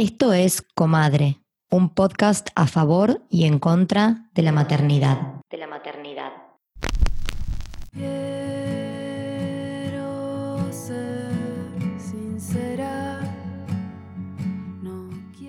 Esto 0.00 0.32
es 0.32 0.62
Comadre, 0.76 1.38
un 1.72 1.92
podcast 1.92 2.50
a 2.54 2.68
favor 2.68 3.22
y 3.28 3.46
en 3.46 3.58
contra 3.58 4.28
de 4.32 4.42
la 4.42 4.52
maternidad. 4.52 5.18
De 5.50 5.56
la 5.56 5.66
maternidad. 5.66 6.30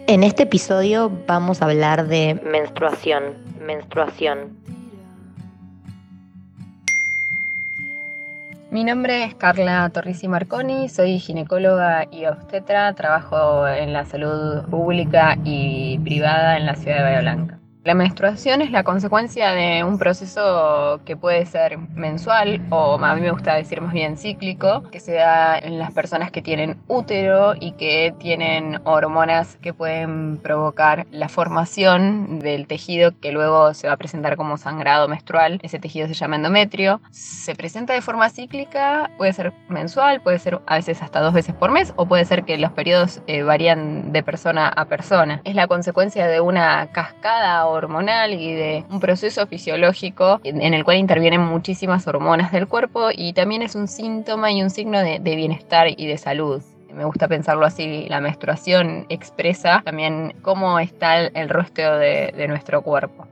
En 0.08 0.24
este 0.24 0.42
episodio 0.42 1.12
vamos 1.28 1.62
a 1.62 1.66
hablar 1.66 2.08
de 2.08 2.42
menstruación, 2.44 3.36
menstruación. 3.62 4.58
Mi 8.72 8.84
nombre 8.84 9.24
es 9.24 9.34
Carla 9.34 9.90
Torrisi 9.90 10.28
Marconi, 10.28 10.90
soy 10.90 11.18
ginecóloga 11.18 12.06
y 12.12 12.26
obstetra, 12.28 12.94
trabajo 12.94 13.68
en 13.68 13.94
la 13.94 14.06
salud 14.06 14.64
pública 14.70 15.38
y 15.44 15.98
privada 16.00 16.56
en 16.56 16.68
la 16.68 16.76
ciudad 16.76 16.98
de 16.98 17.04
Bahía 17.04 17.22
Blanca. 17.22 17.59
La 17.86 17.94
menstruación 17.94 18.62
es 18.62 18.72
la 18.72 18.84
consecuencia 18.84 19.52
de 19.52 19.86
un 19.86 19.98
proceso 19.98 21.00
que 21.06 21.16
puede 21.16 21.46
ser 21.46 21.78
mensual 21.78 22.62
o 22.72 23.00
a 23.02 23.16
mí 23.16 23.22
me 23.22 23.32
gusta 23.32 23.56
decir 23.56 23.80
más 23.80 23.94
bien 23.94 24.18
cíclico, 24.18 24.84
que 24.92 25.00
se 25.00 25.14
da 25.14 25.58
en 25.58 25.80
las 25.80 25.94
personas 25.94 26.30
que 26.30 26.42
tienen 26.42 26.78
útero 26.90 27.54
y 27.58 27.72
que 27.72 28.14
tienen 28.20 28.82
hormonas 28.84 29.56
que 29.62 29.74
pueden 29.74 30.40
provocar 30.40 31.08
la 31.12 31.30
formación 31.30 32.40
del 32.40 32.68
tejido 32.68 33.18
que 33.18 33.32
luego 33.32 33.74
se 33.74 33.88
va 33.88 33.94
a 33.94 33.98
presentar 33.98 34.36
como 34.36 34.58
sangrado 34.58 35.08
menstrual. 35.08 35.62
Ese 35.64 35.80
tejido 35.80 36.10
se 36.10 36.16
llama 36.16 36.36
endometrio. 36.36 37.00
Se 37.12 37.56
presenta 37.56 37.94
de 37.94 38.02
forma 38.02 38.30
cíclica, 38.30 39.10
puede 39.18 39.32
ser 39.32 39.54
mensual, 39.70 40.20
puede 40.20 40.40
ser 40.40 40.60
a 40.68 40.76
veces 40.76 41.02
hasta 41.02 41.22
dos 41.22 41.34
veces 41.34 41.56
por 41.56 41.72
mes 41.72 41.94
o 41.96 42.06
puede 42.06 42.26
ser 42.26 42.44
que 42.44 42.58
los 42.58 42.74
periodos 42.74 43.22
eh, 43.28 43.44
varían 43.44 44.12
de 44.12 44.22
persona 44.22 44.68
a 44.68 44.84
persona. 44.84 45.40
Es 45.46 45.56
la 45.56 45.68
consecuencia 45.68 46.28
de 46.28 46.42
una 46.42 46.88
cascada 46.92 47.69
hormonal 47.70 48.34
y 48.34 48.54
de 48.54 48.84
un 48.90 49.00
proceso 49.00 49.46
fisiológico 49.48 50.40
en 50.44 50.74
el 50.74 50.84
cual 50.84 50.98
intervienen 50.98 51.42
muchísimas 51.42 52.08
hormonas 52.08 52.52
del 52.52 52.68
cuerpo 52.68 53.10
y 53.14 53.34
también 53.34 53.62
es 53.62 53.76
un 53.76 53.88
síntoma 53.88 54.52
y 54.52 54.62
un 54.62 54.70
signo 54.70 55.00
de, 55.00 55.20
bienestar 55.20 55.88
y 55.90 56.08
de 56.08 56.18
salud. 56.18 56.62
Me 56.94 57.06
gusta 57.06 57.28
pensarlo 57.28 57.66
así, 57.66 58.08
la 58.10 58.20
menstruación 58.20 59.06
expresa 59.10 59.82
también 59.86 60.34
cómo 60.42 60.80
está 60.80 61.20
el, 61.20 61.50
rostro 61.50 61.98
de 61.98 62.46
nuestro 62.48 62.82
cuerpo. 62.82 63.28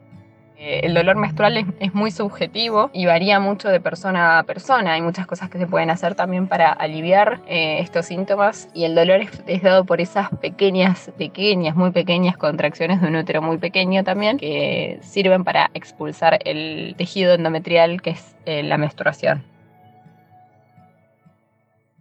Eh, 0.59 0.81
el 0.83 0.95
dolor 0.95 1.17
menstrual 1.17 1.55
es, 1.79 1.93
muy 1.93 2.09
subjetivo 2.09 2.89
y 2.91 3.05
varía 3.05 3.39
mucho 3.39 3.69
de 3.69 3.79
persona 3.79 4.39
a 4.39 4.43
persona. 4.43 4.93
Hay 4.93 5.01
muchas 5.01 5.27
cosas 5.27 5.49
que 5.49 5.59
se 5.59 5.67
pueden 5.67 5.91
hacer 5.91 6.15
también 6.15 6.47
para 6.47 6.71
aliviar 6.71 7.41
eh, 7.47 7.77
estos 7.79 8.07
síntomas 8.07 8.67
y 8.73 8.85
el 8.85 8.95
dolor 8.95 9.21
es, 9.21 9.61
dado 9.61 9.85
por 9.85 10.01
esas 10.01 10.29
pequeñas, 10.41 11.11
pequeñas, 11.17 11.75
muy 11.75 11.91
pequeñas 11.91 12.37
contracciones 12.37 13.01
de 13.01 13.07
un 13.07 13.15
útero 13.15 13.41
muy 13.41 13.59
pequeño 13.59 14.03
también 14.03 14.37
que 14.37 14.97
sirven 15.01 15.43
para 15.43 15.69
expulsar 15.75 16.39
el 16.43 16.95
tejido 16.97 17.35
endometrial 17.35 18.01
que 18.01 18.11
es 18.11 18.35
eh, 18.45 18.63
la 18.63 18.79
menstruación. 18.79 19.43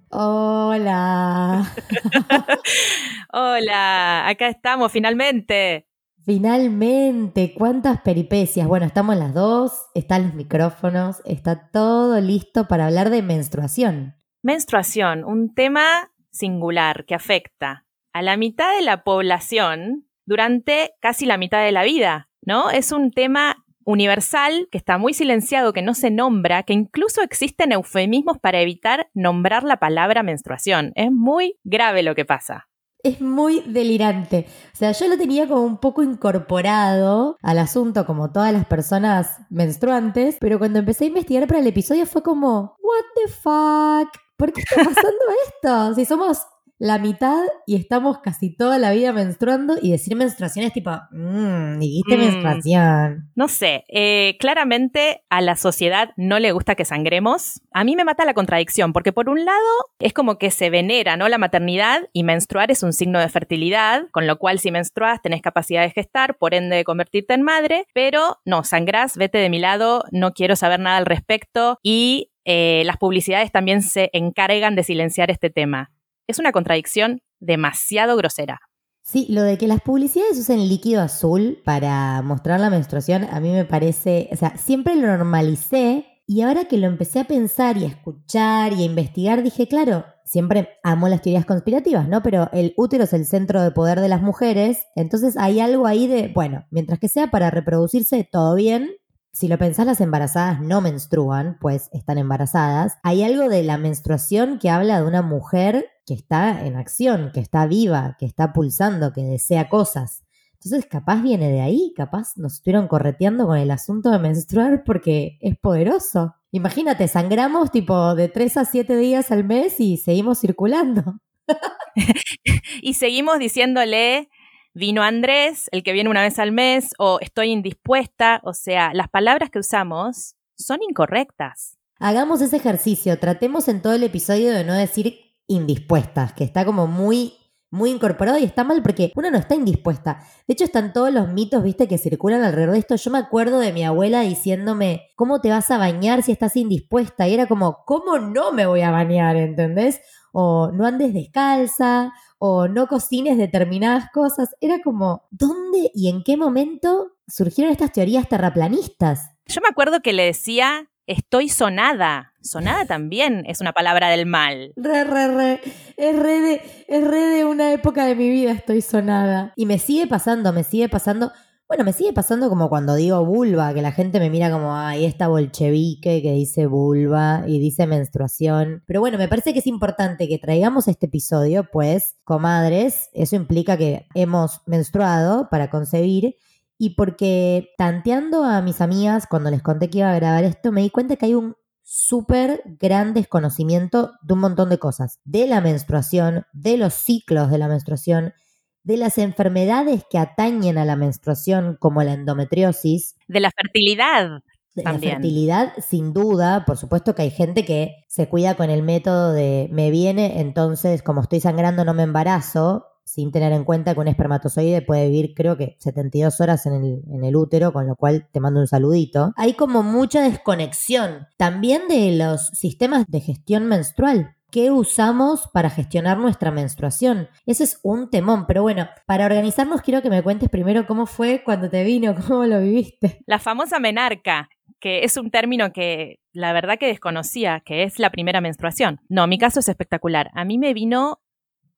Hola. 0.09 1.75
Hola, 3.33 4.29
acá 4.29 4.49
estamos 4.49 4.91
finalmente. 4.91 5.87
Finalmente, 6.27 7.55
cuántas 7.55 8.01
peripecias. 8.01 8.67
Bueno, 8.67 8.85
estamos 8.85 9.15
las 9.17 9.33
dos, 9.33 9.87
están 9.95 10.25
los 10.25 10.35
micrófonos, 10.35 11.23
está 11.25 11.71
todo 11.71 12.21
listo 12.21 12.67
para 12.67 12.87
hablar 12.87 13.11
de 13.11 13.23
menstruación. 13.23 14.17
Menstruación, 14.43 15.25
un 15.25 15.55
tema 15.55 16.11
singular 16.33 17.05
que 17.05 17.15
afecta 17.15 17.87
a 18.13 18.23
la 18.23 18.37
mitad 18.37 18.77
de 18.77 18.83
la 18.83 19.05
población 19.05 20.09
durante 20.25 20.95
casi 21.01 21.27
la 21.27 21.39
mitad 21.39 21.63
de 21.63 21.71
la 21.71 21.85
vida, 21.85 22.29
¿no? 22.43 22.71
Es 22.71 22.91
un 22.91 23.13
tema 23.13 23.65
universal 23.85 24.67
que 24.73 24.79
está 24.79 24.99
muy 24.99 25.15
silenciado, 25.15 25.73
que 25.73 25.83
no 25.83 25.95
se 25.95 26.11
nombra, 26.11 26.65
que 26.65 26.73
incluso 26.73 27.23
existen 27.23 27.71
eufemismos 27.71 28.39
para 28.41 28.61
evitar 28.61 29.11
nombrar 29.15 29.63
la 29.63 29.77
palabra 29.77 30.25
menstruación. 30.25 30.91
Es 30.97 31.13
muy 31.13 31.61
grave 31.63 32.03
lo 32.03 32.17
que 32.17 32.25
pasa 32.25 32.67
es 33.03 33.21
muy 33.21 33.61
delirante. 33.61 34.47
O 34.75 34.77
sea, 34.77 34.93
yo 34.93 35.09
lo 35.09 35.17
tenía 35.17 35.47
como 35.47 35.63
un 35.63 35.79
poco 35.79 36.03
incorporado 36.03 37.37
al 37.43 37.59
asunto, 37.59 38.07
como 38.07 38.33
todas 38.33 38.53
las 38.53 38.67
personas 38.67 39.39
menstruantes, 39.51 40.37
pero 40.41 40.59
cuando 40.59 40.79
empecé 40.79 41.05
a 41.05 41.09
investigar 41.09 41.47
para 41.47 41.61
el 41.61 41.67
episodio 41.67 42.07
fue 42.07 42.23
como, 42.23 42.77
¿What 42.83 43.05
the 43.15 43.33
fuck? 43.33 44.23
¿Por 44.37 44.53
qué 44.53 44.61
está 44.61 44.77
pasando 44.85 45.25
esto? 45.47 45.95
Si 45.95 46.05
somos 46.05 46.47
la 46.79 46.99
mitad 46.99 47.43
y 47.67 47.77
estamos 47.77 48.19
casi 48.19 48.55
toda 48.55 48.79
la 48.79 48.93
vida 48.93 49.13
menstruando 49.13 49.77
y 49.81 49.93
decir 49.93 50.15
menstruación 50.15 50.67
es 50.67 50.73
tipo, 50.73 50.91
mmm, 51.11 51.79
dijiste 51.79 52.17
mm. 52.17 52.21
menstruación. 52.21 53.31
No 53.35 53.49
sé, 53.49 53.85
eh, 53.89 54.37
claramente 54.39 55.23
a 55.31 55.41
la 55.41 55.57
sociedad 55.57 56.11
no 56.17 56.39
le 56.39 56.53
gusta 56.53 56.75
que 56.75 56.85
sangremos. 56.85 57.63
A 57.73 57.85
mí 57.85 57.97
me 57.97 58.05
mata 58.05 58.25
la 58.25 58.35
contradicción, 58.35 58.93
porque 58.93 59.13
por 59.13 59.29
un 59.29 59.45
lado 59.45 59.59
es 59.99 60.13
como 60.13 60.39
que 60.39 60.51
se 60.51 60.69
venera, 60.69 61.17
¿no? 61.17 61.29
La 61.29 61.39
maternidad 61.39 62.09
y 62.13 62.25
menstruar 62.25 62.71
es 62.71 62.83
un 62.83 62.93
signo 62.93 63.21
de 63.21 63.29
fertilidad, 63.29 64.09
con 64.13 64.27
lo 64.27 64.39
cual 64.39 64.59
si 64.59 64.71
menstruas 64.71 65.23
tenés 65.23 65.41
capacidad 65.41 65.83
de 65.83 65.91
gestar, 65.91 66.37
por 66.37 66.55
ende 66.55 66.77
de 66.77 66.85
convertirte 66.85 67.35
en 67.35 67.43
madre, 67.43 67.87
pero 67.95 68.39
no, 68.45 68.65
sangrás, 68.65 69.17
vete 69.17 69.39
de 69.39 69.49
mi 69.49 69.59
lado, 69.59 70.05
no 70.13 70.33
quiero 70.33 70.57
saber 70.57 70.81
nada 70.81 70.99
al 70.99 71.07
respecto 71.07 71.79
y 71.83 72.33
eh, 72.45 72.83
las 72.85 72.97
publicidades 72.99 73.51
también 73.51 73.83
se 73.83 74.11
encargan 74.13 74.77
de 74.77 74.85
silenciar 74.85 75.31
este 75.31 75.51
tema 75.51 75.91
es 76.27 76.39
una 76.39 76.53
contradicción 76.53 77.21
demasiado 77.41 78.17
grosera. 78.17 78.59
Sí, 79.03 79.27
lo 79.31 79.43
de 79.43 79.57
que 79.57 79.69
las 79.69 79.83
publicidades 79.83 80.39
usen 80.39 80.69
líquido 80.69 81.01
azul 81.01 81.63
para 81.65 82.23
mostrar 82.23 82.59
la 82.59 82.71
menstruación, 82.71 83.25
a 83.31 83.39
mí 83.39 83.53
me 83.53 83.65
parece, 83.65 84.29
o 84.33 84.37
sea, 84.37 84.57
siempre 84.57 84.97
lo 84.97 85.07
normalicé 85.07 86.07
y 86.27 86.43
ahora 86.43 86.65
que 86.65 86.77
lo 86.77 86.89
empecé 86.89 87.21
a 87.21 87.25
pensar 87.25 87.77
y 87.77 87.85
a 87.85 87.89
escuchar 87.89 88.73
y 88.73 88.83
a 88.83 88.87
investigar, 88.87 89.45
dije, 89.45 89.69
claro, 89.69 90.05
siempre 90.25 90.71
amo 90.83 91.09
las 91.09 91.23
teorías 91.23 91.47
conspirativas, 91.47 92.09
¿no? 92.09 92.25
Pero 92.25 92.51
el 92.53 92.75
útero 92.77 93.05
es 93.05 93.13
el 93.13 93.27
centro 93.27 93.63
de 93.63 93.71
poder 93.71 94.01
de 94.01 94.09
las 94.09 94.23
mujeres, 94.23 94.81
entonces 94.97 95.37
hay 95.37 95.61
algo 95.61 95.87
ahí 95.87 96.09
de, 96.09 96.33
bueno, 96.35 96.67
mientras 96.73 96.99
que 96.99 97.09
sea 97.09 97.31
para 97.31 97.51
reproducirse, 97.51 98.29
todo 98.31 98.57
bien, 98.57 98.91
si 99.33 99.47
lo 99.47 99.59
pensás, 99.59 99.87
las 99.87 100.01
embarazadas 100.01 100.61
no 100.63 100.81
menstruan, 100.81 101.59
pues 101.61 101.91
están 101.93 102.17
embarazadas. 102.17 102.97
Hay 103.03 103.23
algo 103.23 103.51
de 103.51 103.63
la 103.63 103.77
menstruación 103.77 104.59
que 104.59 104.71
habla 104.71 104.99
de 104.99 105.07
una 105.07 105.21
mujer 105.21 105.91
que 106.07 106.15
está 106.15 106.65
en 106.65 106.77
acción, 106.77 107.31
que 107.35 107.41
está 107.41 107.67
viva, 107.67 108.17
que 108.19 108.27
está 108.27 108.53
pulsando, 108.53 109.13
que 109.13 109.23
desea 109.23 109.69
cosas. 109.69 110.23
Entonces, 110.55 110.87
capaz 110.89 111.21
viene 111.23 111.51
de 111.51 111.61
ahí, 111.61 111.93
capaz 111.97 112.37
nos 112.37 112.55
estuvieron 112.55 112.89
correteando 112.89 113.47
con 113.47 113.59
el 113.59 113.71
asunto 113.71 114.11
de 114.11 114.19
menstruar 114.19 114.85
porque 114.85 115.37
es 115.41 115.59
poderoso. 115.59 116.35
Imagínate, 116.53 117.09
sangramos 117.09 117.71
tipo 117.71 118.15
de 118.15 118.29
3 118.29 118.57
a 118.57 118.65
7 118.65 118.97
días 118.97 119.31
al 119.31 119.45
mes 119.45 119.81
y 119.81 119.97
seguimos 119.97 120.41
circulando. 120.41 121.21
y 122.83 122.95
seguimos 122.95 123.39
diciéndole 123.39 124.29
vino 124.73 125.03
Andrés, 125.03 125.69
el 125.73 125.83
que 125.83 125.93
viene 125.93 126.11
una 126.11 126.23
vez 126.23 126.39
al 126.39 126.53
mes, 126.53 126.95
o 126.99 127.19
estoy 127.21 127.51
indispuesta, 127.51 128.41
o 128.45 128.53
sea, 128.53 128.93
las 128.93 129.09
palabras 129.09 129.51
que 129.51 129.59
usamos 129.59 130.35
son 130.55 130.81
incorrectas. 130.89 131.79
Hagamos 131.99 132.43
ese 132.43 132.57
ejercicio, 132.57 133.19
tratemos 133.19 133.69
en 133.69 133.81
todo 133.81 133.95
el 133.95 134.03
episodio 134.03 134.53
de 134.53 134.65
no 134.65 134.75
decir 134.75 135.26
indispuestas, 135.49 136.33
que 136.33 136.45
está 136.45 136.65
como 136.65 136.87
muy 136.87 137.35
muy 137.71 137.91
incorporado 137.91 138.39
y 138.39 138.45
está 138.45 138.65
mal 138.65 138.83
porque 138.83 139.13
uno 139.17 139.31
no 139.31 139.39
está 139.39 139.55
indispuesta. 139.55 140.21
De 140.47 140.55
hecho, 140.55 140.65
están 140.65 140.93
todos 140.93 141.13
los 141.13 141.29
mitos, 141.29 141.63
viste, 141.63 141.89
que 141.89 141.99
circulan 141.99 142.43
alrededor 142.43 142.73
de 142.73 142.79
esto. 142.79 142.97
Yo 142.97 143.11
me 143.11 143.19
acuerdo 143.19 143.59
de 143.59 143.73
mi 143.73 143.85
abuela 143.85 144.21
diciéndome, 144.21 145.09
¿cómo 145.17 145.41
te 145.41 145.51
vas 145.51 145.71
a 145.71 145.79
bañar 145.79 146.23
si 146.23 146.33
estás 146.33 146.57
indispuesta? 146.57 147.27
Y 147.29 147.35
era 147.35 147.47
como, 147.47 147.85
¿cómo 147.85 148.19
no 148.19 148.53
me 148.53 148.67
voy 148.67 148.83
a 148.83 148.91
bañar? 148.91 149.37
¿Entendés? 149.37 150.01
O 150.33 150.71
no 150.73 150.87
andes 150.87 151.13
descalza, 151.13 152.13
o 152.39 152.69
no 152.69 152.87
cocines 152.87 153.37
determinadas 153.37 154.11
cosas. 154.13 154.55
Era 154.61 154.81
como, 154.83 155.27
¿dónde 155.31 155.91
y 155.95 156.09
en 156.09 156.23
qué 156.23 156.37
momento 156.37 157.13
surgieron 157.27 157.73
estas 157.73 157.93
teorías 157.93 158.29
terraplanistas? 158.29 159.33
Yo 159.47 159.61
me 159.61 159.69
acuerdo 159.69 160.01
que 160.01 160.13
le 160.13 160.25
decía, 160.25 160.91
estoy 161.07 161.49
sonada. 161.49 162.33
Sonada 162.43 162.85
también 162.85 163.45
es 163.47 163.61
una 163.61 163.73
palabra 163.73 164.09
del 164.09 164.27
mal. 164.27 164.73
Re, 164.77 165.05
re, 165.05 165.29
re. 165.29 165.61
Es 165.97 166.19
re, 166.19 166.41
de, 166.41 166.61
es 166.89 167.05
re 167.07 167.21
de 167.21 167.45
una 167.45 167.73
época 167.73 168.05
de 168.07 168.15
mi 168.15 168.29
vida 168.31 168.53
estoy 168.53 168.83
sonada. 168.83 169.53
Y 169.57 169.67
me 169.67 169.79
sigue 169.79 170.07
pasando, 170.07 170.53
me 170.53 170.65
sigue 170.65 170.89
pasando. 170.89 171.33
Bueno, 171.69 171.83
me 171.83 171.93
sigue 171.93 172.13
pasando 172.13 172.49
como 172.49 172.69
cuando 172.69 172.95
digo 172.95 173.25
vulva, 173.25 173.75
que 173.75 173.83
la 173.83 173.91
gente 173.91 174.21
me 174.21 174.31
mira 174.31 174.53
como, 174.53 174.77
ay, 174.77 175.05
esta 175.05 175.27
bolchevique 175.27 176.23
que 176.23 176.33
dice 176.33 176.67
vulva 176.67 177.43
y 177.45 177.59
dice 177.59 177.89
menstruación. 177.89 178.85
Pero 178.87 179.01
bueno, 179.01 179.19
me 179.19 179.27
parece 179.27 179.53
que 179.53 179.59
es 179.59 179.67
importante 179.67 180.29
que 180.29 180.39
traigamos 180.39 180.87
este 180.87 181.07
episodio, 181.07 181.69
pues, 181.73 182.15
comadres, 182.23 183.11
eso 183.15 183.35
implica 183.35 183.77
que 183.77 184.07
hemos 184.15 184.61
menstruado 184.67 185.49
para 185.51 185.69
concebir 185.69 186.37
y 186.79 186.91
porque 186.91 187.71
tanteando 187.79 188.45
a 188.45 188.61
mis 188.63 188.81
amigas 188.81 189.27
cuando 189.29 189.51
les 189.51 189.63
conté 189.63 189.89
que 189.89 189.99
iba 189.99 190.13
a 190.13 190.17
grabar 190.17 190.45
esto, 190.45 190.73
me 190.73 190.83
di 190.83 190.91
cuenta 190.91 191.17
que 191.17 191.27
hay 191.27 191.35
un 191.35 191.57
súper 191.83 192.63
gran 192.81 193.15
desconocimiento 193.15 194.13
de 194.23 194.35
un 194.35 194.41
montón 194.41 194.69
de 194.69 194.79
cosas, 194.79 195.21
de 195.25 195.47
la 195.47 195.61
menstruación, 195.61 196.45
de 196.53 196.77
los 196.77 196.95
ciclos 196.95 197.51
de 197.51 197.59
la 197.59 197.69
menstruación, 197.69 198.35
de 198.83 198.97
las 198.97 199.19
enfermedades 199.19 200.05
que 200.11 200.19
atañen 200.19 200.79
a 200.79 200.85
la 200.85 200.97
menstruación, 200.97 201.77
como 201.79 202.03
la 202.03 202.13
endometriosis. 202.13 203.17
De 203.29 203.41
la 203.41 203.51
fertilidad. 203.51 204.43
De 204.75 204.83
También. 204.83 205.13
La 205.13 205.17
fertilidad, 205.17 205.73
sin 205.79 206.13
duda, 206.13 206.65
por 206.67 206.77
supuesto 206.77 207.15
que 207.15 207.23
hay 207.23 207.31
gente 207.31 207.65
que 207.65 208.05
se 208.09 208.29
cuida 208.29 208.57
con 208.57 208.69
el 208.69 208.83
método 208.83 209.33
de 209.33 209.69
me 209.73 209.91
viene, 209.91 210.41
entonces 210.41 211.03
como 211.03 211.23
estoy 211.23 211.41
sangrando 211.41 211.85
no 211.85 211.95
me 211.95 212.03
embarazo, 212.03 212.87
sin 213.07 213.31
tener 213.31 213.53
en 213.53 213.65
cuenta 213.65 213.95
que 213.95 214.01
un 214.01 214.09
espermatozoide 214.09 214.83
puede 214.83 215.09
vivir 215.09 215.33
creo 215.35 215.57
que 215.57 215.77
72 215.79 216.41
horas 216.41 216.67
en 216.67 216.75
el, 216.75 217.03
en 217.11 217.25
el 217.25 217.37
útero, 217.37 217.73
con 217.73 217.87
lo 217.87 217.97
cual 217.97 218.29
te 218.33 218.41
mando 218.41 218.61
un 218.61 218.67
saludito. 218.67 219.33
Hay 219.37 219.55
como 219.55 219.83
mucha 219.83 220.23
desconexión 220.23 221.29
también 221.37 221.89
de 221.89 222.17
los 222.17 222.49
sistemas 222.49 223.07
de 223.09 223.21
gestión 223.21 223.67
menstrual. 223.67 224.37
¿Qué 224.51 224.71
usamos 224.71 225.49
para 225.53 225.71
gestionar 225.71 226.19
nuestra 226.19 226.51
menstruación? 226.51 227.29
Ese 227.47 227.65
es 227.65 227.81
un 227.83 228.11
temón, 228.11 228.47
pero 228.47 228.63
bueno, 228.63 228.89
para 229.07 229.27
organizarnos 229.27 229.83
quiero 229.83 230.03
que 230.03 230.11
me 230.11 230.23
cuentes 230.23 230.49
primero 230.49 230.87
cómo 230.87 231.07
fue 231.07 231.43
cuando 231.45 231.71
te 231.71 231.85
vino, 231.85 232.15
cómo 232.27 232.45
lo 232.45 232.61
viviste. 232.61 233.23
La 233.27 233.39
famosa 233.39 233.79
menarca, 233.79 234.49
que 234.81 235.05
es 235.05 235.17
un 235.17 235.31
término 235.31 235.73
que 235.73 236.21
la 236.33 236.53
verdad 236.53 236.79
que 236.79 236.87
desconocía, 236.87 237.63
que 237.65 237.83
es 237.83 237.99
la 237.99 238.11
primera 238.11 238.41
menstruación. 238.41 239.01
No, 239.09 239.27
mi 239.27 239.39
caso 239.39 239.61
es 239.61 239.69
espectacular. 239.69 240.31
A 240.35 240.45
mí 240.45 240.59
me 240.59 240.75
vino... 240.75 241.21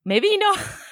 Me 0.04 0.20
vino... 0.20 0.46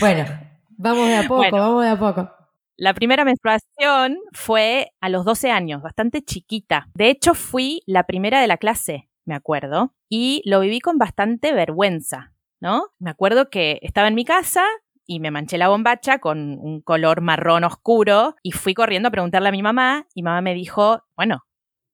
bueno, 0.00 0.24
vamos 0.70 1.06
de 1.08 1.16
a 1.16 1.22
poco, 1.22 1.36
Bueno. 1.36 1.56
vamos 1.58 1.82
de 1.84 1.90
a 1.90 1.98
poco. 1.98 2.30
La 2.76 2.94
primera 2.94 3.24
menstruación 3.24 4.18
fue 4.32 4.92
a 5.00 5.08
los 5.08 5.24
12 5.24 5.50
años, 5.50 5.82
bastante 5.82 6.22
chiquita. 6.22 6.88
De 6.94 7.10
hecho, 7.10 7.34
fui 7.34 7.82
la 7.86 8.04
primera 8.04 8.40
de 8.40 8.46
la 8.46 8.56
clase, 8.56 9.08
me 9.24 9.34
acuerdo, 9.34 9.94
y 10.08 10.42
lo 10.46 10.60
viví 10.60 10.80
con 10.80 10.98
bastante 10.98 11.52
vergüenza, 11.52 12.32
¿no? 12.60 12.86
Me 12.98 13.10
acuerdo 13.10 13.50
que 13.50 13.78
estaba 13.82 14.08
en 14.08 14.14
mi 14.14 14.24
casa 14.24 14.64
y 15.06 15.20
me 15.20 15.30
manché 15.30 15.58
la 15.58 15.68
bombacha 15.68 16.18
con 16.18 16.58
un 16.60 16.80
color 16.80 17.20
marrón 17.20 17.64
oscuro 17.64 18.34
y 18.42 18.52
fui 18.52 18.74
corriendo 18.74 19.08
a 19.08 19.12
preguntarle 19.12 19.48
a 19.50 19.52
mi 19.52 19.62
mamá 19.62 20.06
y 20.14 20.22
mamá 20.22 20.40
me 20.40 20.54
dijo, 20.54 21.02
bueno, 21.16 21.44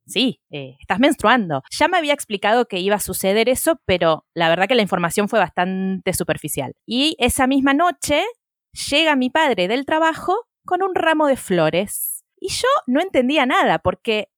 sí, 0.08 0.40
eh, 0.50 0.76
estás 0.80 0.98
menstruando. 0.98 1.62
Ya 1.70 1.88
me 1.88 1.96
había 1.96 2.14
explicado 2.14 2.66
que 2.66 2.80
iba 2.80 2.96
a 2.96 3.00
suceder 3.00 3.48
eso, 3.48 3.80
pero 3.84 4.26
la 4.34 4.48
verdad 4.48 4.66
que 4.66 4.74
la 4.74 4.82
información 4.82 5.28
fue 5.28 5.38
bastante 5.38 6.12
superficial. 6.12 6.74
Y 6.86 7.16
esa 7.18 7.46
misma 7.46 7.74
noche 7.74 8.24
llega 8.90 9.16
mi 9.16 9.30
padre 9.30 9.68
del 9.68 9.84
trabajo 9.84 10.46
con 10.64 10.82
un 10.82 10.94
ramo 10.94 11.26
de 11.26 11.36
flores. 11.36 12.24
Y 12.40 12.50
yo 12.50 12.68
no 12.86 13.00
entendía 13.00 13.46
nada 13.46 13.78
porque 13.78 14.28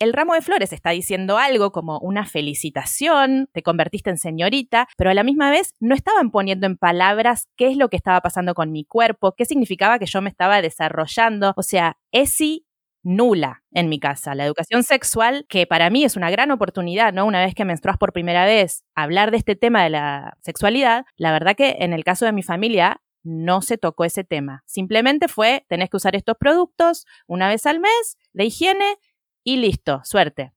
el 0.00 0.12
ramo 0.12 0.34
de 0.34 0.42
flores 0.42 0.72
está 0.72 0.90
diciendo 0.90 1.38
algo 1.38 1.72
como 1.72 1.98
una 1.98 2.24
felicitación, 2.24 3.48
te 3.52 3.62
convertiste 3.62 4.10
en 4.10 4.18
señorita, 4.18 4.86
pero 4.96 5.10
a 5.10 5.14
la 5.14 5.24
misma 5.24 5.50
vez 5.50 5.74
no 5.80 5.94
estaban 5.94 6.30
poniendo 6.30 6.66
en 6.66 6.76
palabras 6.76 7.48
qué 7.56 7.66
es 7.68 7.76
lo 7.76 7.88
que 7.88 7.96
estaba 7.96 8.20
pasando 8.20 8.54
con 8.54 8.70
mi 8.70 8.84
cuerpo, 8.84 9.34
qué 9.36 9.44
significaba 9.44 9.98
que 9.98 10.06
yo 10.06 10.22
me 10.22 10.30
estaba 10.30 10.62
desarrollando. 10.62 11.52
O 11.56 11.62
sea, 11.62 11.98
ESI 12.12 12.67
nula 13.02 13.62
en 13.72 13.88
mi 13.88 13.98
casa. 13.98 14.34
La 14.34 14.44
educación 14.44 14.82
sexual, 14.82 15.46
que 15.48 15.66
para 15.66 15.90
mí 15.90 16.04
es 16.04 16.16
una 16.16 16.30
gran 16.30 16.50
oportunidad, 16.50 17.12
¿no? 17.12 17.26
Una 17.26 17.44
vez 17.44 17.54
que 17.54 17.64
menstruas 17.64 17.96
por 17.96 18.12
primera 18.12 18.44
vez, 18.44 18.84
hablar 18.94 19.30
de 19.30 19.38
este 19.38 19.56
tema 19.56 19.82
de 19.84 19.90
la 19.90 20.36
sexualidad, 20.40 21.04
la 21.16 21.32
verdad 21.32 21.56
que 21.56 21.76
en 21.80 21.92
el 21.92 22.04
caso 22.04 22.24
de 22.24 22.32
mi 22.32 22.42
familia 22.42 23.00
no 23.22 23.62
se 23.62 23.78
tocó 23.78 24.04
ese 24.04 24.24
tema. 24.24 24.62
Simplemente 24.66 25.28
fue, 25.28 25.64
tenés 25.68 25.90
que 25.90 25.96
usar 25.96 26.16
estos 26.16 26.36
productos 26.38 27.06
una 27.26 27.48
vez 27.48 27.66
al 27.66 27.80
mes, 27.80 28.16
de 28.32 28.44
higiene, 28.44 28.96
y 29.44 29.56
listo, 29.56 30.00
suerte. 30.04 30.52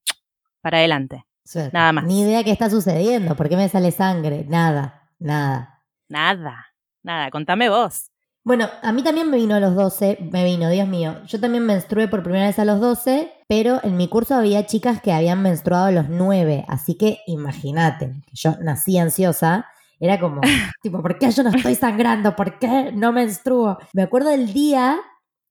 Para 0.61 0.79
adelante. 0.79 1.25
Suerte. 1.43 1.71
Nada 1.73 1.91
más. 1.91 2.03
Ni 2.05 2.21
idea 2.21 2.43
qué 2.43 2.51
está 2.51 2.69
sucediendo, 2.69 3.35
por 3.35 3.49
qué 3.49 3.57
me 3.57 3.69
sale 3.69 3.91
sangre, 3.91 4.45
nada, 4.47 5.09
nada. 5.19 5.83
Nada, 6.07 6.67
nada, 7.03 7.31
contame 7.31 7.69
vos. 7.69 8.10
Bueno, 8.43 8.67
a 8.81 8.91
mí 8.91 9.03
también 9.03 9.29
me 9.29 9.37
vino 9.37 9.53
a 9.53 9.59
los 9.59 9.75
12, 9.75 10.17
me 10.31 10.43
vino, 10.43 10.67
Dios 10.69 10.87
mío. 10.87 11.21
Yo 11.27 11.39
también 11.39 11.63
menstrué 11.63 12.07
por 12.07 12.23
primera 12.23 12.47
vez 12.47 12.57
a 12.57 12.65
los 12.65 12.79
12, 12.79 13.31
pero 13.47 13.79
en 13.83 13.97
mi 13.97 14.07
curso 14.07 14.33
había 14.33 14.65
chicas 14.65 14.99
que 14.99 15.13
habían 15.13 15.43
menstruado 15.43 15.85
a 15.85 15.91
los 15.91 16.09
9, 16.09 16.65
así 16.67 16.95
que 16.97 17.19
imagínate, 17.27 18.15
que 18.25 18.33
yo 18.33 18.55
nací 18.59 18.97
ansiosa, 18.97 19.67
era 19.99 20.19
como, 20.19 20.41
tipo, 20.81 21.03
¿por 21.03 21.19
qué 21.19 21.29
yo 21.29 21.43
no 21.43 21.51
estoy 21.51 21.75
sangrando? 21.75 22.35
¿Por 22.35 22.57
qué 22.57 22.91
no 22.91 23.11
menstruo? 23.11 23.77
Me 23.93 24.01
acuerdo 24.01 24.29
del 24.29 24.51
día 24.51 24.99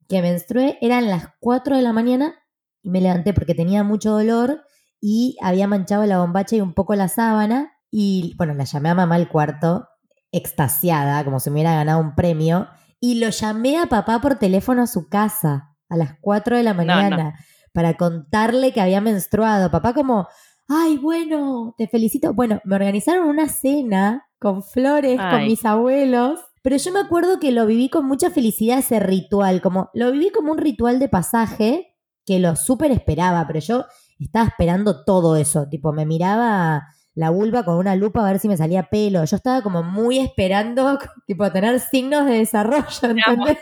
que 0.08 0.20
menstrué, 0.20 0.76
eran 0.80 1.08
las 1.08 1.28
4 1.38 1.76
de 1.76 1.82
la 1.82 1.92
mañana 1.92 2.34
y 2.82 2.90
me 2.90 3.00
levanté 3.00 3.32
porque 3.32 3.54
tenía 3.54 3.84
mucho 3.84 4.10
dolor 4.10 4.64
y 5.00 5.36
había 5.40 5.68
manchado 5.68 6.04
la 6.06 6.18
bombacha 6.18 6.56
y 6.56 6.60
un 6.60 6.74
poco 6.74 6.96
la 6.96 7.06
sábana 7.06 7.72
y 7.88 8.34
bueno, 8.36 8.54
la 8.54 8.64
llamé 8.64 8.88
a 8.88 8.94
mamá 8.96 9.14
al 9.14 9.28
cuarto 9.28 9.86
extasiada, 10.32 11.24
como 11.24 11.40
si 11.40 11.50
me 11.50 11.54
hubiera 11.54 11.74
ganado 11.74 12.00
un 12.00 12.14
premio, 12.14 12.68
y 13.00 13.14
lo 13.16 13.30
llamé 13.30 13.78
a 13.78 13.86
papá 13.86 14.20
por 14.20 14.36
teléfono 14.36 14.82
a 14.82 14.86
su 14.86 15.08
casa 15.08 15.74
a 15.88 15.96
las 15.96 16.16
4 16.20 16.56
de 16.56 16.62
la 16.62 16.74
mañana 16.74 17.34
para 17.72 17.96
contarle 17.96 18.72
que 18.72 18.80
había 18.80 19.00
menstruado. 19.00 19.70
Papá 19.70 19.94
como, 19.94 20.28
ay, 20.68 20.98
bueno, 20.98 21.74
te 21.78 21.88
felicito. 21.88 22.34
Bueno, 22.34 22.60
me 22.64 22.76
organizaron 22.76 23.26
una 23.28 23.48
cena 23.48 24.28
con 24.38 24.62
flores, 24.62 25.18
con 25.18 25.44
mis 25.44 25.64
abuelos. 25.64 26.40
Pero 26.62 26.76
yo 26.76 26.92
me 26.92 27.00
acuerdo 27.00 27.40
que 27.40 27.52
lo 27.52 27.66
viví 27.66 27.88
con 27.88 28.06
mucha 28.06 28.30
felicidad 28.30 28.78
ese 28.78 29.00
ritual, 29.00 29.62
como 29.62 29.90
lo 29.94 30.12
viví 30.12 30.30
como 30.30 30.52
un 30.52 30.58
ritual 30.58 30.98
de 30.98 31.08
pasaje 31.08 31.96
que 32.26 32.38
lo 32.38 32.54
súper 32.54 32.92
esperaba, 32.92 33.46
pero 33.46 33.60
yo 33.60 33.86
estaba 34.18 34.46
esperando 34.46 35.04
todo 35.04 35.36
eso, 35.36 35.68
tipo 35.70 35.92
me 35.92 36.04
miraba 36.04 36.88
la 37.14 37.30
vulva 37.30 37.64
con 37.64 37.76
una 37.76 37.96
lupa 37.96 38.20
a 38.20 38.30
ver 38.30 38.38
si 38.38 38.48
me 38.48 38.56
salía 38.56 38.84
pelo, 38.84 39.24
yo 39.24 39.36
estaba 39.36 39.62
como 39.62 39.82
muy 39.82 40.18
esperando, 40.18 40.98
tipo 41.26 41.50
tener 41.50 41.80
signos 41.80 42.26
de 42.26 42.38
desarrollo, 42.38 42.84
¿entendés? 43.02 43.58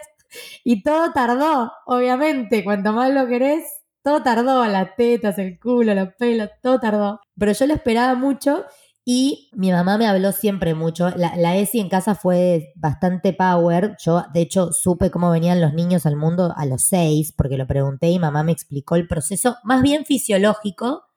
Y 0.65 0.83
todo 0.83 1.13
tardó, 1.13 1.73
obviamente, 1.87 2.63
cuanto 2.63 2.93
más 2.93 3.11
lo 3.13 3.27
querés, 3.27 3.65
todo 4.03 4.23
tardó, 4.23 4.65
las 4.67 4.95
tetas, 4.97 5.39
el 5.39 5.59
culo, 5.59 5.95
los 5.95 6.11
pelos, 6.19 6.51
todo 6.63 6.79
tardó. 6.79 7.21
Pero 7.39 7.53
yo 7.53 7.67
lo 7.67 7.75
esperaba 7.75 8.15
mucho 8.15 8.65
y 9.05 9.49
mi 9.55 9.73
mamá 9.73 9.97
me 9.97 10.07
habló 10.07 10.33
siempre 10.33 10.75
mucho. 10.75 11.09
La, 11.17 11.35
la 11.37 11.57
ESI 11.57 11.81
en 11.81 11.89
casa 11.89 12.15
fue 12.15 12.73
bastante 12.77 13.33
power. 13.33 13.97
Yo, 14.05 14.25
de 14.35 14.43
hecho, 14.43 14.73
supe 14.73 15.11
cómo 15.11 15.31
venían 15.31 15.63
los 15.63 15.73
niños 15.73 16.05
al 16.05 16.17
mundo 16.17 16.53
a 16.55 16.67
los 16.67 16.83
seis, 16.83 17.33
porque 17.33 17.57
lo 17.57 17.67
pregunté 17.67 18.09
y 18.09 18.19
mamá 18.19 18.43
me 18.43 18.53
explicó 18.53 18.97
el 18.97 19.09
proceso 19.09 19.57
más 19.65 19.83
bien 19.83 20.05
fisiológico 20.05 21.08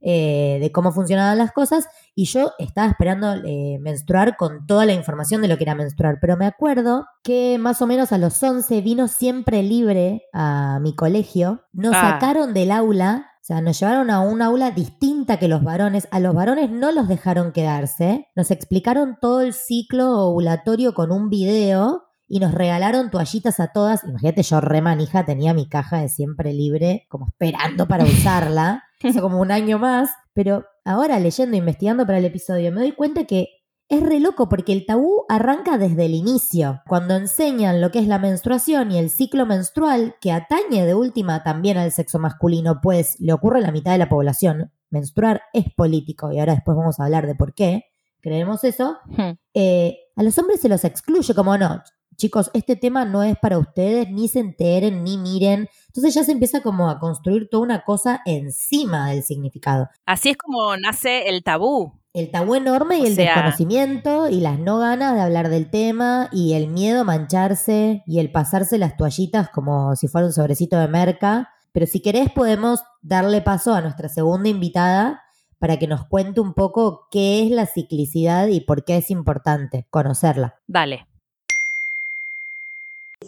eh, 0.00 0.58
de 0.60 0.72
cómo 0.72 0.92
funcionaban 0.92 1.38
las 1.38 1.52
cosas. 1.52 1.86
Y 2.14 2.24
yo 2.26 2.52
estaba 2.58 2.88
esperando 2.88 3.34
eh, 3.44 3.78
menstruar 3.80 4.36
con 4.36 4.66
toda 4.66 4.86
la 4.86 4.92
información 4.92 5.42
de 5.42 5.48
lo 5.48 5.56
que 5.56 5.64
era 5.64 5.74
menstruar. 5.74 6.18
Pero 6.20 6.36
me 6.36 6.46
acuerdo 6.46 7.06
que 7.22 7.58
más 7.58 7.80
o 7.82 7.86
menos 7.86 8.12
a 8.12 8.18
los 8.18 8.42
11 8.42 8.80
vino 8.80 9.08
siempre 9.08 9.62
libre 9.62 10.22
a 10.32 10.78
mi 10.80 10.94
colegio. 10.94 11.64
Nos 11.72 11.94
Ah. 11.94 12.12
sacaron 12.12 12.54
del 12.54 12.70
aula 12.70 13.26
o 13.40 13.42
sea, 13.42 13.62
nos 13.62 13.80
llevaron 13.80 14.10
a 14.10 14.20
un 14.20 14.42
aula 14.42 14.70
distinta 14.70 15.38
que 15.38 15.48
los 15.48 15.64
varones. 15.64 16.06
A 16.10 16.20
los 16.20 16.34
varones 16.34 16.70
no 16.70 16.92
los 16.92 17.08
dejaron 17.08 17.52
quedarse. 17.52 18.28
Nos 18.36 18.50
explicaron 18.50 19.16
todo 19.20 19.40
el 19.40 19.54
ciclo 19.54 20.10
ovulatorio 20.28 20.92
con 20.92 21.10
un 21.10 21.30
video 21.30 22.04
y 22.32 22.38
nos 22.38 22.54
regalaron 22.54 23.10
toallitas 23.10 23.58
a 23.58 23.72
todas. 23.72 24.04
Imagínate, 24.04 24.44
yo 24.44 24.60
re 24.60 24.80
manija 24.80 25.24
tenía 25.24 25.52
mi 25.52 25.68
caja 25.68 25.98
de 25.98 26.08
siempre 26.08 26.54
libre, 26.54 27.04
como 27.08 27.26
esperando 27.26 27.88
para 27.88 28.04
usarla. 28.04 28.84
Hace 29.02 29.20
como 29.20 29.40
un 29.40 29.50
año 29.50 29.80
más. 29.80 30.10
Pero 30.32 30.64
ahora 30.84 31.18
leyendo, 31.18 31.56
investigando 31.56 32.06
para 32.06 32.18
el 32.18 32.24
episodio, 32.24 32.70
me 32.70 32.82
doy 32.82 32.92
cuenta 32.92 33.24
que 33.24 33.48
es 33.88 34.00
re 34.00 34.20
loco 34.20 34.48
porque 34.48 34.72
el 34.72 34.86
tabú 34.86 35.24
arranca 35.28 35.76
desde 35.76 36.06
el 36.06 36.14
inicio, 36.14 36.82
cuando 36.86 37.16
enseñan 37.16 37.80
lo 37.80 37.90
que 37.90 37.98
es 37.98 38.06
la 38.06 38.20
menstruación 38.20 38.92
y 38.92 38.98
el 38.98 39.10
ciclo 39.10 39.44
menstrual, 39.44 40.14
que 40.20 40.30
atañe 40.30 40.86
de 40.86 40.94
última 40.94 41.42
también 41.42 41.78
al 41.78 41.90
sexo 41.90 42.20
masculino, 42.20 42.80
pues 42.80 43.18
le 43.18 43.32
ocurre 43.32 43.58
a 43.58 43.62
la 43.62 43.72
mitad 43.72 43.90
de 43.90 43.98
la 43.98 44.08
población. 44.08 44.70
Menstruar 44.90 45.42
es 45.52 45.64
político 45.74 46.30
y 46.30 46.38
ahora 46.38 46.54
después 46.54 46.76
vamos 46.76 47.00
a 47.00 47.06
hablar 47.06 47.26
de 47.26 47.34
por 47.34 47.54
qué 47.54 47.86
creemos 48.20 48.62
eso. 48.62 48.98
Hmm. 49.06 49.32
Eh, 49.52 49.98
a 50.14 50.22
los 50.22 50.38
hombres 50.38 50.60
se 50.60 50.68
los 50.68 50.84
excluye 50.84 51.34
como 51.34 51.58
no. 51.58 51.82
Chicos, 52.20 52.50
este 52.52 52.76
tema 52.76 53.06
no 53.06 53.22
es 53.22 53.34
para 53.38 53.56
ustedes, 53.58 54.10
ni 54.10 54.28
se 54.28 54.40
enteren, 54.40 55.02
ni 55.04 55.16
miren. 55.16 55.68
Entonces 55.86 56.12
ya 56.14 56.22
se 56.22 56.32
empieza 56.32 56.60
como 56.62 56.90
a 56.90 56.98
construir 56.98 57.48
toda 57.50 57.62
una 57.62 57.82
cosa 57.82 58.20
encima 58.26 59.08
del 59.10 59.22
significado 59.22 59.88
Así 60.04 60.28
es 60.28 60.36
como 60.36 60.76
nace 60.76 61.28
el 61.30 61.42
tabú. 61.42 61.94
el 62.12 62.30
tabú 62.30 62.54
enorme 62.56 62.98
y 62.98 63.02
O 63.02 63.06
el 63.06 63.14
sea- 63.14 63.24
desconocimiento 63.34 64.28
y 64.28 64.40
las 64.40 64.58
no 64.58 64.78
ganas 64.78 65.14
de 65.14 65.20
hablar 65.22 65.48
del 65.48 65.70
tema 65.70 66.28
y 66.30 66.52
el 66.52 66.68
miedo 66.68 67.00
a 67.00 67.04
mancharse 67.04 68.02
y 68.06 68.18
el 68.18 68.30
pasarse 68.30 68.76
las 68.76 68.96
toallitas 68.98 69.48
como 69.48 69.96
si 69.96 70.06
fuera 70.06 70.26
un 70.26 70.32
sobrecito 70.34 70.76
de 70.78 70.88
merca. 70.88 71.48
Pero 71.72 71.86
si 71.86 72.00
querés 72.02 72.30
podemos 72.30 72.82
darle 73.00 73.40
paso 73.40 73.72
a 73.74 73.80
nuestra 73.80 74.08
segunda 74.10 74.48
invitada 74.50 75.22
para 75.58 75.78
que 75.78 75.86
nos 75.86 76.04
cuente 76.06 76.40
un 76.40 76.52
poco 76.52 77.06
qué 77.10 77.44
es 77.44 77.50
la 77.50 77.64
ciclicidad 77.66 78.48
y 78.48 78.60
por 78.60 78.84
qué 78.84 78.96
es 78.98 79.10
importante 79.10 79.86
conocerla. 79.90 80.56
Dale. 80.66 81.06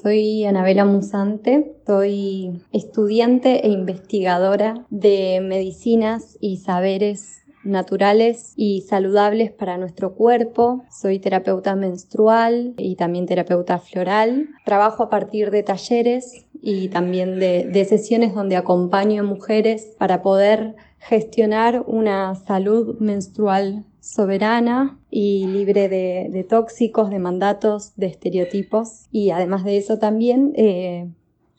Soy 0.01 0.47
Anabela 0.47 0.87
Musante, 0.87 1.77
soy 1.87 2.63
estudiante 2.73 3.67
e 3.67 3.69
investigadora 3.69 4.87
de 4.89 5.41
medicinas 5.43 6.39
y 6.41 6.57
saberes 6.57 7.43
naturales 7.63 8.55
y 8.57 8.81
saludables 8.81 9.53
para 9.53 9.77
nuestro 9.77 10.15
cuerpo. 10.15 10.83
Soy 10.91 11.19
terapeuta 11.19 11.77
menstrual 11.77 12.73
y 12.79 12.97
también 12.97 13.27
terapeuta 13.27 13.79
floral. 13.79 14.49
Trabajo 14.65 15.03
a 15.03 15.11
partir 15.11 15.51
de 15.51 15.63
talleres 15.63 16.47
y 16.63 16.89
también 16.89 17.39
de, 17.39 17.85
sesiones 17.85 18.35
donde 18.35 18.57
acompaño 18.57 19.23
a 19.23 19.27
mujeres 19.27 19.95
para 19.99 20.23
poder 20.23 20.75
gestionar 21.03 21.83
una 21.87 22.35
salud 22.35 22.99
menstrual 23.01 23.85
soberana 24.01 24.99
y 25.11 25.47
libre 25.47 25.89
de, 25.89 26.47
tóxicos, 26.49 27.11
de 27.11 27.19
mandatos, 27.19 27.93
de 27.97 28.07
estereotipos. 28.07 29.07
Y 29.11 29.31
además 29.31 29.65
de 29.65 29.77
eso 29.77 29.99
también 29.99 30.53
eh, 30.57 31.09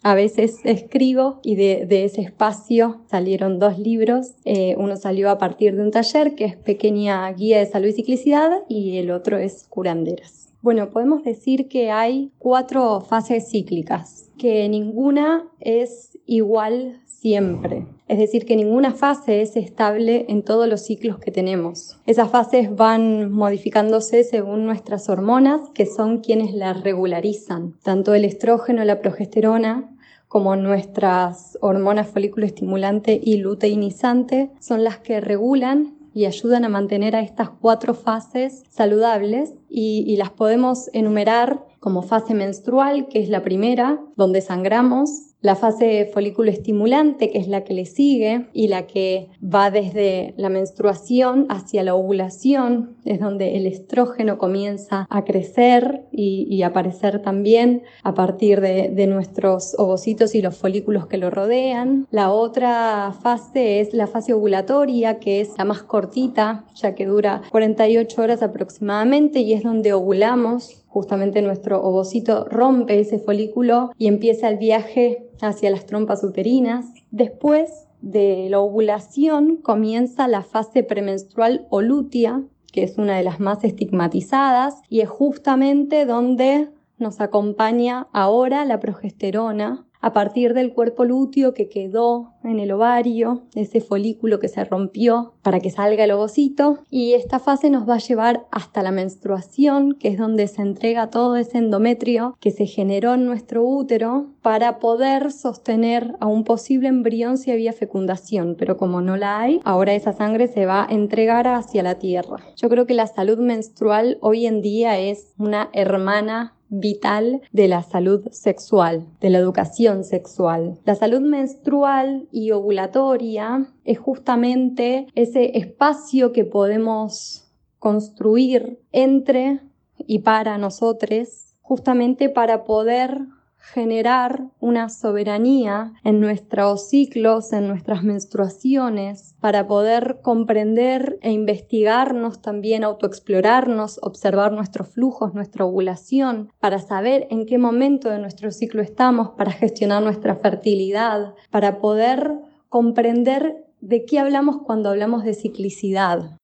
a 0.01 0.15
veces 0.15 0.59
escribo 0.63 1.39
y 1.43 1.55
de, 1.55 2.05
ese 2.05 2.21
espacio 2.21 3.01
salieron 3.09 3.59
dos 3.59 3.77
libros. 3.77 4.33
Eh, 4.45 4.75
uno 4.77 4.95
salió 4.95 5.29
a 5.29 5.37
partir 5.37 5.75
de 5.75 5.83
un 5.83 5.91
taller 5.91 6.35
que 6.35 6.45
es 6.45 6.55
Pequeña 6.55 7.31
Guía 7.33 7.59
de 7.59 7.65
Salud 7.65 7.87
y 7.87 7.93
Ciclicidad 7.93 8.63
y 8.69 8.97
el 8.97 9.11
otro 9.11 9.37
es 9.37 9.65
Curanderas. 9.67 10.49
Bueno, 10.61 10.89
podemos 10.91 11.25
decir 11.25 11.67
que 11.67 11.91
hay 11.91 12.31
cuatro 12.39 13.01
fases 13.01 13.49
cíclicas, 13.49 14.31
que 14.37 14.69
ninguna 14.69 15.49
es 15.59 16.17
igual 16.25 17.01
siempre. 17.23 17.87
Es 18.09 18.19
decir, 18.19 18.45
que 18.45 18.57
ninguna 18.57 18.91
fase 18.91 19.41
es 19.41 19.55
estable 19.55 20.25
en 20.27 20.43
todos 20.43 20.67
los 20.67 20.81
ciclos 20.81 21.19
que 21.19 21.31
tenemos. 21.31 21.97
Esas 22.05 22.29
fases 22.29 22.75
van 22.75 23.31
modificándose 23.31 24.25
según 24.25 24.65
nuestras 24.65 25.07
hormonas, 25.07 25.61
que 25.73 25.85
son 25.85 26.19
quienes 26.19 26.53
las 26.53 26.83
regularizan. 26.83 27.75
Tanto 27.81 28.13
el 28.13 28.25
estrógeno, 28.25 28.83
la 28.83 28.99
progesterona, 28.99 29.89
como 30.27 30.57
nuestras 30.57 31.57
hormonas 31.61 32.07
folículo 32.07 32.45
estimulante 32.45 33.21
y 33.23 33.37
luteinizante, 33.37 34.51
son 34.59 34.83
las 34.83 34.97
que 34.97 35.21
regulan 35.21 35.95
y 36.13 36.25
ayudan 36.25 36.65
a 36.65 36.69
mantener 36.69 37.15
a 37.15 37.21
estas 37.21 37.49
cuatro 37.49 37.93
fases 37.93 38.63
saludables 38.69 39.53
y, 39.69 40.03
y 40.05 40.17
las 40.17 40.29
podemos 40.29 40.89
enumerar 40.91 41.63
como 41.79 42.01
fase 42.01 42.33
menstrual, 42.33 43.07
que 43.07 43.21
es 43.21 43.29
la 43.29 43.43
primera, 43.43 43.99
donde 44.15 44.41
sangramos, 44.41 45.32
la 45.43 45.55
fase 45.55 46.09
folículo 46.11 46.49
estimulante, 46.49 47.29
que 47.29 47.37
es 47.37 47.49
la 47.49 47.65
que 47.65 47.73
le 47.73 47.85
sigue 47.85 48.47
y 48.53 48.69
la 48.69 48.87
que 48.87 49.29
va 49.43 49.71
desde 49.71 50.33
la 50.37 50.47
menstruación 50.49 51.47
hacia 51.49 51.83
la 51.83 51.95
ovulación, 51.95 52.95
es 53.03 53.19
donde 53.19 53.57
el 53.57 53.67
estrógeno 53.67 54.37
comienza 54.37 55.05
a 55.09 55.23
crecer 55.25 56.05
y, 56.11 56.63
aparecer 56.63 57.21
también 57.21 57.83
a 58.03 58.13
partir 58.13 58.61
de, 58.61 58.87
de, 58.87 59.05
nuestros 59.05 59.75
ovocitos 59.77 60.33
y 60.33 60.41
los 60.41 60.55
folículos 60.55 61.07
que 61.07 61.17
lo 61.17 61.29
rodean. 61.29 62.07
La 62.09 62.31
otra 62.31 63.13
fase 63.21 63.81
es 63.81 63.93
la 63.93 64.07
fase 64.07 64.31
ovulatoria, 64.31 65.19
que 65.19 65.41
es 65.41 65.49
la 65.57 65.65
más 65.65 65.83
cortita, 65.83 66.63
ya 66.73 66.95
que 66.95 67.05
dura 67.05 67.41
48 67.51 68.21
horas 68.21 68.41
aproximadamente 68.41 69.41
y 69.41 69.51
es 69.51 69.63
donde 69.63 69.91
ovulamos 69.91 70.82
justamente 70.93 71.41
nuestro 71.41 71.81
ovocito 71.81 72.45
rompe 72.45 72.99
ese 72.99 73.17
folículo 73.17 73.89
y 73.97 74.05
empieza 74.05 74.47
el 74.47 74.59
viaje 74.59 75.27
hacia 75.41 75.71
las 75.71 75.87
trompas 75.87 76.23
uterinas. 76.23 76.85
Después 77.09 77.87
de 78.01 78.47
la 78.51 78.59
ovulación 78.59 79.57
comienza 79.57 80.27
la 80.27 80.43
fase 80.43 80.83
premenstrual 80.83 81.65
o 81.71 81.81
lútea, 81.81 82.43
que 82.71 82.83
es 82.83 82.99
una 82.99 83.17
de 83.17 83.23
las 83.23 83.39
más 83.39 83.63
estigmatizadas 83.63 84.81
y 84.87 84.99
es 85.01 85.09
justamente 85.09 86.05
donde 86.05 86.69
nos 86.99 87.21
acompaña 87.21 88.07
ahora 88.13 88.63
la 88.63 88.79
progesterona 88.79 89.87
a 89.99 90.13
partir 90.13 90.53
del 90.53 90.73
cuerpo 90.73 91.05
lúteo 91.05 91.55
que 91.55 91.69
quedó 91.69 92.32
en 92.43 92.59
el 92.59 92.71
ovario, 92.71 93.43
ese 93.55 93.81
folículo 93.81 94.39
que 94.39 94.47
se 94.47 94.63
rompió 94.63 95.33
para 95.41 95.59
que 95.59 95.69
salga 95.69 96.03
el 96.03 96.11
ovocito. 96.11 96.79
Y 96.89 97.13
esta 97.13 97.39
fase 97.39 97.69
nos 97.69 97.87
va 97.87 97.95
a 97.95 97.99
llevar 97.99 98.45
hasta 98.51 98.83
la 98.83 98.91
menstruación, 98.91 99.93
que 99.93 100.09
es 100.09 100.17
donde 100.17 100.47
se 100.47 100.61
entrega 100.61 101.09
todo 101.09 101.35
ese 101.35 101.57
endometrio 101.57 102.37
que 102.39 102.51
se 102.51 102.65
generó 102.65 103.13
en 103.13 103.25
nuestro 103.25 103.63
útero 103.63 104.27
para 104.41 104.79
poder 104.79 105.31
sostener 105.31 106.15
a 106.19 106.27
un 106.27 106.43
posible 106.43 106.87
embrión 106.87 107.37
si 107.37 107.51
había 107.51 107.73
fecundación. 107.73 108.55
Pero 108.57 108.77
como 108.77 109.01
no 109.01 109.17
la 109.17 109.39
hay, 109.39 109.59
ahora 109.63 109.93
esa 109.93 110.13
sangre 110.13 110.47
se 110.47 110.65
va 110.65 110.83
a 110.83 110.93
entregar 110.93 111.47
hacia 111.47 111.83
la 111.83 111.95
tierra. 111.95 112.37
Yo 112.55 112.69
creo 112.69 112.85
que 112.85 112.93
la 112.93 113.07
salud 113.07 113.37
menstrual 113.37 114.17
hoy 114.21 114.45
en 114.45 114.61
día 114.61 114.99
es 114.99 115.33
una 115.37 115.69
hermana 115.73 116.53
vital 116.73 117.41
de 117.51 117.67
la 117.67 117.83
salud 117.83 118.27
sexual, 118.31 119.05
de 119.21 119.29
la 119.29 119.37
educación 119.37 120.03
sexual. 120.03 120.79
La 120.85 120.95
salud 120.95 121.21
menstrual 121.21 122.27
y 122.33 122.49
ovulatoria 122.49 123.67
es 123.85 123.99
justamente 123.99 125.07
ese 125.13 125.55
espacio 125.55 126.31
que 126.33 126.43
podemos 126.43 127.47
construir 127.77 128.79
entre 128.91 129.59
y 129.99 130.19
para 130.19 130.57
nosotros, 130.57 131.53
justamente 131.61 132.29
para 132.29 132.63
poder 132.63 133.19
generar 133.63 134.49
una 134.59 134.89
soberanía 134.89 135.93
en 136.03 136.19
nuestros 136.19 136.89
ciclos, 136.89 137.53
en 137.53 137.67
nuestras 137.69 138.03
menstruaciones, 138.03 139.35
para 139.39 139.67
poder 139.67 140.19
comprender 140.21 141.17
e 141.21 141.31
investigarnos 141.31 142.41
también, 142.41 142.83
autoexplorarnos, 142.83 143.99
observar 144.03 144.51
nuestros 144.51 144.89
flujos, 144.89 145.33
nuestra 145.33 145.63
ovulación, 145.65 146.51
para 146.59 146.79
saber 146.79 147.25
en 147.29 147.45
qué 147.45 147.57
momento 147.57 148.09
de 148.09 148.19
nuestro 148.19 148.51
ciclo 148.51 148.81
estamos, 148.81 149.29
para 149.37 149.51
gestionar 149.51 150.03
nuestra 150.03 150.35
fertilidad, 150.35 151.33
para 151.49 151.79
poder 151.79 152.33
comprender 152.67 153.65
de 153.79 154.03
qué 154.03 154.19
hablamos 154.19 154.57
cuando 154.65 154.89
hablamos 154.89 155.23
de 155.23 155.33
ciclicidad. 155.33 156.37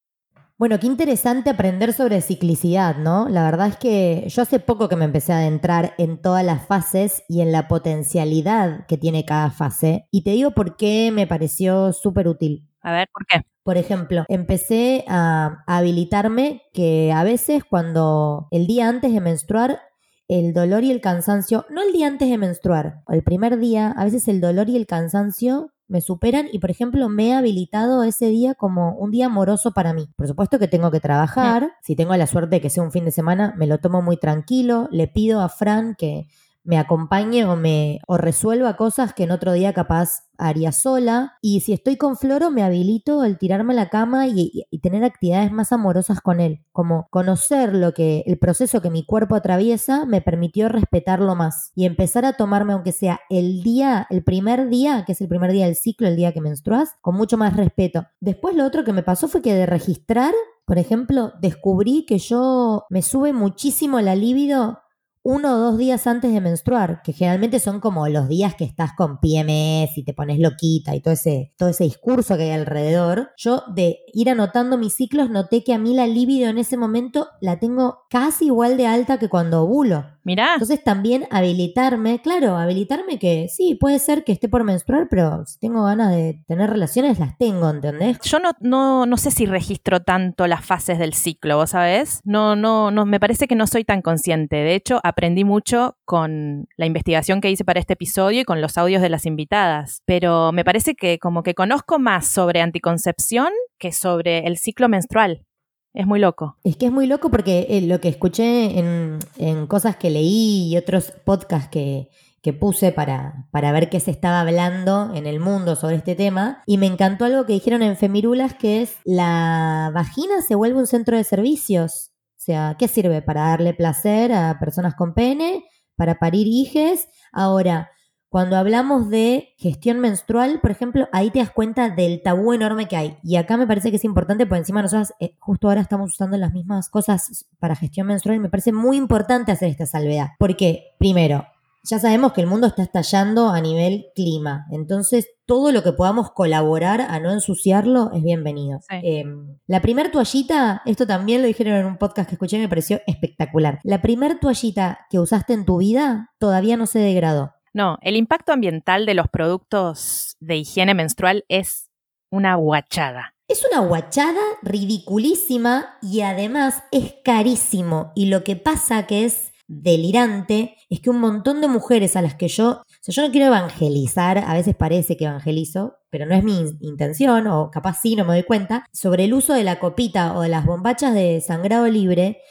Bueno, 0.59 0.77
qué 0.77 0.87
interesante 0.87 1.49
aprender 1.49 1.93
sobre 1.93 2.19
ciclicidad, 2.19 2.97
¿no? 2.97 3.29
La 3.29 3.45
verdad 3.45 3.69
es 3.69 3.77
que 3.77 4.25
yo 4.27 4.41
hace 4.41 4.59
poco 4.59 4.89
que 4.89 4.97
me 4.97 5.05
empecé 5.05 5.31
a 5.31 5.37
adentrar 5.37 5.93
en 5.97 6.21
todas 6.21 6.43
las 6.43 6.67
fases 6.67 7.23
y 7.29 7.39
en 7.39 7.53
la 7.53 7.69
potencialidad 7.69 8.85
que 8.85 8.97
tiene 8.97 9.23
cada 9.23 9.51
fase. 9.51 10.09
Y 10.11 10.23
te 10.25 10.31
digo 10.31 10.51
por 10.51 10.75
qué 10.75 11.11
me 11.13 11.27
pareció 11.27 11.93
súper 11.93 12.27
útil. 12.27 12.67
A 12.81 12.91
ver, 12.91 13.07
¿por 13.13 13.25
qué? 13.25 13.41
Por 13.63 13.77
ejemplo, 13.77 14.25
empecé 14.27 15.05
a 15.07 15.63
habilitarme 15.65 16.61
que 16.73 17.13
a 17.13 17.23
veces 17.23 17.63
cuando 17.63 18.49
el 18.51 18.67
día 18.67 18.89
antes 18.89 19.13
de 19.13 19.21
menstruar 19.21 19.79
el 20.27 20.53
dolor 20.53 20.83
y 20.83 20.91
el 20.91 20.99
cansancio, 20.99 21.65
no 21.69 21.81
el 21.81 21.93
día 21.93 22.07
antes 22.07 22.29
de 22.29 22.37
menstruar, 22.37 23.01
el 23.07 23.23
primer 23.23 23.59
día, 23.59 23.93
a 23.95 24.03
veces 24.03 24.27
el 24.27 24.41
dolor 24.41 24.67
y 24.69 24.75
el 24.75 24.87
cansancio 24.87 25.71
me 25.89 26.01
superan 26.01 26.47
y, 26.51 26.59
por 26.59 26.71
ejemplo, 26.71 27.09
me 27.09 27.29
he 27.29 27.33
habilitado 27.33 28.03
ese 28.03 28.27
día 28.27 28.53
como 28.55 28.93
un 28.93 29.11
día 29.11 29.25
amoroso 29.25 29.71
para 29.71 29.91
mí. 29.91 30.07
Por 30.15 30.27
supuesto 30.27 30.59
que 30.59 30.67
tengo 30.67 30.91
que 30.91 30.99
trabajar. 30.99 31.73
Si 31.81 31.95
tengo 31.95 32.15
la 32.15 32.27
suerte 32.27 32.57
de 32.57 32.61
que 32.61 32.69
sea 32.69 32.83
un 32.83 32.91
fin 32.91 33.05
de 33.05 33.11
semana, 33.11 33.53
me 33.57 33.67
lo 33.67 33.79
tomo 33.79 34.01
muy 34.01 34.17
tranquilo. 34.17 34.87
Le 34.91 35.07
pido 35.07 35.41
a 35.41 35.49
Fran 35.49 35.95
que 35.95 36.27
me 36.63 36.77
acompañe 36.77 37.45
o 37.45 37.55
me 37.55 37.99
o 38.07 38.17
resuelva 38.17 38.77
cosas 38.77 39.13
que 39.13 39.23
en 39.23 39.31
otro 39.31 39.53
día 39.53 39.73
capaz 39.73 40.29
haría 40.39 40.71
sola. 40.71 41.33
Y 41.41 41.59
si 41.59 41.73
estoy 41.73 41.97
con 41.97 42.17
Floro, 42.17 42.49
me 42.49 42.63
habilito 42.63 43.23
el 43.23 43.37
tirarme 43.37 43.73
a 43.73 43.75
la 43.75 43.89
cama 43.89 44.27
y, 44.27 44.65
tener 44.81 45.03
actividades 45.03 45.51
más 45.51 45.71
amorosas 45.73 46.21
con 46.21 46.39
él. 46.39 46.63
Como 46.71 47.07
conocer 47.09 47.75
lo 47.75 47.93
que, 47.93 48.23
el 48.25 48.39
proceso 48.39 48.81
que 48.81 48.89
mi 48.89 49.05
cuerpo 49.05 49.35
atraviesa 49.35 50.05
me 50.05 50.21
permitió 50.21 50.69
respetarlo 50.69 51.35
más 51.35 51.71
y 51.75 51.85
empezar 51.85 52.25
a 52.25 52.33
tomarme, 52.33 52.73
aunque 52.73 52.93
sea 52.93 53.19
el 53.29 53.61
día, 53.61 54.07
el 54.09 54.23
primer 54.23 54.69
día, 54.69 55.03
que 55.05 55.11
es 55.11 55.21
el 55.21 55.27
primer 55.27 55.51
día 55.51 55.65
del 55.65 55.75
ciclo, 55.75 56.07
el 56.07 56.15
día 56.15 56.33
que 56.33 56.41
menstruas, 56.41 56.95
con 57.01 57.15
mucho 57.15 57.37
más 57.37 57.55
respeto. 57.55 58.07
Después 58.21 58.55
lo 58.55 58.65
otro 58.65 58.83
que 58.83 58.93
me 58.93 59.03
pasó 59.03 59.27
fue 59.27 59.41
que 59.41 59.53
de 59.53 59.65
registrar, 59.65 60.33
por 60.65 60.77
ejemplo, 60.77 61.33
descubrí 61.41 62.05
que 62.05 62.19
yo 62.19 62.85
me 62.89 63.01
sube 63.01 63.33
muchísimo 63.33 63.99
la 64.01 64.15
libido 64.15 64.79
uno 65.23 65.53
o 65.53 65.57
dos 65.57 65.77
días 65.77 66.07
antes 66.07 66.33
de 66.33 66.41
menstruar, 66.41 67.01
que 67.03 67.13
generalmente 67.13 67.59
son 67.59 67.79
como 67.79 68.07
los 68.07 68.29
días 68.29 68.55
que 68.55 68.63
estás 68.63 68.91
con 68.95 69.19
PMS 69.19 69.97
y 69.97 70.03
te 70.03 70.13
pones 70.13 70.39
loquita 70.39 70.95
y 70.95 71.01
todo 71.01 71.13
ese, 71.13 71.53
todo 71.57 71.69
ese 71.69 71.83
discurso 71.83 72.37
que 72.37 72.43
hay 72.43 72.51
alrededor, 72.51 73.31
yo 73.37 73.63
de 73.73 73.99
ir 74.13 74.29
anotando 74.29 74.77
mis 74.77 74.95
ciclos 74.95 75.29
noté 75.29 75.63
que 75.63 75.73
a 75.73 75.77
mí 75.77 75.93
la 75.93 76.07
libido 76.07 76.49
en 76.49 76.57
ese 76.57 76.77
momento 76.77 77.27
la 77.41 77.59
tengo 77.59 77.99
casi 78.09 78.45
igual 78.45 78.77
de 78.77 78.87
alta 78.87 79.19
que 79.19 79.29
cuando 79.29 79.63
ovulo. 79.63 80.05
Mirá. 80.23 80.53
Entonces 80.53 80.83
también 80.83 81.27
habilitarme, 81.31 82.21
claro, 82.21 82.57
habilitarme 82.57 83.19
que 83.19 83.47
sí, 83.49 83.75
puede 83.75 83.99
ser 83.99 84.23
que 84.23 84.31
esté 84.31 84.49
por 84.49 84.63
menstruar, 84.63 85.07
pero 85.09 85.45
si 85.45 85.59
tengo 85.59 85.83
ganas 85.83 86.11
de 86.11 86.43
tener 86.47 86.69
relaciones, 86.69 87.19
las 87.19 87.37
tengo, 87.37 87.69
¿entendés? 87.69 88.19
Yo 88.23 88.39
no, 88.39 88.51
no, 88.59 89.05
no 89.05 89.17
sé 89.17 89.31
si 89.31 89.45
registro 89.45 90.01
tanto 90.01 90.47
las 90.47 90.65
fases 90.65 90.99
del 90.99 91.13
ciclo, 91.13 91.57
¿vos 91.57 91.71
sabés? 91.71 92.21
No, 92.23 92.55
no, 92.55 92.91
no, 92.91 93.05
me 93.05 93.19
parece 93.19 93.47
que 93.47 93.55
no 93.55 93.67
soy 93.67 93.83
tan 93.83 94.01
consciente. 94.01 94.57
De 94.57 94.75
hecho, 94.75 94.99
aprendí 95.03 95.43
mucho 95.43 95.97
con 96.05 96.67
la 96.77 96.85
investigación 96.85 97.41
que 97.41 97.51
hice 97.51 97.65
para 97.65 97.79
este 97.79 97.93
episodio 97.93 98.41
y 98.41 98.45
con 98.45 98.61
los 98.61 98.77
audios 98.77 99.01
de 99.01 99.09
las 99.09 99.25
invitadas. 99.25 100.01
Pero 100.05 100.51
me 100.51 100.63
parece 100.63 100.95
que 100.95 101.19
como 101.19 101.43
que 101.43 101.55
conozco 101.55 101.99
más 101.99 102.27
sobre 102.27 102.61
anticoncepción 102.61 103.49
que 103.77 103.91
sobre 103.91 104.39
el 104.47 104.57
ciclo 104.57 104.89
menstrual. 104.89 105.45
Es 105.93 106.05
muy 106.05 106.19
loco. 106.19 106.57
Es 106.63 106.77
que 106.77 106.85
es 106.85 106.91
muy 106.91 107.07
loco 107.07 107.29
porque 107.31 107.67
eh, 107.69 107.81
lo 107.81 107.99
que 107.99 108.09
escuché 108.09 108.79
en, 108.79 109.67
cosas 109.67 109.95
que 109.95 110.09
leí 110.09 110.71
y 110.71 110.77
otros 110.77 111.11
podcasts 111.25 111.69
que, 111.69 112.09
que 112.41 112.53
puse 112.53 112.91
para, 112.91 113.47
para 113.51 113.71
ver 113.71 113.89
qué 113.89 113.99
se 113.99 114.11
estaba 114.11 114.41
hablando 114.41 115.13
en 115.13 115.25
el 115.25 115.39
mundo 115.39 115.75
sobre 115.75 115.95
este 115.95 116.15
tema. 116.15 116.61
Y 116.65 116.77
me 116.77 116.85
encantó 116.85 117.25
algo 117.25 117.45
que 117.45 117.53
dijeron 117.53 117.81
en 117.81 117.97
Femirulas, 117.97 118.53
que 118.53 118.81
es 118.81 118.97
la 119.03 119.91
vagina 119.93 120.41
se 120.41 120.55
vuelve 120.55 120.79
un 120.79 120.87
centro 120.87 121.17
de 121.17 121.23
servicios. 121.23 122.11
O 122.37 122.41
sea, 122.41 122.75
¿qué 122.79 122.87
sirve? 122.87 123.21
Para 123.21 123.41
darle 123.47 123.73
placer 123.73 124.31
a 124.31 124.57
personas 124.59 124.95
con 124.95 125.13
pene, 125.13 125.65
para 125.95 126.19
parir 126.19 126.47
hijes. 126.47 127.07
Ahora, 127.33 127.89
cuando 128.29 128.57
hablamos 128.57 129.09
de 129.09 129.55
gestión 129.57 129.99
menstrual, 129.99 130.59
por 130.61 130.69
ejemplo, 130.69 131.07
ahí 131.11 131.31
te 131.31 131.39
das 131.39 131.49
cuenta 131.49 131.89
del 131.89 132.21
tabú 132.21 132.53
enorme 132.53 132.87
que 132.87 132.95
hay. 132.95 133.17
Y 133.23 133.37
acá 133.37 133.57
me 133.57 133.65
parece 133.65 133.89
que 133.89 133.97
es 133.97 134.05
importante, 134.05 134.45
porque 134.45 134.59
encima 134.59 134.83
nosotros 134.83 135.13
eh, 135.19 135.35
justo 135.39 135.67
ahora 135.67 135.81
estamos 135.81 136.13
usando 136.13 136.37
las 136.37 136.53
mismas 136.53 136.89
cosas 136.89 137.47
para 137.59 137.75
gestión 137.75 138.05
menstrual 138.07 138.37
y 138.37 138.39
me 138.39 138.49
parece 138.49 138.71
muy 138.71 138.97
importante 138.97 139.51
hacer 139.51 139.69
esta 139.69 139.87
salvedad. 139.87 140.29
Porque, 140.37 140.93
primero, 140.99 141.47
ya 141.83 141.97
sabemos 141.97 142.33
que 142.33 142.41
el 142.41 142.47
mundo 142.47 142.67
está 142.67 142.83
estallando 142.83 143.49
a 143.49 143.61
nivel 143.61 144.07
clima. 144.13 144.67
Entonces, 144.69 145.27
todo 145.47 145.71
lo 145.71 145.81
que 145.81 145.93
podamos 145.93 146.31
colaborar 146.31 147.01
a 147.01 147.19
no 147.19 147.31
ensuciarlo 147.31 148.11
es 148.13 148.21
bienvenido. 148.21 148.79
Em, 148.89 149.57
la 149.65 149.81
primer 149.81 150.11
toallita, 150.11 150.83
esto 150.85 151.07
también 151.07 151.41
lo 151.41 151.47
dijeron 151.47 151.73
en 151.73 151.87
un 151.87 151.97
podcast 151.97 152.29
que 152.29 152.35
escuché 152.35 152.57
y 152.57 152.59
me 152.59 152.69
pareció 152.69 153.01
espectacular. 153.07 153.79
La 153.83 154.03
primer 154.03 154.39
toallita 154.39 154.99
que 155.09 155.19
usaste 155.19 155.53
en 155.53 155.65
tu 155.65 155.77
vida 155.77 156.29
todavía 156.37 156.77
no 156.77 156.85
se 156.85 156.99
degradó. 156.99 157.53
No, 157.79 157.97
el 158.01 158.17
impacto 158.17 158.51
ambiental 158.51 159.05
de 159.05 159.13
los 159.13 159.29
productos 159.29 160.35
de 160.41 160.57
higiene 160.57 160.93
menstrual 160.93 161.45
es 161.47 161.89
una 162.29 162.55
guachada. 162.55 163.35
Es 163.47 163.65
una 163.65 163.79
guachada 163.87 164.41
ridiculísima 164.61 165.97
y 166.01 166.19
además 166.19 166.83
es 166.91 167.13
carísimo. 167.23 168.11
Y 168.15 168.25
lo 168.25 168.43
que 168.43 168.57
pasa 168.57 169.07
que 169.07 169.23
es 169.23 169.53
delirante 169.69 170.75
es 170.89 170.99
que 170.99 171.09
un 171.09 171.21
montón 171.21 171.61
de 171.61 171.69
mujeres 171.69 172.17
a 172.17 172.21
las 172.21 172.35
que 172.35 172.49
yo, 172.49 172.81
o 172.81 172.83
sea, 172.99 173.13
yo 173.13 173.21
no 173.21 173.31
quiero 173.31 173.47
evangelizar, 173.47 174.39
a 174.39 174.53
veces 174.55 174.75
parece 174.75 175.15
que 175.15 175.23
evangelizo, 175.23 175.99
pero 176.09 176.25
no 176.25 176.35
es 176.35 176.43
mi 176.43 176.59
intención, 176.81 177.47
o 177.47 177.71
capaz 177.71 178.01
sí, 178.01 178.17
no 178.17 178.25
me 178.25 178.33
doy 178.33 178.43
cuenta, 178.43 178.85
sobre 178.91 179.23
el 179.23 179.33
uso 179.33 179.53
de 179.53 179.63
la 179.63 179.79
copita 179.79 180.35
o 180.35 180.41
de 180.41 180.49
las 180.49 180.65
bombachas 180.65 181.13
de 181.13 181.39
sangrado 181.39 181.87
libre, 181.87 182.41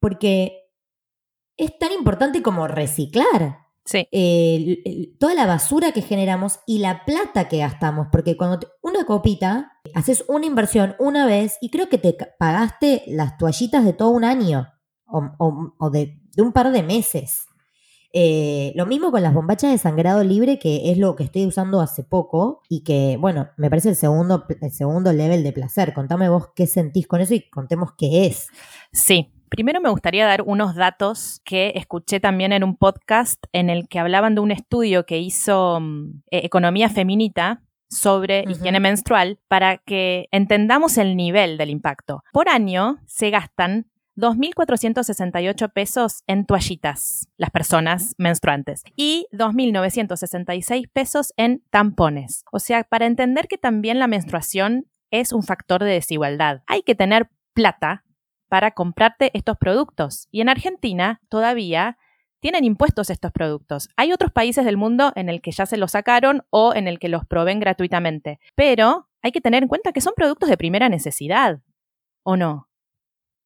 porque 0.00 0.62
es 1.58 1.78
tan 1.78 1.92
importante 1.92 2.40
como 2.40 2.68
reciclar. 2.68 3.67
Sí. 3.88 4.06
toda 5.18 5.34
la 5.34 5.46
basura 5.46 5.92
que 5.92 6.02
generamos 6.02 6.60
y 6.66 6.80
la 6.80 7.06
plata 7.06 7.48
que 7.48 7.56
gastamos, 7.58 8.08
porque 8.12 8.36
cuando 8.36 8.60
una 8.82 9.06
copita, 9.06 9.72
haces 9.94 10.24
una 10.28 10.44
inversión 10.44 10.94
una 10.98 11.24
vez 11.24 11.56
y 11.62 11.70
creo 11.70 11.88
que 11.88 11.96
te 11.96 12.14
pagaste 12.38 13.04
las 13.06 13.38
toallitas 13.38 13.86
de 13.86 13.94
todo 13.94 14.10
un 14.10 14.24
año 14.24 14.68
o, 15.06 15.90
de, 15.90 16.20
un 16.36 16.52
par 16.52 16.70
de 16.70 16.82
meses. 16.82 17.46
Eh, 18.12 18.72
lo 18.74 18.84
mismo 18.84 19.10
con 19.10 19.22
las 19.22 19.32
bombachas 19.32 19.70
de 19.70 19.78
sangrado 19.78 20.22
libre, 20.22 20.58
que 20.58 20.90
es 20.90 20.98
lo 20.98 21.16
que 21.16 21.24
estoy 21.24 21.46
usando 21.46 21.80
hace 21.80 22.04
poco 22.04 22.60
y 22.68 22.82
que, 22.82 23.16
bueno, 23.18 23.48
me 23.56 23.70
parece 23.70 23.88
el 23.88 23.96
segundo, 23.96 24.44
el 24.60 24.72
segundo 24.72 25.14
level 25.14 25.42
de 25.42 25.52
placer. 25.52 25.94
Contame 25.94 26.28
vos 26.28 26.48
qué 26.54 26.66
sentís 26.66 27.06
con 27.06 27.22
eso 27.22 27.32
y 27.32 27.48
contemos 27.48 27.92
qué 27.96 28.26
es. 28.26 28.48
Sí, 28.92 29.32
Primero 29.50 29.80
me 29.80 29.90
gustaría 29.90 30.26
dar 30.26 30.42
unos 30.42 30.74
datos 30.74 31.40
que 31.44 31.72
escuché 31.74 32.20
también 32.20 32.52
en 32.52 32.64
un 32.64 32.76
podcast 32.76 33.42
en 33.52 33.70
el 33.70 33.88
que 33.88 33.98
hablaban 33.98 34.34
de 34.34 34.40
un 34.40 34.50
estudio 34.50 35.06
que 35.06 35.18
hizo 35.18 35.80
mm, 35.80 36.22
e-, 36.30 36.46
Economía 36.46 36.88
Feminita 36.88 37.62
sobre 37.90 38.44
higiene 38.46 38.80
menstrual 38.80 39.38
para 39.48 39.78
que 39.78 40.28
entendamos 40.30 40.98
el 40.98 41.16
nivel 41.16 41.56
del 41.56 41.70
impacto. 41.70 42.22
Por 42.32 42.48
año 42.48 42.98
se 43.06 43.30
gastan 43.30 43.86
2.468 44.16 45.72
pesos 45.72 46.24
en 46.26 46.44
toallitas, 46.44 47.28
las 47.36 47.50
personas 47.50 48.14
menstruantes, 48.18 48.82
y 48.96 49.26
2.966 49.32 50.90
pesos 50.92 51.32
en 51.36 51.62
tampones. 51.70 52.44
O 52.50 52.58
sea, 52.58 52.82
para 52.82 53.06
entender 53.06 53.46
que 53.46 53.58
también 53.58 54.00
la 54.00 54.08
menstruación 54.08 54.86
es 55.10 55.32
un 55.32 55.44
factor 55.44 55.82
de 55.84 55.92
desigualdad. 55.92 56.62
Hay 56.66 56.82
que 56.82 56.96
tener 56.96 57.30
plata 57.54 58.04
para 58.48 58.72
comprarte 58.72 59.30
estos 59.34 59.56
productos. 59.56 60.28
Y 60.30 60.40
en 60.40 60.48
Argentina 60.48 61.20
todavía 61.28 61.98
tienen 62.40 62.64
impuestos 62.64 63.10
estos 63.10 63.32
productos. 63.32 63.88
Hay 63.96 64.12
otros 64.12 64.32
países 64.32 64.64
del 64.64 64.76
mundo 64.76 65.12
en 65.16 65.28
el 65.28 65.40
que 65.40 65.50
ya 65.50 65.66
se 65.66 65.76
los 65.76 65.92
sacaron 65.92 66.44
o 66.50 66.74
en 66.74 66.88
el 66.88 66.98
que 66.98 67.08
los 67.08 67.26
proveen 67.26 67.60
gratuitamente. 67.60 68.38
Pero 68.54 69.08
hay 69.22 69.32
que 69.32 69.40
tener 69.40 69.62
en 69.62 69.68
cuenta 69.68 69.92
que 69.92 70.00
son 70.00 70.14
productos 70.16 70.48
de 70.48 70.56
primera 70.56 70.88
necesidad. 70.88 71.60
¿O 72.22 72.36
no? 72.36 72.68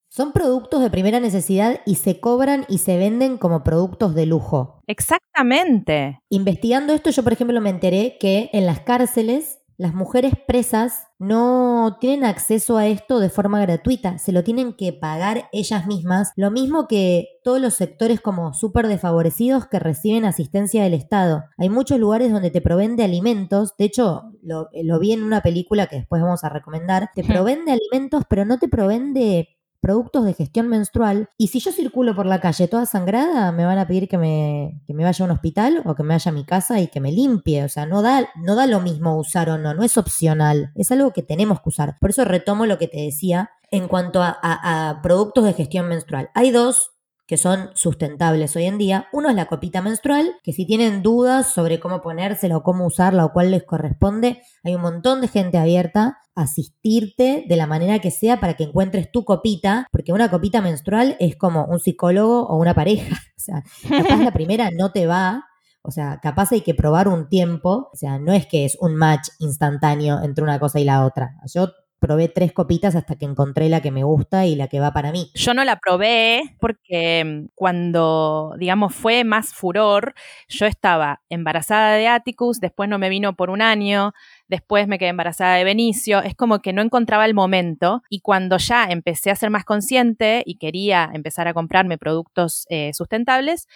Son 0.09 0.33
productos 0.33 0.83
de 0.83 0.91
primera 0.91 1.21
necesidad 1.21 1.81
y 1.87 1.95
se 1.95 2.21
cobran 2.21 2.67
y 2.69 2.79
se 2.79 2.99
venden 2.99 3.39
como 3.39 3.65
productos 3.65 4.15
de 4.15 4.27
lujo. 4.27 4.81
Exactamente. 4.87 6.21
Investigando 6.29 6.93
esto, 6.93 7.09
yo 7.09 7.23
por 7.23 7.33
ejemplo 7.33 7.59
me 7.63 7.71
enteré 7.71 8.19
que 8.21 8.51
en 8.53 8.67
las 8.67 8.81
cárceles 8.81 9.63
las 9.79 9.95
mujeres 9.95 10.35
presas 10.47 11.07
no 11.23 11.99
tienen 12.01 12.25
acceso 12.25 12.77
a 12.77 12.87
esto 12.89 13.21
de 13.21 13.31
forma 13.31 13.61
gratuita, 13.61 14.19
se 14.19 14.33
lo 14.33 14.43
tienen 14.43 14.75
que 14.75 14.93
pagar 14.93 15.49
ellas 15.53 15.87
mismas, 15.87 16.33
lo 16.37 16.51
mismo 16.51 16.89
que 16.89 17.39
todos 17.45 17.61
los 17.61 17.75
sectores 17.75 18.21
como 18.21 18.53
súper 18.55 18.89
desfavorecidos 18.89 19.67
que 19.67 19.79
reciben 19.79 20.25
asistencia 20.25 20.83
del 20.83 20.95
Estado. 20.95 21.45
Hay 21.59 21.69
muchos 21.69 21.99
lugares 21.99 22.33
donde 22.33 22.51
te 22.51 22.61
proveen 22.61 22.97
de 22.97 23.05
alimentos, 23.05 23.77
de 23.77 23.85
hecho 23.85 24.33
lo, 24.43 24.69
lo 24.73 24.99
vi 24.99 25.13
en 25.13 25.23
una 25.23 25.43
película 25.43 25.87
que 25.87 25.97
después 25.97 26.21
vamos 26.21 26.43
a 26.43 26.49
recomendar, 26.49 27.11
te 27.15 27.23
proveen 27.23 27.65
de 27.65 27.73
alimentos 27.73 28.25
pero 28.29 28.45
no 28.45 28.59
te 28.59 28.69
proveen 28.69 29.15
de 29.15 29.49
productos 29.83 30.25
de 30.25 30.33
gestión 30.33 30.69
menstrual. 30.69 31.29
Y 31.37 31.49
si 31.49 31.59
yo 31.59 31.73
circulo 31.73 32.15
por 32.15 32.25
la 32.25 32.41
calle 32.41 32.69
toda 32.69 32.87
sangrada, 32.87 33.51
me 33.51 33.67
van 33.67 33.79
a 33.79 33.87
pedir 33.87 34.09
que 34.09 34.17
me, 34.17 34.81
que 34.87 34.95
me 34.95 35.05
vaya 35.05 35.25
a 35.25 35.27
un 35.27 35.33
hospital 35.33 35.83
o 35.85 35.95
que 35.97 36.05
me 36.05 36.15
vaya 36.15 36.31
a 36.31 36.35
mi 36.35 36.45
casa 36.45 36.81
y 36.81 36.87
que 36.87 37.01
me 37.01 37.11
limpie. 37.11 37.65
O 37.65 37.69
sea, 37.69 37.85
no 37.85 38.01
da, 38.01 38.29
no 38.37 38.55
da 38.55 38.67
lo 38.67 38.81
mismo 38.81 39.19
usar 39.19 39.51
o 39.51 39.59
no, 39.59 39.75
no 39.75 39.83
es 39.83 39.99
opcional. 39.99 40.71
Es 40.77 40.93
algo 40.93 41.13
que 41.13 41.23
tenemos 41.23 41.61
que 41.61 41.69
usar. 41.69 41.99
Por 41.99 42.11
eso 42.11 42.25
retomo 42.25 42.65
lo 42.65 42.79
que 42.79 42.87
te 42.87 43.01
decía 43.01 43.51
en 43.73 43.89
cuanto 43.89 44.23
a, 44.23 44.39
a 44.41 45.03
productos 45.03 45.45
de 45.45 45.55
gestión 45.55 45.89
menstrual. 45.89 46.31
Hay 46.35 46.53
dos 46.53 46.93
que 47.27 47.37
son 47.37 47.71
sustentables 47.75 48.57
hoy 48.57 48.65
en 48.65 48.79
día. 48.79 49.09
Uno 49.13 49.31
es 49.31 49.37
la 49.37 49.47
copita 49.47 49.83
menstrual, 49.83 50.35
que 50.43 50.53
si 50.53 50.67
tienen 50.67 51.03
dudas 51.03 51.53
sobre 51.53 51.81
cómo 51.81 52.03
ponérsela 52.03 52.57
o 52.57 52.63
cómo 52.63 52.87
usarla 52.87 53.25
o 53.25 53.33
cuál 53.33 53.51
les 53.51 53.65
corresponde, 53.65 54.43
hay 54.65 54.75
un 54.75 54.83
montón 54.83 55.21
de 55.21 55.29
gente 55.29 55.59
abierta 55.59 56.19
a 56.35 56.43
asistirte 56.43 57.45
de 57.49 57.57
la 57.57 57.67
manera 57.67 57.99
que 58.01 58.11
sea 58.11 58.41
para 58.41 58.55
que 58.55 58.65
encuentres 58.65 59.11
tu 59.11 59.25
copita, 59.25 59.87
porque 59.93 60.13
una 60.13 60.31
copita 60.31 60.61
menstrual 60.63 61.17
es 61.21 61.37
como 61.37 61.65
un 61.67 61.81
psicólogo 61.81 62.47
o 62.47 62.57
una 62.57 62.75
pareja. 62.75 63.21
O 63.43 63.45
sea, 63.45 63.65
capaz 63.89 64.23
la 64.23 64.31
primera 64.31 64.71
no 64.71 64.93
te 64.93 65.05
va, 65.09 65.47
o 65.83 65.91
sea, 65.91 66.21
capaz 66.23 66.53
hay 66.53 66.61
que 66.61 66.75
probar 66.75 67.09
un 67.09 67.29
tiempo. 67.29 67.91
O 67.93 67.97
sea, 67.97 68.19
no 68.19 68.33
es 68.33 68.47
que 68.47 68.65
es 68.65 68.77
un 68.81 68.95
match 68.95 69.29
instantáneo 69.41 70.23
entre 70.23 70.45
una 70.45 70.61
cosa 70.61 70.79
y 70.79 70.85
la 70.85 71.05
otra. 71.05 71.35
Yo 71.53 71.69
probé 72.03 72.29
tres 72.29 72.53
copitas 72.53 72.97
hasta 72.97 73.15
que 73.15 73.25
encontré 73.25 73.69
la 73.69 73.81
que 73.81 73.93
me 73.93 74.03
gusta 74.03 74.45
y 74.45 74.57
la 74.57 74.67
que 74.67 74.81
va 74.81 74.93
para 74.93 75.13
mí. 75.13 75.31
Yo 75.35 75.55
no 75.55 75.65
la 75.65 75.79
probé 75.79 76.43
porque 76.59 77.25
mm, 77.25 77.51
cuando, 77.55 78.55
digamos, 78.59 78.93
fue 78.93 79.23
más 79.23 79.55
furor, 79.55 80.15
yo 80.49 80.67
estaba 80.67 81.23
embarazada 81.29 81.95
de 81.95 82.09
Atticus, 82.09 82.59
después 82.59 82.91
no 82.91 82.99
me 82.99 83.09
vino 83.09 83.37
por 83.37 83.51
un 83.51 83.63
año, 83.63 84.13
después 84.49 84.89
me 84.89 84.99
quedé 84.99 85.11
embarazada 85.11 85.55
de 85.55 85.65
Benicio, 85.65 86.23
es 86.23 86.35
como 86.35 86.59
que 86.59 86.73
no 86.73 86.83
encontraba 86.83 87.25
el 87.25 87.35
momento 87.35 88.03
y 88.11 88.21
cuando 88.21 88.59
ya 88.59 88.87
empecé 88.91 89.31
a 89.31 89.37
ser 89.37 89.51
más 89.51 89.65
consciente 89.65 90.43
y 90.45 90.59
quería 90.59 91.09
empezar 91.15 91.47
a 91.47 91.55
comprarme 91.55 91.99
productos 91.99 92.67
eh, 92.69 92.91
sustentables, 92.95 93.69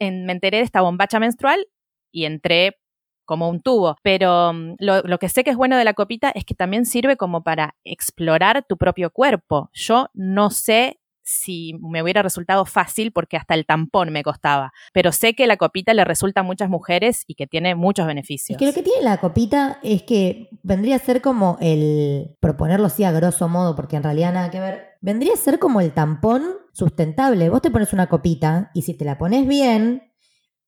me 0.00 0.32
enteré 0.32 0.58
de 0.58 0.64
esta 0.64 0.80
bombacha 0.80 1.20
menstrual 1.20 1.66
y 2.10 2.24
entré 2.24 2.78
como 3.24 3.48
un 3.48 3.60
tubo. 3.60 3.96
Pero 4.02 4.52
mm, 4.52 4.76
lo, 4.78 5.18
que 5.18 5.28
sé 5.28 5.44
que 5.44 5.50
es 5.50 5.56
bueno 5.56 5.76
de 5.76 5.84
la 5.84 5.94
copita 5.94 6.30
es 6.30 6.44
que 6.44 6.54
también 6.54 6.86
sirve 6.86 7.16
como 7.16 7.42
para 7.42 7.76
explorar 7.84 8.64
tu 8.68 8.76
propio 8.76 9.10
cuerpo. 9.10 9.70
Yo 9.72 10.08
no 10.14 10.50
sé 10.50 11.00
si 11.24 11.74
me 11.80 12.02
hubiera 12.02 12.22
resultado 12.22 12.64
fácil 12.66 13.10
porque 13.10 13.36
hasta 13.36 13.54
el 13.54 13.64
tampón 13.64 14.12
me 14.12 14.22
costaba, 14.22 14.72
pero 14.92 15.10
sé 15.10 15.34
que 15.34 15.46
la 15.46 15.56
copita 15.56 15.94
le 15.94 16.04
resulta 16.04 16.40
a 16.40 16.44
muchas 16.44 16.68
mujeres 16.68 17.24
y 17.26 17.34
que 17.34 17.46
tiene 17.46 17.74
muchos 17.74 18.06
beneficios. 18.06 18.56
Es 18.56 18.58
que 18.58 18.66
lo 18.66 18.74
que 18.74 18.82
tiene 18.82 19.02
la 19.02 19.16
copita 19.18 19.78
es 19.82 20.02
que 20.02 20.50
vendría 20.62 20.96
a 20.96 20.98
ser 20.98 21.22
como 21.22 21.56
el, 21.60 22.36
proponerlo 22.40 22.86
así 22.86 23.04
a 23.04 23.10
grosso 23.10 23.48
modo, 23.48 23.74
porque 23.74 23.96
en 23.96 24.02
realidad 24.02 24.34
nada 24.34 24.50
que 24.50 24.60
ver, 24.60 24.98
vendría 25.00 25.32
a 25.32 25.38
ser 25.38 25.58
como 25.58 25.80
el 25.80 25.92
tampón 25.92 26.44
sustentable. 26.72 27.48
Vos 27.48 27.62
te 27.62 27.70
pones 27.70 27.92
una 27.92 28.08
copita 28.08 28.70
y 28.74 28.82
si 28.82 28.94
te 28.94 29.06
la 29.06 29.16
pones 29.16 29.48
bien, 29.48 30.13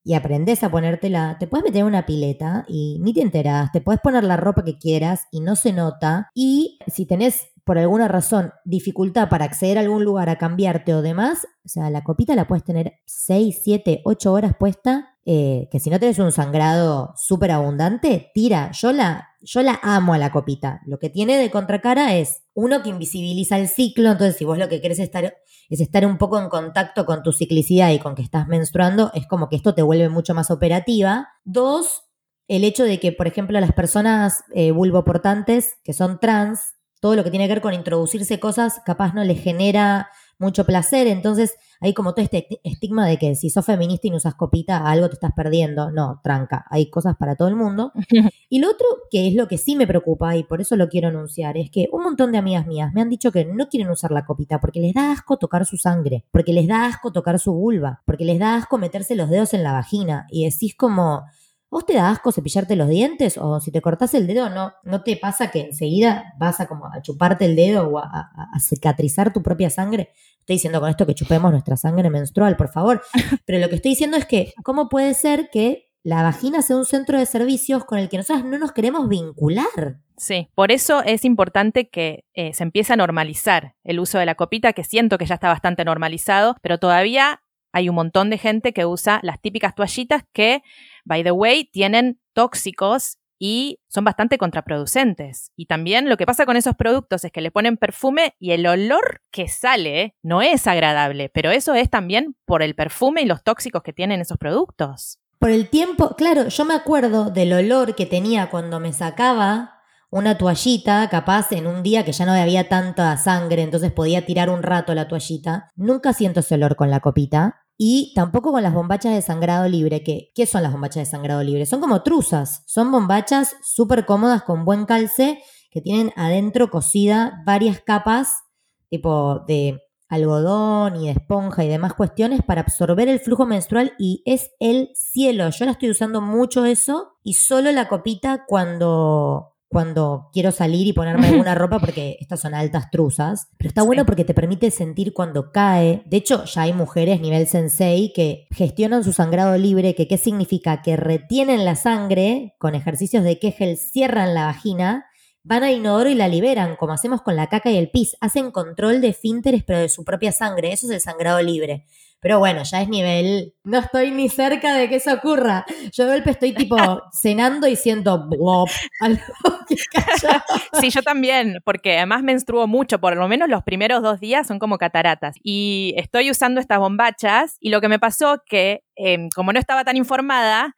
y 0.07 0.15
aprendes 0.15 0.63
a 0.63 0.71
ponértela, 0.71 1.37
te 1.41 1.49
puedes 1.49 1.65
meter 1.65 1.81
en 1.81 1.89
una 1.89 2.07
pileta 2.07 2.65
y 2.69 3.01
ni 3.01 3.13
te 3.13 3.23
enteras, 3.23 3.73
te 3.73 3.81
puedes 3.81 4.01
poner 4.01 4.23
la 4.23 4.37
ropa 4.37 4.63
que 4.63 4.79
quieras 4.79 5.27
y 5.33 5.41
no 5.41 5.57
se 5.57 5.73
nota. 5.73 6.31
Y 6.33 6.79
si 6.87 7.07
tenés 7.07 7.49
por 7.67 7.79
alguna 7.79 8.09
razón 8.09 8.53
dificultad 8.65 9.29
para 9.29 9.45
acceder 9.45 9.77
a 9.77 9.81
algún 9.83 10.05
lugar 10.05 10.31
a 10.31 10.39
cambiarte 10.39 10.95
o 10.95 11.03
demás, 11.03 11.47
o 11.65 11.69
sea, 11.69 11.91
la 11.91 12.05
copita 12.05 12.37
la 12.37 12.47
puedes 12.47 12.65
tener 12.65 12.95
6, 13.05 13.61
7, 13.63 14.03
8 14.05 14.33
horas 14.33 14.53
puesta 14.59 15.17
eh, 15.29 15.69
que 15.73 15.81
si 15.81 15.91
no 15.91 15.99
tenés 15.99 16.21
un 16.21 16.31
sangrado 16.31 17.13
súper 17.17 17.51
abundante, 17.51 18.31
tira. 18.33 18.71
Yo 18.71 18.93
la, 18.93 19.31
yo 19.41 19.61
la 19.61 19.81
amo 19.83 20.15
a 20.15 20.19
la 20.19 20.31
copita. 20.31 20.83
Lo 20.87 21.01
que 21.01 21.11
tiene 21.11 21.37
de 21.37 21.51
contracara 21.51 22.15
es, 22.15 22.45
uno, 22.55 22.81
que 22.85 22.91
invisibiliza 22.91 23.59
el 23.59 23.67
ciclo, 23.67 24.13
entonces 24.13 24.37
si 24.37 24.45
vos 24.45 24.57
lo 24.57 24.69
que 24.69 24.81
querés 24.81 25.01
estar, 25.01 25.37
es 25.69 25.81
estar 25.81 26.07
un 26.07 26.17
poco 26.17 26.41
en 26.41 26.49
contacto 26.49 27.05
con 27.05 27.25
tu 27.25 27.33
ciclicidad 27.33 27.91
y 27.91 27.99
con 27.99 28.15
que 28.15 28.23
estás 28.23 28.47
menstruando, 28.47 29.11
es 29.15 29.27
como 29.27 29.49
que 29.49 29.57
esto 29.57 29.75
te 29.75 29.83
vuelve 29.83 30.09
mucho 30.09 30.33
más 30.33 30.53
operativa. 30.53 31.29
Dos, 31.45 32.05
el 32.47 32.63
hecho 32.63 32.85
de 32.85 33.01
que, 33.01 33.11
por 33.11 33.27
ejemplo, 33.27 33.59
las 33.59 33.73
personas 33.73 34.45
eh, 34.55 34.71
vulvoportantes 34.71 35.75
que 35.83 35.93
son 35.93 36.21
trans, 36.21 36.76
todo 37.01 37.17
lo 37.17 37.25
que 37.25 37.31
tiene 37.31 37.47
que 37.47 37.55
ver 37.55 37.63
con 37.63 37.75
introducirse 37.75 38.41
cosas, 38.41 38.81
capaz 38.85 39.15
no 39.15 39.25
les 39.25 39.43
genera 39.43 40.09
mucho 40.39 40.65
placer, 40.67 41.07
entonces 41.07 41.57
hay 41.81 41.95
como 41.95 42.13
todo 42.13 42.25
este 42.25 42.47
estigma 42.65 43.07
de 43.07 43.19
que 43.19 43.35
si 43.35 43.51
sos 43.51 43.65
feminista 43.65 44.07
y 44.07 44.11
no 44.11 44.17
usas 44.17 44.35
copita, 44.35 44.79
algo 44.89 45.09
te 45.09 45.15
estás 45.15 45.33
perdiendo. 45.35 45.91
No, 45.91 46.21
tranca, 46.23 46.67
hay 46.71 46.91
cosas 46.91 47.17
para 47.17 47.37
todo 47.37 47.49
el 47.49 47.57
mundo. 47.57 47.93
y 48.49 48.61
lo 48.61 48.71
otro, 48.71 48.87
que 49.11 49.29
es 49.29 49.35
lo 49.35 49.49
que 49.49 49.59
sí 49.59 49.77
me 49.77 49.87
preocupa 49.87 50.37
y 50.37 50.45
por 50.45 50.61
eso 50.61 50.77
lo 50.77 50.89
quiero 50.89 51.09
anunciar, 51.09 51.57
es 51.57 51.71
que 51.71 51.89
un 51.93 52.03
montón 52.03 52.33
de 52.33 52.39
amigas 52.39 52.67
mías 52.67 52.93
me 52.93 53.01
han 53.01 53.11
dicho 53.11 53.33
que 53.33 53.45
no 53.45 53.69
quieren 53.69 53.91
usar 53.91 54.11
la 54.11 54.25
copita 54.25 54.61
porque 54.61 54.81
les 54.81 54.95
da 54.95 55.13
asco 55.13 55.39
tocar 55.39 55.67
su 55.67 55.77
sangre, 55.77 56.25
porque 56.31 56.53
les 56.53 56.67
da 56.67 56.87
asco 56.87 57.13
tocar 57.13 57.39
su 57.39 57.53
vulva, 57.53 58.03
porque 58.07 58.25
les 58.25 58.39
da 58.39 58.57
asco 58.57 58.79
meterse 58.79 59.15
los 59.15 59.31
dedos 59.31 59.55
en 59.55 59.63
la 59.63 59.73
vagina. 59.73 60.27
Y 60.31 60.45
decís 60.45 60.75
como, 60.75 61.25
¿Vos 61.71 61.85
te 61.85 61.95
da 61.95 62.11
asco 62.11 62.31
cepillarte 62.31 62.77
los 62.77 62.89
dientes? 62.89 63.39
O 63.39 63.59
si 63.61 63.73
te 63.73 63.81
cortás 63.81 64.15
el 64.15 64.27
dedo, 64.27 64.49
¿no, 64.51 64.73
no 64.85 65.03
te 65.03 65.17
pasa 65.17 65.51
que 65.51 65.61
enseguida 65.61 66.35
vas 66.39 66.61
a 66.61 66.69
como 66.69 66.87
a 66.87 67.03
chuparte 67.03 67.45
el 67.45 67.57
dedo 67.57 67.89
o 67.89 67.99
a, 67.99 68.05
a, 68.07 68.61
cicatrizar 68.61 69.33
tu 69.33 69.43
propia 69.43 69.69
sangre? 69.69 70.11
Estoy 70.39 70.57
diciendo 70.57 70.81
con 70.81 70.91
esto 70.91 71.07
que 71.07 71.15
chupemos 71.15 71.51
nuestra 71.51 71.77
sangre 71.77 72.09
menstrual, 72.09 72.57
por 72.57 72.69
favor. 72.69 73.03
Pero 73.47 73.59
lo 73.59 73.69
que 73.69 73.77
estoy 73.77 73.91
diciendo 73.91 74.17
es 74.17 74.27
que, 74.27 74.55
¿cómo 74.63 74.89
puede 74.89 75.15
ser 75.15 75.51
que 75.51 75.91
la 76.05 76.23
vagina 76.23 76.63
sea 76.63 76.77
un 76.77 76.85
centro 76.85 77.19
de 77.19 77.27
servicios 77.27 77.85
con 77.85 77.99
el 77.99 78.09
que 78.09 78.19
nosotros 78.19 78.45
no 78.45 78.59
nos 78.59 78.71
queremos 78.71 79.09
vincular? 79.09 79.99
Sí, 80.17 80.49
por 80.55 80.71
eso 80.71 81.03
es 81.03 81.25
importante 81.25 81.89
que 81.89 82.25
eh, 82.33 82.55
se 82.55 82.63
empiece 82.63 82.93
a 82.93 82.97
normalizar 82.97 83.75
el 83.83 83.99
uso 83.99 84.19
de 84.19 84.27
la 84.27 84.37
copita, 84.37 84.73
que 84.73 84.85
siento 84.85 85.19
que 85.19 85.27
ya 85.27 85.35
está 85.35 85.49
bastante 85.49 85.85
normalizado, 85.85 86.55
pero 86.63 86.79
todavía 86.79 87.43
hay 87.73 87.89
un 87.89 87.97
montón 87.97 88.31
de 88.31 88.39
gente 88.39 88.73
que 88.73 88.87
usa 88.87 89.21
las 89.23 89.43
típicas 89.43 89.75
toallitas 89.75 90.23
que 90.33 90.63
by 91.07 91.25
the 91.25 91.31
way, 91.31 91.65
tienen 91.65 92.21
tóxicos 92.35 93.19
y 93.39 93.81
son 93.89 94.05
bastante 94.05 94.39
contraproducentes. 94.39 95.53
Y 95.57 95.67
también 95.67 96.09
lo 96.09 96.17
que 96.17 96.27
pasa 96.27 96.47
con 96.47 96.57
esos 96.57 96.75
productos 96.75 97.25
es 97.25 97.33
que 97.33 97.41
le 97.41 97.51
ponen 97.51 97.77
perfume 97.77 98.35
y 98.39 98.53
el 98.53 98.67
olor 98.67 99.23
que 99.31 99.49
sale 99.49 100.17
no 100.23 100.43
es 100.43 100.67
agradable, 100.67 101.31
pero 101.31 101.51
eso 101.51 101.75
es 101.75 101.89
también 101.89 102.37
por 102.45 102.63
el 102.63 102.75
perfume 102.75 103.23
y 103.23 103.27
los 103.27 103.43
tóxicos 103.43 103.83
que 103.83 103.93
tienen 103.93 104.21
esos 104.21 104.39
productos. 104.39 105.19
Por 105.39 105.51
el 105.51 105.69
tiempo, 105.69 106.17
claro, 106.17 106.49
yo 106.49 106.65
me 106.65 106.75
acuerdo 106.75 107.31
del 107.31 107.53
olor 107.53 107.95
que 107.95 108.07
tenía 108.07 108.49
cuando 108.49 108.81
me 108.81 108.93
sacaba 108.93 109.77
una 110.09 110.39
toallita, 110.39 111.09
capaz 111.11 111.53
en 111.53 111.67
un 111.67 111.83
día 111.83 112.05
que 112.05 112.13
ya 112.13 112.25
no 112.25 112.33
había 112.33 112.69
tanta 112.69 113.15
sangre, 113.19 113.63
entonces 113.63 113.93
podía 113.93 114.25
tirar 114.25 114.49
un 114.49 114.63
rato 114.63 114.95
la 114.95 115.09
toallita. 115.09 115.71
Nunca 115.75 116.15
siento 116.15 116.41
ese 116.41 116.55
olor 116.55 116.77
con 116.77 116.91
la 116.91 117.01
copita. 117.01 117.66
Y 117.79 118.13
tampoco 118.15 118.53
con 118.53 118.63
las 118.63 118.73
bombachas 118.75 119.15
de 119.15 119.23
sangrado 119.23 119.69
libre. 119.69 120.03
Que, 120.03 120.33
¿Qué 120.35 120.47
son 120.47 120.63
las 120.63 120.73
bombachas 120.73 121.07
de 121.07 121.11
sangrado 121.11 121.43
libre? 121.43 121.67
Son 121.67 121.81
como 121.81 122.03
truzas. 122.03 122.63
Son 122.67 122.91
bombachas 122.91 123.57
súper 123.63 124.07
cómodas 124.07 124.43
con 124.43 124.65
buen 124.65 124.87
calce 124.87 125.43
que 125.71 125.81
tienen 125.83 126.13
adentro 126.17 126.71
cosida 126.71 127.43
varias 127.45 127.81
capas 127.81 128.45
tipo 128.89 129.45
de 129.47 129.83
algodón 130.09 130.97
y 130.97 131.07
de 131.07 131.13
esponja 131.13 131.65
y 131.65 131.69
demás 131.69 131.95
cuestiones 131.95 132.43
para 132.43 132.61
absorber 132.61 133.09
el 133.09 133.21
flujo 133.21 133.45
menstrual 133.45 133.93
y 133.99 134.23
es 134.25 134.51
el 134.61 134.91
cielo. 134.95 135.51
Yo 135.51 135.65
ahora 135.65 135.73
estoy 135.73 135.91
usando 135.91 136.21
mucho 136.21 136.65
eso 136.65 137.19
y 137.23 137.35
solo 137.35 137.73
la 137.73 137.89
copita 137.89 138.45
cuando 138.47 139.56
cuando 139.77 140.31
quiero 140.33 140.53
salir 140.53 140.87
y 140.87 140.95
ponerme 140.95 141.27
alguna 141.29 141.55
ropa 141.55 141.79
porque 141.79 142.17
estas 142.19 142.41
son 142.41 142.55
altas 142.55 142.91
truzas. 142.91 143.49
Pero 143.59 143.69
está 143.69 143.83
bueno 143.83 144.07
porque 144.07 144.25
te 144.25 144.33
permite 144.33 144.71
sentir 144.71 145.13
cuando 145.13 145.53
cae. 145.53 146.03
De 146.07 146.17
hecho, 146.17 146.45
ya 146.47 146.63
hay 146.63 146.73
mujeres 146.73 147.21
nivel 147.21 147.47
sensei 147.47 148.11
que 148.15 148.47
gestionan 148.53 149.05
su 149.05 149.13
sangrado 149.13 149.59
libre, 149.59 149.95
que 149.95 150.09
qué 150.09 150.17
significa 150.17 150.81
que 150.81 150.97
retienen 150.97 151.67
la 151.67 151.75
sangre 151.75 152.55
con 152.59 152.75
ejercicios 152.75 153.23
de 153.23 153.39
Kegel, 153.39 153.77
cierran 153.77 154.33
la 154.33 154.47
vagina, 154.47 155.05
van 155.43 155.63
al 155.63 155.75
inodoro 155.75 156.09
y 156.09 156.15
la 156.15 156.29
liberan, 156.29 156.77
como 156.77 156.95
hacemos 156.95 157.21
con 157.21 157.37
la 157.37 157.49
caca 157.49 157.71
y 157.71 157.77
el 157.77 157.91
pis. 157.91 158.17
Hacen 158.23 158.53
control 158.53 159.03
de 159.03 159.13
fínteres 159.13 159.63
pero 159.63 159.81
de 159.81 159.91
su 159.91 160.05
propia 160.05 160.33
sangre. 160.33 160.73
Eso 160.73 160.87
es 160.87 160.93
el 160.95 161.01
sangrado 161.03 161.43
libre. 161.43 161.85
Pero 162.21 162.39
bueno, 162.39 162.63
ya 162.65 162.83
es 162.83 162.89
nivel. 162.89 163.55
No 163.65 163.79
estoy 163.79 164.11
ni 164.11 164.29
cerca 164.29 164.75
de 164.75 164.89
que 164.89 164.97
eso 164.97 165.13
ocurra. 165.13 165.65
Yo 165.93 166.07
de 166.07 166.13
golpe 166.13 166.31
estoy 166.31 166.53
tipo 166.53 166.77
cenando 167.13 167.69
y 167.69 167.77
siento 167.77 168.27
blop. 168.29 168.69
sí, 170.81 170.91
yo 170.91 171.03
también, 171.03 171.59
porque 171.65 171.99
además 171.99 172.23
menstruo 172.23 172.67
mucho, 172.67 172.99
por 172.99 173.17
lo 173.17 173.29
menos 173.29 173.49
los 173.49 173.63
primeros 173.63 174.03
dos 174.03 174.21
días 174.21 174.47
son 174.47 174.59
como 174.59 174.79
cataratas. 174.79 175.37
Y 175.43 175.95
estoy 175.97 176.31
usando 176.31 176.61
estas 176.61 176.79
bombachas 176.79 177.57
y 177.61 177.71
lo 177.71 177.81
que 177.81 177.89
me 177.89 177.99
pasó 177.99 178.43
que, 178.47 178.83
em, 178.97 179.29
como 179.35 179.53
no 179.53 179.59
estaba 179.59 179.85
tan 179.85 179.97
informada, 179.97 180.75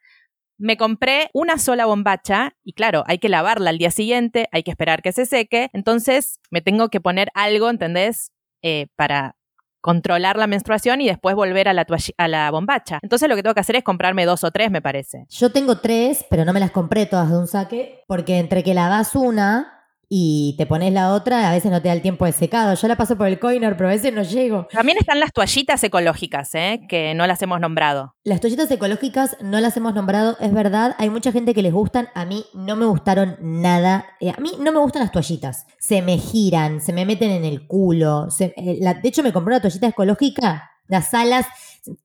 me 0.59 0.75
compré 0.75 1.29
una 1.33 1.57
sola 1.57 1.85
bombacha 1.85 2.53
y 2.63 2.73
claro, 2.73 3.03
hay 3.07 3.17
que 3.17 3.29
lavarla 3.29 3.69
al 3.69 3.77
día 3.77 3.91
siguiente, 3.91 4.49
hay 4.51 4.63
que 4.63 4.71
esperar 4.71 5.01
que 5.01 5.13
se 5.13 5.25
seque, 5.25 5.69
entonces 5.71 6.39
me 6.51 6.61
tengo 6.61 6.89
que 6.89 6.99
poner 6.99 7.29
algo, 7.33 7.69
¿entendés? 7.69 8.31
Eh, 8.61 8.87
para 8.97 9.37
controlar 9.81 10.37
la 10.37 10.47
menstruación 10.47 11.01
y 11.01 11.07
después 11.07 11.35
volver 11.35 11.67
a 11.67 11.73
la, 11.73 11.85
a 12.17 12.27
la 12.27 12.51
bombacha. 12.51 12.99
Entonces 13.01 13.29
lo 13.29 13.35
que 13.35 13.43
tengo 13.43 13.53
que 13.53 13.61
hacer 13.61 13.75
es 13.75 13.83
comprarme 13.83 14.25
dos 14.25 14.43
o 14.43 14.51
tres, 14.51 14.71
me 14.71 14.81
parece. 14.81 15.25
Yo 15.29 15.51
tengo 15.51 15.77
tres, 15.77 16.25
pero 16.29 16.45
no 16.45 16.53
me 16.53 16.59
las 16.59 16.71
compré 16.71 17.05
todas 17.05 17.29
de 17.29 17.37
un 17.37 17.47
saque, 17.47 18.03
porque 18.07 18.39
entre 18.39 18.63
que 18.63 18.73
la 18.73 18.89
das 18.89 19.15
una 19.15 19.78
y 20.11 20.55
te 20.57 20.65
pones 20.65 20.91
la 20.91 21.13
otra, 21.13 21.47
a 21.47 21.53
veces 21.53 21.71
no 21.71 21.83
te 21.83 21.87
da 21.87 21.93
el 21.93 22.01
tiempo 22.01 22.25
de 22.25 22.31
secado. 22.31 22.73
Yo 22.73 22.87
la 22.87 22.97
paso 22.97 23.15
por 23.15 23.27
el 23.27 23.39
coiner, 23.39 23.77
pero 23.77 23.89
a 23.89 23.93
veces 23.93 24.11
no 24.11 24.23
llego. 24.23 24.67
También 24.71 24.97
están 24.97 25.19
las 25.19 25.31
toallitas 25.31 25.83
ecológicas, 25.83 26.55
¿eh? 26.55 26.81
que 26.89 27.13
no 27.13 27.27
las 27.27 27.39
hemos 27.43 27.59
nombrado. 27.59 28.15
Las 28.23 28.41
toallitas 28.41 28.71
ecológicas 28.71 29.37
no 29.39 29.59
las 29.59 29.77
hemos 29.77 29.93
nombrado, 29.93 30.35
es 30.39 30.51
verdad. 30.51 30.95
Hay 30.97 31.11
mucha 31.11 31.31
gente 31.31 31.53
que 31.53 31.61
les 31.61 31.71
gustan. 31.71 32.09
A 32.15 32.25
mí 32.25 32.43
no 32.55 32.75
me 32.75 32.87
gustaron 32.87 33.37
nada. 33.39 34.07
Eh, 34.19 34.33
a 34.35 34.41
mí 34.41 34.53
no 34.59 34.71
me 34.71 34.79
gustan 34.79 35.03
las 35.03 35.11
toallitas. 35.11 35.67
Se 35.77 36.01
me 36.01 36.17
giran, 36.17 36.81
se 36.81 36.91
me 36.91 37.05
meten 37.05 37.29
en 37.29 37.45
el 37.45 37.67
culo. 37.67 38.29
Eh, 38.39 38.79
de 38.79 39.07
hecho, 39.07 39.21
me 39.21 39.31
compré 39.31 39.53
una 39.53 39.61
toallita 39.61 39.87
ecológica. 39.87 40.71
Las 40.87 41.13
alas 41.13 41.45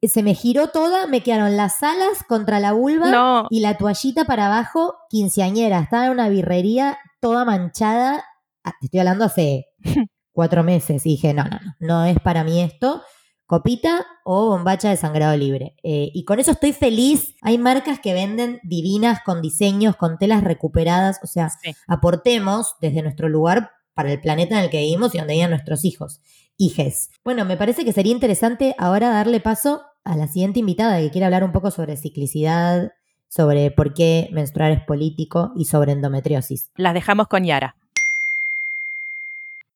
se 0.02 0.22
me 0.22 0.34
giró 0.34 0.68
toda, 0.68 1.06
me 1.06 1.22
quedaron 1.22 1.56
las 1.56 1.82
alas 1.82 2.22
contra 2.28 2.60
la 2.60 2.72
vulva 2.72 3.46
y 3.48 3.60
la 3.60 3.78
toallita 3.78 4.26
para 4.26 4.46
abajo, 4.46 4.94
quinceañera. 5.08 5.80
Estaba 5.80 6.06
en 6.06 6.12
una 6.12 6.28
birrería 6.28 6.98
toda 7.24 7.46
manchada. 7.46 8.22
Ah, 8.64 8.74
te 8.78 8.84
estoy 8.84 9.00
hablando 9.00 9.24
hace 9.24 9.68
cuatro 10.32 10.62
meses. 10.62 11.06
Y 11.06 11.12
dije, 11.12 11.32
no, 11.32 11.42
no, 11.44 11.58
no, 11.58 11.74
no 11.80 12.04
es 12.04 12.20
para 12.20 12.44
mí 12.44 12.60
esto. 12.60 13.02
Copita 13.46 14.04
o 14.26 14.50
bombacha 14.50 14.90
de 14.90 14.98
sangrado 14.98 15.34
libre. 15.34 15.74
Eh, 15.82 16.10
y 16.12 16.26
con 16.26 16.38
eso 16.38 16.50
estoy 16.50 16.74
feliz. 16.74 17.34
Hay 17.40 17.56
marcas 17.56 17.98
que 17.98 18.12
venden 18.12 18.60
divinas 18.62 19.20
con 19.24 19.40
diseños, 19.40 19.96
con 19.96 20.18
telas 20.18 20.44
recuperadas. 20.44 21.18
O 21.22 21.26
sea, 21.26 21.50
aportemos 21.88 22.74
desde 22.82 23.00
nuestro 23.00 23.30
lugar 23.30 23.70
para 23.94 24.12
el 24.12 24.20
planeta 24.20 24.58
en 24.58 24.64
el 24.64 24.70
que 24.70 24.80
vivimos 24.80 25.14
y 25.14 25.18
donde 25.18 25.32
viven 25.32 25.48
nuestros 25.48 25.86
hijos, 25.86 26.20
hijes. 26.58 27.08
Bueno, 27.24 27.46
me 27.46 27.56
parece 27.56 27.86
que 27.86 27.94
sería 27.94 28.12
interesante 28.12 28.74
ahora 28.76 29.08
darle 29.08 29.40
paso 29.40 29.80
a 30.04 30.14
la 30.14 30.26
siguiente 30.26 30.60
invitada 30.60 31.00
que 31.00 31.10
quiere 31.10 31.24
hablar 31.24 31.42
un 31.42 31.52
poco 31.52 31.70
sobre 31.70 31.96
ciclicidad, 31.96 32.92
sobre 33.34 33.70
por 33.70 33.94
qué 33.94 34.28
menstruar 34.32 34.70
es 34.72 34.82
político 34.82 35.52
y 35.56 35.64
sobre 35.64 35.92
endometriosis. 35.92 36.70
Las 36.76 36.94
dejamos 36.94 37.26
con 37.26 37.44
Yara. 37.44 37.74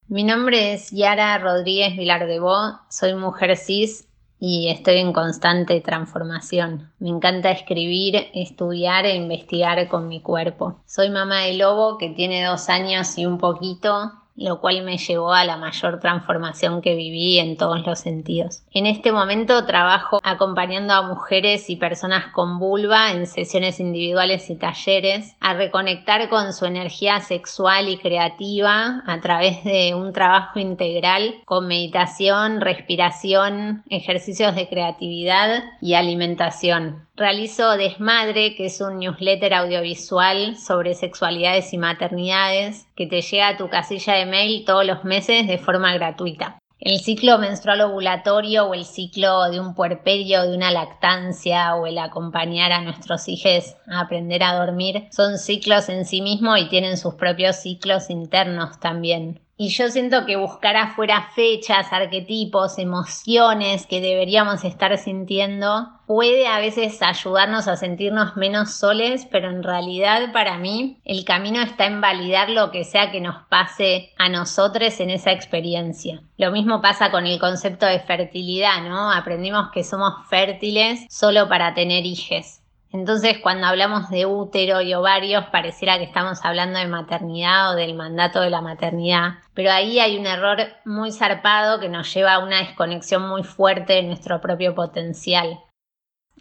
Mi 0.06 0.24
nombre 0.24 0.72
es 0.74 0.90
Yara 0.90 1.36
Rodríguez 1.38 1.96
Vilar 1.96 2.26
de 2.26 2.38
Bo, 2.38 2.78
soy 2.88 3.14
mujer 3.14 3.56
cis 3.56 4.06
y 4.40 4.68
estoy 4.68 4.98
en 4.98 5.12
constante 5.12 5.80
transformación. 5.80 6.92
Me 7.00 7.08
encanta 7.08 7.50
escribir, 7.50 8.28
estudiar 8.32 9.04
e 9.04 9.16
investigar 9.16 9.88
con 9.88 10.08
mi 10.08 10.20
cuerpo. 10.20 10.80
Soy 10.86 11.10
mamá 11.10 11.40
de 11.40 11.54
lobo 11.54 11.98
que 11.98 12.10
tiene 12.10 12.44
dos 12.44 12.68
años 12.68 13.18
y 13.18 13.26
un 13.26 13.38
poquito 13.38 14.12
lo 14.38 14.60
cual 14.60 14.82
me 14.84 14.96
llevó 14.96 15.32
a 15.32 15.44
la 15.44 15.56
mayor 15.56 15.98
transformación 16.00 16.80
que 16.80 16.94
viví 16.94 17.38
en 17.38 17.56
todos 17.56 17.84
los 17.86 17.98
sentidos. 17.98 18.62
En 18.72 18.86
este 18.86 19.12
momento 19.12 19.66
trabajo 19.66 20.20
acompañando 20.22 20.94
a 20.94 21.02
mujeres 21.02 21.68
y 21.68 21.76
personas 21.76 22.26
con 22.32 22.58
vulva 22.58 23.10
en 23.10 23.26
sesiones 23.26 23.80
individuales 23.80 24.48
y 24.48 24.56
talleres 24.56 25.34
a 25.40 25.54
reconectar 25.54 26.28
con 26.28 26.52
su 26.52 26.66
energía 26.66 27.20
sexual 27.20 27.88
y 27.88 27.98
creativa 27.98 29.02
a 29.06 29.20
través 29.20 29.64
de 29.64 29.94
un 29.94 30.12
trabajo 30.12 30.58
integral 30.60 31.34
con 31.44 31.66
meditación, 31.66 32.60
respiración, 32.60 33.82
ejercicios 33.90 34.54
de 34.54 34.68
creatividad 34.68 35.64
y 35.80 35.94
alimentación. 35.94 37.07
Realizo 37.18 37.76
Desmadre, 37.76 38.54
que 38.54 38.66
es 38.66 38.80
un 38.80 39.00
newsletter 39.00 39.52
audiovisual 39.52 40.56
sobre 40.56 40.94
sexualidades 40.94 41.72
y 41.72 41.78
maternidades 41.78 42.86
que 42.94 43.08
te 43.08 43.22
llega 43.22 43.48
a 43.48 43.56
tu 43.56 43.68
casilla 43.68 44.14
de 44.14 44.24
mail 44.24 44.64
todos 44.64 44.86
los 44.86 45.02
meses 45.02 45.48
de 45.48 45.58
forma 45.58 45.92
gratuita. 45.94 46.60
El 46.78 47.00
ciclo 47.00 47.38
menstrual 47.38 47.80
ovulatorio 47.80 48.66
o 48.66 48.74
el 48.74 48.84
ciclo 48.84 49.50
de 49.50 49.58
un 49.58 49.74
puerperio, 49.74 50.42
de 50.42 50.56
una 50.56 50.70
lactancia 50.70 51.74
o 51.74 51.86
el 51.86 51.98
acompañar 51.98 52.70
a 52.70 52.82
nuestros 52.82 53.26
hijos 53.26 53.74
a 53.88 53.98
aprender 53.98 54.44
a 54.44 54.54
dormir 54.54 55.08
son 55.10 55.38
ciclos 55.38 55.88
en 55.88 56.04
sí 56.04 56.22
mismos 56.22 56.60
y 56.60 56.68
tienen 56.68 56.96
sus 56.96 57.14
propios 57.14 57.56
ciclos 57.56 58.10
internos 58.10 58.78
también. 58.78 59.40
Y 59.60 59.70
yo 59.70 59.88
siento 59.88 60.24
que 60.24 60.36
buscar 60.36 60.76
afuera 60.76 61.30
fechas, 61.34 61.92
arquetipos, 61.92 62.78
emociones 62.78 63.88
que 63.88 64.00
deberíamos 64.00 64.62
estar 64.62 64.96
sintiendo 64.96 65.88
puede 66.06 66.46
a 66.46 66.60
veces 66.60 67.02
ayudarnos 67.02 67.66
a 67.66 67.76
sentirnos 67.76 68.36
menos 68.36 68.70
soles, 68.70 69.26
pero 69.32 69.50
en 69.50 69.64
realidad 69.64 70.32
para 70.32 70.58
mí 70.58 71.00
el 71.04 71.24
camino 71.24 71.60
está 71.60 71.86
en 71.86 72.00
validar 72.00 72.50
lo 72.50 72.70
que 72.70 72.84
sea 72.84 73.10
que 73.10 73.20
nos 73.20 73.34
pase 73.48 74.12
a 74.16 74.28
nosotros 74.28 75.00
en 75.00 75.10
esa 75.10 75.32
experiencia. 75.32 76.22
Lo 76.36 76.52
mismo 76.52 76.80
pasa 76.80 77.10
con 77.10 77.26
el 77.26 77.40
concepto 77.40 77.84
de 77.84 77.98
fertilidad, 77.98 78.88
¿no? 78.88 79.10
Aprendimos 79.10 79.72
que 79.72 79.82
somos 79.82 80.14
fértiles 80.30 81.04
solo 81.10 81.48
para 81.48 81.74
tener 81.74 82.06
hijos. 82.06 82.60
Entonces, 82.90 83.38
cuando 83.42 83.66
hablamos 83.66 84.08
de 84.08 84.24
útero 84.24 84.80
y 84.80 84.94
ovarios, 84.94 85.44
pareciera 85.52 85.98
que 85.98 86.04
estamos 86.04 86.38
hablando 86.42 86.78
de 86.78 86.86
maternidad 86.86 87.72
o 87.72 87.74
del 87.74 87.94
mandato 87.94 88.40
de 88.40 88.48
la 88.48 88.62
maternidad, 88.62 89.34
pero 89.52 89.70
ahí 89.70 90.00
hay 90.00 90.16
un 90.16 90.26
error 90.26 90.58
muy 90.86 91.12
zarpado 91.12 91.80
que 91.80 91.90
nos 91.90 92.12
lleva 92.14 92.34
a 92.34 92.38
una 92.38 92.60
desconexión 92.60 93.28
muy 93.28 93.42
fuerte 93.42 93.94
de 93.94 94.04
nuestro 94.04 94.40
propio 94.40 94.74
potencial. 94.74 95.60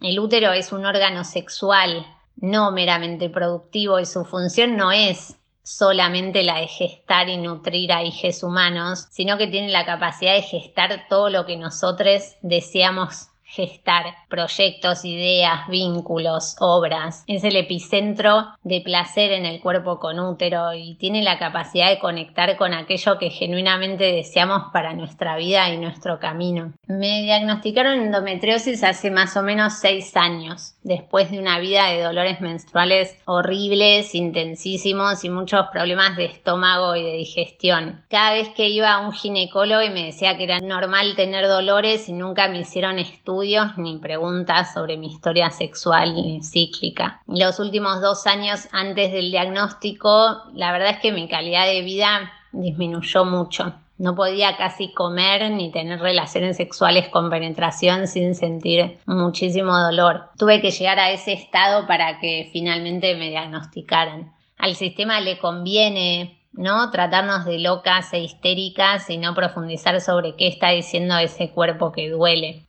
El 0.02 0.20
útero 0.20 0.54
es 0.54 0.72
un 0.72 0.86
órgano 0.86 1.26
sexual, 1.26 2.06
no 2.38 2.72
meramente 2.72 3.30
productivo, 3.30 4.00
y 4.00 4.06
su 4.06 4.24
función 4.24 4.78
no 4.78 4.94
es 4.94 5.38
solamente 5.64 6.44
la 6.44 6.62
de 6.62 6.68
gestar 6.68 7.28
y 7.28 7.36
nutrir 7.36 7.92
a 7.92 8.04
hijos 8.04 8.42
humanos, 8.42 9.08
sino 9.12 9.38
que 9.38 9.48
tiene 9.48 9.70
la 9.70 9.86
capacidad 9.86 10.34
de 10.34 10.44
gestar 10.44 11.08
todo 11.10 11.30
lo 11.30 11.46
que 11.46 11.58
nosotros 11.58 12.38
deseamos 12.42 13.28
gestar 13.48 14.06
proyectos, 14.30 15.06
ideas, 15.06 15.68
vínculos, 15.70 16.56
obras. 16.60 17.24
Es 17.28 17.44
el 17.44 17.56
epicentro 17.56 18.46
de 18.64 18.82
placer 18.82 19.32
en 19.32 19.46
el 19.46 19.62
cuerpo 19.62 20.00
con 20.00 20.20
útero 20.20 20.74
y 20.74 20.96
tiene 20.96 21.24
la 21.24 21.40
capacidad 21.40 21.90
de 21.90 22.00
conectar 22.00 22.58
con 22.58 22.74
aquello 22.74 23.18
que 23.18 23.30
genuinamente 23.30 24.04
deseamos 24.04 24.72
para 24.74 24.94
nuestra 24.94 25.38
vida 25.38 25.70
y 25.70 25.78
nuestro 25.78 26.20
camino. 26.20 26.74
Me 26.88 27.22
diagnosticaron 27.22 28.00
endometriosis 28.00 28.84
hace 28.84 29.10
más 29.12 29.36
o 29.38 29.44
menos 29.44 29.74
seis 29.74 30.16
años, 30.16 30.76
después 30.88 31.30
de 31.30 31.40
una 31.40 31.60
vida 31.60 31.88
de 31.88 32.02
dolores 32.02 32.40
menstruales 32.40 33.16
horribles, 33.26 34.16
intensísimos 34.16 35.24
y 35.24 35.30
muchos 35.30 35.68
problemas 35.68 36.16
de 36.16 36.26
estómago 36.26 36.96
y 36.96 37.04
de 37.04 37.14
digestión. 37.14 38.04
Cada 38.10 38.32
vez 38.32 38.50
que 38.50 38.70
iba 38.70 38.94
a 38.94 39.00
un 39.00 39.12
ginecólogo 39.12 39.82
y 39.82 39.90
me 39.90 40.06
decía 40.06 40.38
que 40.38 40.46
era 40.46 40.60
normal 40.60 41.16
tener 41.16 41.48
dolores 41.48 42.08
y 42.08 42.14
nunca 42.14 42.48
me 42.48 42.60
hicieron 42.60 43.00
estudios 43.00 43.78
ni 43.78 43.98
preguntas 43.98 44.74
sobre 44.74 44.98
mi 44.98 45.08
historia 45.08 45.52
sexual 45.52 46.16
cíclica. 46.42 47.22
Los 47.28 47.60
últimos 47.60 48.02
dos 48.02 48.26
años 48.26 48.68
antes 48.72 49.12
del 49.12 49.32
diagnóstico, 49.32 50.44
la 50.54 50.72
verdad 50.72 50.92
es 50.92 51.00
que 51.00 51.12
mi 51.12 51.28
calidad 51.28 51.68
de 51.68 51.82
vida 51.82 52.32
disminuyó 52.54 53.26
mucho. 53.26 53.74
No 53.98 54.16
podía 54.16 54.58
casi 54.58 54.94
comer 54.94 55.52
ni 55.52 55.72
tener 55.72 56.00
relaciones 56.00 56.58
sexuales 56.58 57.10
con 57.10 57.30
penetración 57.30 58.08
sin 58.08 58.36
sentir 58.36 59.00
muchísimo 59.06 59.78
dolor. 59.78 60.30
Tuve 60.38 60.62
que 60.62 60.72
llegar 60.72 61.00
a 61.00 61.12
ese 61.12 61.34
estado 61.34 61.88
para 61.88 62.20
que 62.20 62.50
finalmente 62.54 63.16
me 63.16 63.30
diagnosticaran. 63.30 64.34
Al 64.58 64.76
sistema 64.76 65.20
le 65.20 65.40
conviene 65.40 66.38
¿no? 66.58 66.90
Tratarnos 66.92 67.46
de 67.46 67.60
locas 67.60 68.12
e 68.14 68.20
histéricas 68.20 69.10
y 69.10 69.18
no 69.18 69.34
profundizar 69.34 70.02
sobre 70.02 70.36
qué 70.36 70.48
está 70.48 70.72
diciendo 70.72 71.18
ese 71.18 71.52
cuerpo 71.52 71.92
que 71.92 72.10
duele. 72.10 72.68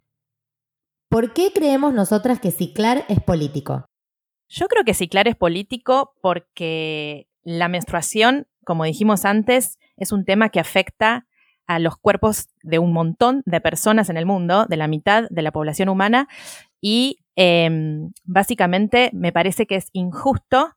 ¿Por 1.09 1.33
qué 1.33 1.53
creemos 1.53 1.95
nosotras 1.95 2.39
que 2.39 2.51
ciclar 2.51 3.05
es 3.09 3.21
político? 3.21 3.87
Yo 4.49 4.69
creo 4.69 4.85
que 4.85 4.95
ciclar 4.95 5.27
es 5.27 5.37
político 5.37 6.15
porque 6.21 7.29
la 7.43 7.69
menstruación, 7.69 8.47
como 8.69 8.85
dijimos 8.85 9.25
antes, 9.25 9.79
es 9.97 10.13
un 10.13 10.27
tema 10.27 10.51
que 10.51 10.61
afecta 10.61 11.27
a 11.67 11.79
los 11.79 11.97
cuerpos 11.97 12.49
de 12.63 12.79
un 12.79 12.93
montón 12.93 13.43
de 13.47 13.63
personas 13.63 14.11
en 14.11 14.19
el 14.19 14.27
mundo, 14.27 14.67
de 14.67 14.77
la 14.77 14.89
mitad 14.89 15.25
de 15.31 15.41
la 15.41 15.53
población 15.53 15.89
humana, 15.89 16.29
y 16.79 17.21
em, 17.35 18.13
básicamente 18.25 19.09
me 19.15 19.33
parece 19.33 19.65
que 19.65 19.77
es 19.77 19.89
injusto 19.95 20.75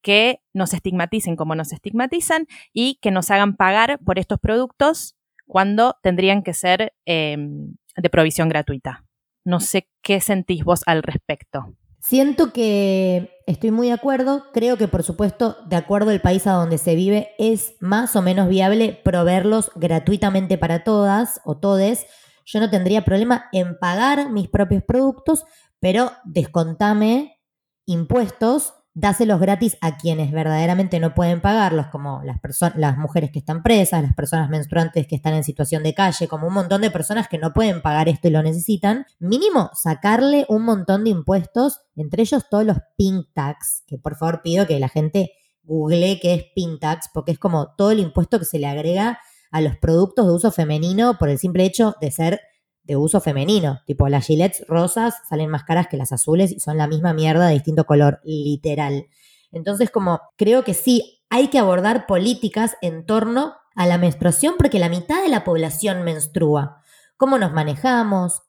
que 0.00 0.40
nos 0.54 0.72
estigmaticen 0.72 1.36
como 1.36 1.54
nos 1.54 1.74
estigmatizan 1.74 2.46
y 2.72 2.98
que 3.02 3.10
nos 3.10 3.30
hagan 3.30 3.54
pagar 3.54 3.98
por 3.98 4.18
estos 4.18 4.40
productos 4.40 5.14
cuando 5.46 5.98
tendrían 6.02 6.42
que 6.42 6.54
ser 6.54 6.94
em, 7.04 7.76
de 7.98 8.08
provisión 8.08 8.48
gratuita. 8.48 9.04
No 9.44 9.60
sé 9.60 9.90
qué 10.00 10.22
sentís 10.22 10.64
vos 10.64 10.84
al 10.86 11.02
respecto. 11.02 11.76
Siento 12.00 12.54
que 12.54 13.35
estoy 13.46 13.70
muy 13.70 13.88
de 13.88 13.94
acuerdo. 13.94 14.44
Creo 14.52 14.76
que, 14.76 14.88
por 14.88 15.02
supuesto, 15.02 15.56
de 15.66 15.76
acuerdo 15.76 16.10
al 16.10 16.20
país 16.20 16.46
a 16.46 16.52
donde 16.52 16.78
se 16.78 16.94
vive, 16.94 17.30
es 17.38 17.76
más 17.80 18.16
o 18.16 18.22
menos 18.22 18.48
viable 18.48 19.00
proveerlos 19.04 19.70
gratuitamente 19.76 20.58
para 20.58 20.84
todas 20.84 21.40
o 21.44 21.56
todes. 21.56 22.06
Yo 22.44 22.60
no 22.60 22.68
tendría 22.70 23.04
problema 23.04 23.46
en 23.52 23.78
pagar 23.78 24.30
mis 24.30 24.48
propios 24.48 24.82
productos, 24.82 25.44
pero 25.80 26.12
descontame 26.24 27.40
impuestos 27.86 28.74
dáselos 28.96 29.38
gratis 29.38 29.76
a 29.82 29.98
quienes 29.98 30.32
verdaderamente 30.32 30.98
no 31.00 31.14
pueden 31.14 31.42
pagarlos, 31.42 31.88
como 31.88 32.22
las, 32.24 32.38
las 32.76 32.96
mujeres 32.96 33.30
que 33.30 33.38
están 33.38 33.62
presas, 33.62 34.02
las 34.02 34.14
personas 34.14 34.48
menstruantes 34.48 35.06
que 35.06 35.14
están 35.14 35.34
en 35.34 35.44
situación 35.44 35.82
de 35.82 35.92
calle, 35.92 36.28
como 36.28 36.46
un 36.46 36.54
montón 36.54 36.80
de 36.80 36.90
personas 36.90 37.28
que 37.28 37.36
no 37.36 37.52
pueden 37.52 37.82
pagar 37.82 38.08
esto 38.08 38.28
y 38.28 38.30
lo 38.30 38.42
necesitan, 38.42 39.04
mínimo 39.18 39.68
sacarle 39.74 40.46
un 40.48 40.64
montón 40.64 41.04
de 41.04 41.10
impuestos, 41.10 41.82
entre 41.94 42.22
ellos 42.22 42.46
todos 42.50 42.64
los 42.64 42.78
pink 42.96 43.26
tax, 43.34 43.84
que 43.86 43.98
por 43.98 44.16
favor 44.16 44.40
pido 44.42 44.66
que 44.66 44.80
la 44.80 44.88
gente 44.88 45.32
google 45.62 46.18
qué 46.18 46.32
es 46.32 46.44
pink 46.54 46.80
tax, 46.80 47.10
porque 47.12 47.32
es 47.32 47.38
como 47.38 47.74
todo 47.76 47.90
el 47.90 47.98
impuesto 47.98 48.38
que 48.38 48.46
se 48.46 48.58
le 48.58 48.66
agrega 48.66 49.20
a 49.50 49.60
los 49.60 49.76
productos 49.76 50.26
de 50.26 50.32
uso 50.32 50.50
femenino 50.50 51.18
por 51.18 51.28
el 51.28 51.38
simple 51.38 51.66
hecho 51.66 51.96
de 52.00 52.10
ser 52.10 52.40
de 52.86 52.96
uso 52.96 53.20
femenino. 53.20 53.80
Tipo, 53.86 54.08
las 54.08 54.26
gilets 54.26 54.64
rosas 54.68 55.14
salen 55.28 55.50
más 55.50 55.64
caras 55.64 55.88
que 55.88 55.96
las 55.96 56.12
azules 56.12 56.52
y 56.52 56.60
son 56.60 56.78
la 56.78 56.86
misma 56.86 57.12
mierda 57.12 57.48
de 57.48 57.54
distinto 57.54 57.84
color, 57.84 58.20
literal. 58.24 59.06
Entonces, 59.52 59.90
como 59.90 60.20
creo 60.36 60.64
que 60.64 60.74
sí, 60.74 61.22
hay 61.30 61.48
que 61.48 61.58
abordar 61.58 62.06
políticas 62.06 62.76
en 62.82 63.04
torno 63.06 63.54
a 63.74 63.86
la 63.86 63.98
menstruación 63.98 64.54
porque 64.56 64.78
la 64.78 64.88
mitad 64.88 65.22
de 65.22 65.28
la 65.28 65.44
población 65.44 66.02
menstrua. 66.02 66.82
¿Cómo 67.16 67.38
nos 67.38 67.52
manejamos? 67.52 68.42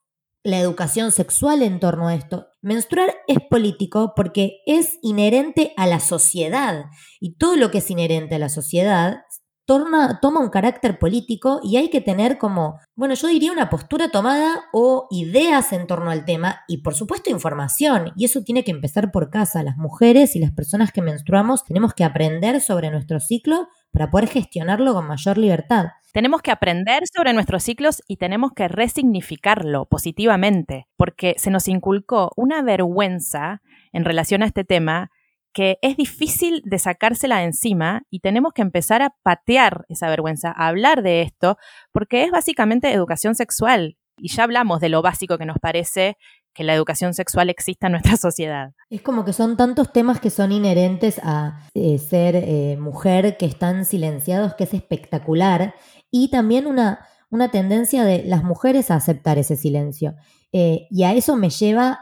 La 0.44 0.60
educación 0.60 1.12
sexual 1.12 1.62
en 1.62 1.80
torno 1.80 2.08
a 2.08 2.16
esto. 2.16 2.48
Menstruar 2.62 3.14
es 3.28 3.40
político 3.50 4.14
porque 4.16 4.60
es 4.66 5.00
inherente 5.02 5.74
a 5.76 5.88
la 5.88 6.00
sociedad 6.00 6.86
y 7.20 7.36
todo 7.36 7.56
lo 7.56 7.72
que 7.72 7.80
es 7.80 7.90
inherente 7.92 8.36
a 8.36 8.40
la 8.40 8.50
sociedad 8.50 9.24
toma 9.68 10.40
un 10.40 10.50
carácter 10.50 10.98
político 10.98 11.60
y 11.62 11.78
hay 11.78 11.90
que 11.90 12.02
tener 12.02 12.38
como, 12.38 12.80
bueno, 12.96 13.14
yo 13.14 13.28
diría 13.28 13.52
una 13.52 13.70
postura 13.70 14.10
tomada 14.10 14.64
o 14.72 15.08
ideas 15.12 15.74
en 15.74 15.86
torno 15.86 16.10
al 16.10 16.26
tema 16.26 16.62
y 16.68 16.78
por 16.78 16.96
supuesto 16.96 17.30
información. 17.30 18.14
Y 18.16 18.26
eso 18.26 18.44
tiene 18.44 18.64
que 18.64 18.72
empezar 18.72 19.12
por 19.12 19.30
casa. 19.30 19.64
Las 19.64 19.78
mujeres 19.78 20.36
y 20.36 20.40
las 20.40 20.52
personas 20.52 20.92
que 20.92 21.02
menstruamos 21.02 21.66
tenemos 21.66 21.94
que 21.94 22.06
aprender 22.06 22.62
sobre 22.62 22.90
nuestro 22.90 23.20
ciclo 23.20 23.68
para 23.92 24.10
poder 24.10 24.30
gestionarlo 24.30 24.94
con 24.94 25.06
mayor 25.06 25.38
libertad. 25.38 25.88
Tenemos 26.14 26.42
que 26.42 26.52
aprender 26.52 27.04
sobre 27.14 27.34
nuestros 27.34 27.64
ciclos 27.64 28.02
y 28.08 28.18
tenemos 28.18 28.54
que 28.54 28.68
resignificarlo 28.68 29.86
positivamente, 29.86 30.88
porque 30.96 31.36
se 31.38 31.52
nos 31.52 31.68
inculcó 31.68 32.32
una 32.36 32.62
vergüenza 32.62 33.62
en 33.92 34.06
relación 34.06 34.42
a 34.42 34.48
este 34.48 34.64
tema 34.64 35.12
que 35.58 35.80
es 35.82 35.98
difícil 35.98 36.62
de 36.66 36.78
sacársela 36.78 37.40
de 37.40 37.46
encima 37.46 38.04
y 38.12 38.20
tenemos 38.20 38.54
que 38.54 38.62
empezar 38.62 39.02
a 39.02 39.16
patear 39.24 39.86
esa 39.90 40.08
vergüenza, 40.08 40.54
a 40.56 40.68
hablar 40.68 41.02
de 41.02 41.24
esto, 41.24 41.58
porque 41.92 42.26
es 42.26 42.30
básicamente 42.30 42.94
educación 42.94 43.34
sexual. 43.34 43.98
Y 44.20 44.30
ya 44.30 44.44
hablamos 44.44 44.82
de 44.82 44.90
lo 44.90 45.02
básico 45.02 45.40
que 45.40 45.48
nos 45.48 45.58
parece 45.60 46.16
que 46.54 46.64
la 46.64 46.76
educación 46.76 47.16
sexual 47.16 47.50
exista 47.50 47.88
en 47.88 47.94
nuestra 47.94 48.18
sociedad. 48.18 48.74
Es 48.92 49.02
como 49.02 49.26
que 49.26 49.34
son 49.34 49.58
tantos 49.58 49.92
temas 49.92 50.20
que 50.20 50.30
son 50.30 50.52
inherentes 50.52 51.20
a 51.24 51.68
eh, 51.74 51.98
ser 51.98 52.36
eh, 52.36 52.78
mujer 52.80 53.36
que 53.38 53.48
están 53.48 53.84
silenciados, 53.84 54.54
que 54.54 54.66
es 54.66 54.76
espectacular, 54.76 55.74
y 56.12 56.30
también 56.30 56.68
una, 56.68 57.00
una 57.32 57.50
tendencia 57.50 58.04
de 58.04 58.24
las 58.26 58.44
mujeres 58.44 58.92
a 58.92 58.96
aceptar 58.96 59.40
ese 59.40 59.56
silencio. 59.56 60.14
Eh, 60.52 60.86
y 60.92 61.02
a 61.02 61.14
eso 61.14 61.36
me 61.36 61.50
lleva 61.50 62.00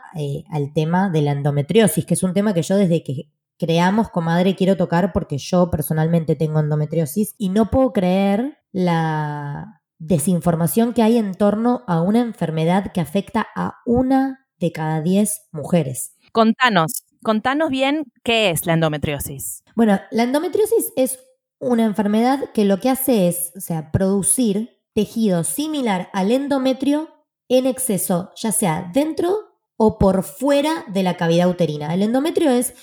al 0.52 0.74
tema 0.74 1.10
de 1.10 1.22
la 1.22 1.32
endometriosis, 1.32 2.06
que 2.06 2.15
es 2.15 2.24
un 2.24 2.34
tema 2.34 2.54
que 2.54 2.62
yo 2.62 2.76
desde 2.76 3.02
que 3.02 3.30
creamos, 3.58 4.10
comadre, 4.10 4.56
quiero 4.56 4.78
tocar 4.78 5.13
porque 5.13 5.38
yo 5.38 5.70
personalmente 5.70 6.36
tengo 6.36 6.60
endometriosis 6.60 7.36
y 7.38 7.50
no 7.50 7.70
puedo 7.70 7.94
creer 7.94 8.58
la 8.72 9.82
desinformación 9.98 10.94
que 10.94 11.04
hay 11.04 11.18
en 11.18 11.34
torno 11.34 11.84
a 11.88 12.02
una 12.02 12.20
enfermedad 12.20 12.91
que 12.91 13.02
afecta 13.02 13.48
a 13.56 13.80
una 13.86 14.48
de 14.60 14.72
cada 14.72 15.02
diez 15.02 15.48
mujeres. 15.52 16.15
Contanos, 16.32 17.06
contanos 17.24 17.70
bien 17.70 18.12
qué 18.24 18.50
es 18.50 18.65
la 18.65 18.74
endometriosis. 18.74 19.63
Bueno, 19.76 20.00
la 20.12 20.24
endometriosis 20.24 20.91
es 20.96 21.20
una 21.60 21.86
enfermedad 21.86 22.52
que 22.54 22.65
lo 22.65 22.80
que 22.80 22.89
hace 22.89 23.28
es, 23.28 23.54
o 23.56 23.62
sea, 23.62 23.91
producir 23.91 24.82
tejido 24.94 25.44
similar 25.44 26.10
al 26.13 26.32
endometrio 26.32 27.10
en 27.50 27.65
exceso, 27.65 28.32
ya 28.36 28.52
sea 28.52 28.89
dentro 28.94 29.38
o 29.78 29.98
por 29.98 30.24
fuera 30.24 30.86
de 30.88 31.04
la 31.04 31.18
cavidad 31.18 31.50
uterina. 31.50 31.94
El 31.94 32.02
endometrio 32.02 32.50
es 32.50 32.74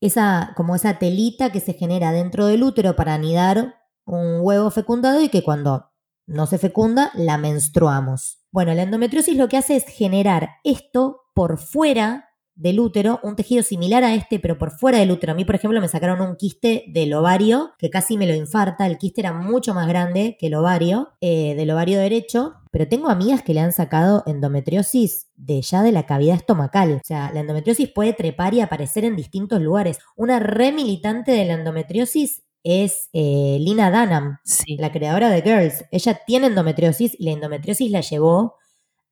esa, 0.00 0.52
como 0.56 0.76
esa 0.76 0.98
telita 0.98 1.50
que 1.50 1.60
se 1.60 1.72
genera 1.72 2.12
dentro 2.12 2.46
del 2.46 2.62
útero 2.62 2.96
para 2.96 3.14
anidar 3.14 3.76
un 4.04 4.38
huevo 4.40 4.70
fecundado 4.70 5.20
y 5.22 5.28
que 5.28 5.42
cuando 5.42 5.90
no 6.26 6.46
se 6.46 6.58
fecunda, 6.58 7.10
la 7.14 7.38
menstruamos. 7.38 8.44
Bueno, 8.50 8.74
la 8.74 8.82
endometriosis 8.82 9.36
lo 9.36 9.48
que 9.48 9.56
hace 9.56 9.76
es 9.76 9.84
generar 9.86 10.50
esto 10.64 11.22
por 11.34 11.58
fuera 11.58 12.25
del 12.56 12.80
útero, 12.80 13.20
un 13.22 13.36
tejido 13.36 13.62
similar 13.62 14.02
a 14.02 14.14
este, 14.14 14.40
pero 14.40 14.58
por 14.58 14.70
fuera 14.70 14.98
del 14.98 15.10
útero. 15.10 15.32
A 15.32 15.36
mí, 15.36 15.44
por 15.44 15.54
ejemplo, 15.54 15.80
me 15.80 15.88
sacaron 15.88 16.20
un 16.20 16.36
quiste 16.36 16.84
del 16.88 17.12
ovario 17.14 17.72
que 17.78 17.90
casi 17.90 18.16
me 18.16 18.26
lo 18.26 18.34
infarta. 18.34 18.86
El 18.86 18.98
quiste 18.98 19.20
era 19.20 19.32
mucho 19.32 19.74
más 19.74 19.86
grande 19.86 20.36
que 20.40 20.46
el 20.48 20.54
ovario, 20.54 21.10
eh, 21.20 21.54
del 21.54 21.70
ovario 21.70 21.98
derecho. 21.98 22.54
Pero 22.70 22.88
tengo 22.88 23.08
amigas 23.08 23.42
que 23.42 23.54
le 23.54 23.60
han 23.60 23.72
sacado 23.72 24.22
endometriosis 24.26 25.28
de 25.36 25.62
ya 25.62 25.82
de 25.82 25.92
la 25.92 26.06
cavidad 26.06 26.36
estomacal. 26.36 26.92
O 26.92 27.00
sea, 27.04 27.30
la 27.32 27.40
endometriosis 27.40 27.90
puede 27.90 28.12
trepar 28.12 28.54
y 28.54 28.60
aparecer 28.60 29.04
en 29.04 29.16
distintos 29.16 29.60
lugares. 29.60 29.98
Una 30.16 30.40
re 30.40 30.72
militante 30.72 31.32
de 31.32 31.44
la 31.44 31.54
endometriosis 31.54 32.42
es 32.64 33.10
eh, 33.12 33.58
Lina 33.60 33.90
Dunham, 33.90 34.38
la 34.78 34.90
creadora 34.90 35.30
de 35.30 35.42
Girls. 35.42 35.84
Ella 35.92 36.20
tiene 36.26 36.48
endometriosis 36.48 37.14
y 37.18 37.24
la 37.24 37.30
endometriosis 37.32 37.90
la 37.90 38.00
llevó 38.00 38.56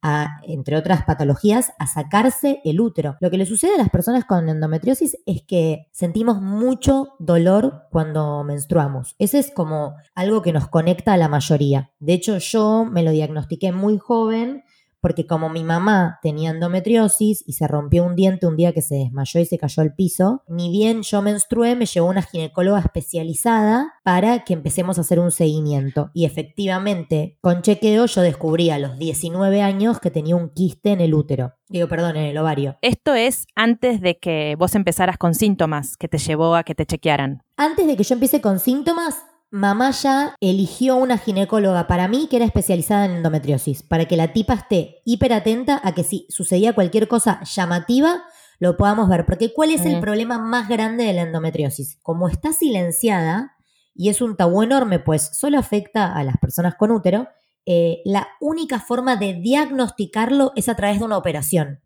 a, 0.04 0.40
entre 0.42 0.76
otras 0.76 1.04
patologías, 1.04 1.72
a 1.78 1.86
sacarse 1.86 2.60
el 2.64 2.80
útero. 2.80 3.16
Lo 3.20 3.30
que 3.30 3.38
le 3.38 3.46
sucede 3.46 3.74
a 3.74 3.78
las 3.78 3.88
personas 3.88 4.26
con 4.26 4.48
endometriosis 4.50 5.16
es 5.24 5.42
que 5.42 5.88
sentimos 5.92 6.42
mucho 6.42 7.14
dolor 7.18 7.86
cuando 7.90 8.44
menstruamos. 8.44 9.16
Ese 9.18 9.38
es 9.38 9.50
como 9.50 9.94
algo 10.14 10.42
que 10.42 10.52
nos 10.52 10.68
conecta 10.68 11.14
a 11.14 11.16
la 11.16 11.28
mayoría. 11.28 11.90
De 12.00 12.12
hecho, 12.12 12.36
yo 12.36 12.84
me 12.84 13.02
lo 13.02 13.12
diagnostiqué 13.12 13.72
muy 13.72 13.96
joven 13.96 14.62
porque 15.04 15.26
como 15.26 15.50
mi 15.50 15.64
mamá 15.64 16.18
tenía 16.22 16.48
endometriosis 16.48 17.44
y 17.46 17.52
se 17.52 17.68
rompió 17.68 18.04
un 18.04 18.16
diente 18.16 18.46
un 18.46 18.56
día 18.56 18.72
que 18.72 18.80
se 18.80 18.94
desmayó 18.94 19.38
y 19.38 19.44
se 19.44 19.58
cayó 19.58 19.82
al 19.82 19.94
piso, 19.94 20.42
ni 20.48 20.70
bien 20.70 21.02
yo 21.02 21.20
menstrué, 21.20 21.76
me 21.76 21.84
llevó 21.84 22.08
una 22.08 22.22
ginecóloga 22.22 22.80
especializada 22.80 23.92
para 24.02 24.44
que 24.44 24.54
empecemos 24.54 24.96
a 24.96 25.02
hacer 25.02 25.20
un 25.20 25.30
seguimiento. 25.30 26.10
Y 26.14 26.24
efectivamente, 26.24 27.36
con 27.42 27.60
chequeo 27.60 28.06
yo 28.06 28.22
descubrí 28.22 28.70
a 28.70 28.78
los 28.78 28.96
19 28.96 29.60
años 29.60 30.00
que 30.00 30.10
tenía 30.10 30.36
un 30.36 30.48
quiste 30.48 30.92
en 30.92 31.02
el 31.02 31.12
útero. 31.12 31.52
Digo, 31.68 31.86
perdón, 31.86 32.16
en 32.16 32.24
el 32.24 32.38
ovario. 32.38 32.78
Esto 32.80 33.12
es 33.12 33.46
antes 33.54 34.00
de 34.00 34.18
que 34.18 34.56
vos 34.58 34.74
empezaras 34.74 35.18
con 35.18 35.34
síntomas 35.34 35.98
que 35.98 36.08
te 36.08 36.16
llevó 36.16 36.54
a 36.54 36.64
que 36.64 36.74
te 36.74 36.86
chequearan. 36.86 37.42
Antes 37.58 37.86
de 37.86 37.96
que 37.98 38.04
yo 38.04 38.14
empiece 38.14 38.40
con 38.40 38.58
síntomas, 38.58 39.16
mamá 39.54 39.92
ya 39.92 40.34
eligió 40.40 40.96
una 40.96 41.16
ginecóloga 41.16 41.86
para 41.86 42.08
mí 42.08 42.26
que 42.28 42.36
era 42.36 42.44
especializada 42.44 43.04
en 43.04 43.12
endometriosis, 43.12 43.84
para 43.84 44.06
que 44.06 44.16
la 44.16 44.32
tipa 44.32 44.54
esté 44.54 45.00
hiper 45.04 45.32
atenta 45.32 45.80
a 45.84 45.94
que 45.94 46.02
si 46.02 46.26
sucedía 46.28 46.72
cualquier 46.72 47.06
cosa 47.06 47.40
llamativa, 47.44 48.24
lo 48.58 48.76
podamos 48.76 49.08
ver. 49.08 49.24
Porque 49.24 49.52
¿cuál 49.52 49.70
es 49.70 49.86
el 49.86 50.00
problema 50.00 50.38
más 50.38 50.68
grande 50.68 51.04
de 51.04 51.12
la 51.12 51.22
endometriosis? 51.22 51.98
Como 52.02 52.28
está 52.28 52.52
silenciada, 52.52 53.56
y 53.94 54.08
es 54.08 54.20
un 54.20 54.36
tabú 54.36 54.64
enorme, 54.64 54.98
pues 54.98 55.30
solo 55.38 55.56
afecta 55.56 56.16
a 56.16 56.24
las 56.24 56.36
personas 56.38 56.74
con 56.74 56.90
útero, 56.90 57.28
eh, 57.64 58.02
la 58.04 58.26
única 58.40 58.80
forma 58.80 59.14
de 59.14 59.34
diagnosticarlo 59.34 60.50
es 60.56 60.68
a 60.68 60.74
través 60.74 60.98
de 60.98 61.04
una 61.04 61.16
operación 61.16 61.80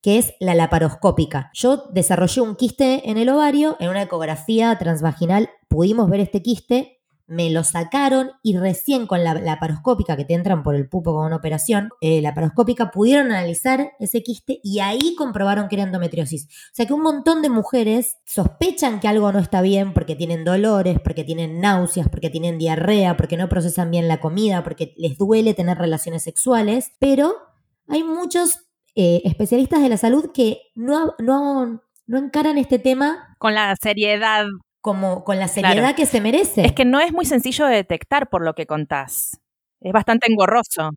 que 0.00 0.18
es 0.18 0.34
la 0.40 0.54
laparoscópica. 0.54 1.50
Yo 1.54 1.84
desarrollé 1.92 2.40
un 2.40 2.56
quiste 2.56 3.08
en 3.08 3.18
el 3.18 3.28
ovario, 3.28 3.76
en 3.78 3.88
una 3.88 4.02
ecografía 4.02 4.76
transvaginal 4.76 5.50
pudimos 5.68 6.10
ver 6.10 6.18
este 6.20 6.42
quiste, 6.42 7.01
me 7.26 7.50
lo 7.50 7.64
sacaron 7.64 8.32
y 8.42 8.56
recién 8.56 9.06
con 9.06 9.24
la 9.24 9.34
laparoscópica 9.34 10.16
que 10.16 10.24
te 10.24 10.34
entran 10.34 10.62
por 10.62 10.74
el 10.74 10.88
pupo 10.88 11.14
con 11.14 11.26
una 11.26 11.36
operación, 11.36 11.90
eh, 12.00 12.20
la 12.20 12.30
laparoscópica 12.30 12.90
pudieron 12.90 13.26
analizar 13.26 13.92
ese 13.98 14.22
quiste 14.22 14.60
y 14.62 14.80
ahí 14.80 15.14
comprobaron 15.16 15.68
que 15.68 15.76
era 15.76 15.84
endometriosis. 15.84 16.46
O 16.46 16.74
sea 16.74 16.86
que 16.86 16.92
un 16.92 17.02
montón 17.02 17.42
de 17.42 17.48
mujeres 17.48 18.16
sospechan 18.26 19.00
que 19.00 19.08
algo 19.08 19.32
no 19.32 19.38
está 19.38 19.62
bien 19.62 19.92
porque 19.94 20.16
tienen 20.16 20.44
dolores, 20.44 20.98
porque 21.00 21.24
tienen 21.24 21.60
náuseas, 21.60 22.08
porque 22.08 22.30
tienen 22.30 22.58
diarrea, 22.58 23.16
porque 23.16 23.36
no 23.36 23.48
procesan 23.48 23.90
bien 23.90 24.08
la 24.08 24.20
comida, 24.20 24.62
porque 24.62 24.94
les 24.96 25.18
duele 25.18 25.54
tener 25.54 25.78
relaciones 25.78 26.22
sexuales, 26.22 26.92
pero 26.98 27.34
hay 27.88 28.04
muchos 28.04 28.60
eh, 28.94 29.22
especialistas 29.24 29.82
de 29.82 29.88
la 29.88 29.96
salud 29.96 30.30
que 30.32 30.60
no, 30.74 31.14
no, 31.18 31.82
no 32.06 32.18
encaran 32.18 32.58
este 32.58 32.78
tema 32.78 33.36
con 33.38 33.54
la 33.54 33.74
seriedad 33.80 34.44
como 34.82 35.24
con 35.24 35.38
la 35.38 35.48
seriedad 35.48 35.94
que 35.94 36.06
se 36.06 36.20
merece. 36.20 36.66
Es 36.66 36.72
que 36.72 36.84
no 36.84 37.00
es 37.00 37.12
muy 37.12 37.24
sencillo 37.24 37.66
de 37.66 37.76
detectar 37.76 38.28
por 38.28 38.44
lo 38.44 38.54
que 38.54 38.66
contás. 38.66 39.40
Es 39.80 39.92
bastante 39.92 40.30
engorroso. 40.30 40.90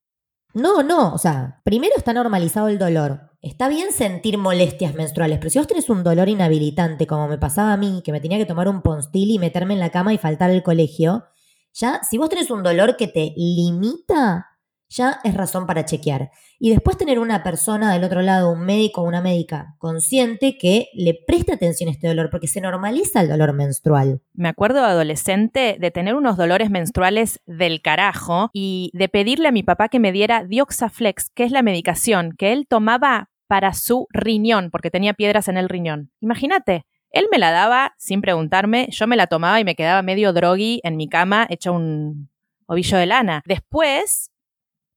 No, 0.53 0.83
no, 0.83 1.13
o 1.13 1.17
sea, 1.17 1.61
primero 1.63 1.93
está 1.95 2.11
normalizado 2.13 2.67
el 2.67 2.79
dolor. 2.79 3.31
Está 3.41 3.67
bien 3.67 3.91
sentir 3.91 4.37
molestias 4.37 4.95
menstruales, 4.95 5.37
pero 5.37 5.51
si 5.51 5.59
vos 5.59 5.67
tenés 5.67 5.89
un 5.89 6.03
dolor 6.03 6.29
inhabilitante, 6.29 7.05
como 7.05 7.27
me 7.27 7.37
pasaba 7.37 7.73
a 7.73 7.77
mí, 7.77 8.01
que 8.03 8.11
me 8.11 8.21
tenía 8.21 8.37
que 8.39 8.45
tomar 8.45 8.67
un 8.67 8.81
ponstil 8.81 9.29
y 9.29 9.37
meterme 9.37 9.75
en 9.75 9.79
la 9.79 9.91
cama 9.91 10.13
y 10.13 10.17
faltar 10.17 10.49
al 10.49 10.63
colegio, 10.63 11.25
ya, 11.73 12.01
si 12.09 12.17
vos 12.17 12.29
tenés 12.29 12.49
un 12.49 12.63
dolor 12.63 12.95
que 12.97 13.07
te 13.07 13.33
limita, 13.35 14.54
ya 14.89 15.19
es 15.23 15.33
razón 15.33 15.65
para 15.65 15.85
chequear. 15.85 16.31
Y 16.59 16.69
después 16.69 16.97
tener 16.97 17.19
una 17.19 17.43
persona 17.43 17.93
del 17.93 18.03
otro 18.03 18.21
lado, 18.21 18.51
un 18.51 18.65
médico 18.65 19.01
o 19.01 19.05
una 19.05 19.21
médica 19.21 19.75
consciente 19.77 20.57
que 20.57 20.87
le 20.93 21.17
preste 21.27 21.53
atención 21.53 21.89
a 21.89 21.91
este 21.91 22.07
dolor, 22.07 22.29
porque 22.29 22.47
se 22.47 22.61
normaliza 22.61 23.21
el 23.21 23.29
dolor 23.29 23.53
menstrual. 23.53 24.21
Me 24.33 24.49
acuerdo 24.49 24.83
adolescente 24.83 25.77
de 25.79 25.91
tener 25.91 26.15
unos 26.15 26.37
dolores 26.37 26.69
menstruales 26.69 27.39
del 27.45 27.81
carajo 27.81 28.49
y 28.53 28.91
de 28.93 29.09
pedirle 29.09 29.49
a 29.49 29.51
mi 29.51 29.63
papá 29.63 29.89
que 29.89 29.99
me 29.99 30.11
diera 30.11 30.43
Dioxaflex, 30.43 31.29
que 31.31 31.43
es 31.43 31.51
la 31.51 31.61
medicación 31.61 32.33
que 32.37 32.53
él 32.53 32.67
tomaba 32.67 33.29
para 33.47 33.73
su 33.73 34.07
riñón, 34.11 34.71
porque 34.71 34.91
tenía 34.91 35.13
piedras 35.13 35.47
en 35.47 35.57
el 35.57 35.69
riñón. 35.69 36.11
Imagínate, 36.19 36.85
él 37.11 37.27
me 37.31 37.37
la 37.37 37.51
daba 37.51 37.93
sin 37.97 38.21
preguntarme, 38.21 38.87
yo 38.91 39.07
me 39.07 39.15
la 39.15 39.27
tomaba 39.27 39.59
y 39.59 39.63
me 39.63 39.75
quedaba 39.75 40.01
medio 40.01 40.33
drogui 40.33 40.81
en 40.83 40.97
mi 40.97 41.07
cama, 41.07 41.45
hecho 41.49 41.73
un 41.73 42.29
ovillo 42.67 42.97
de 42.97 43.05
lana. 43.05 43.41
Después 43.45 44.31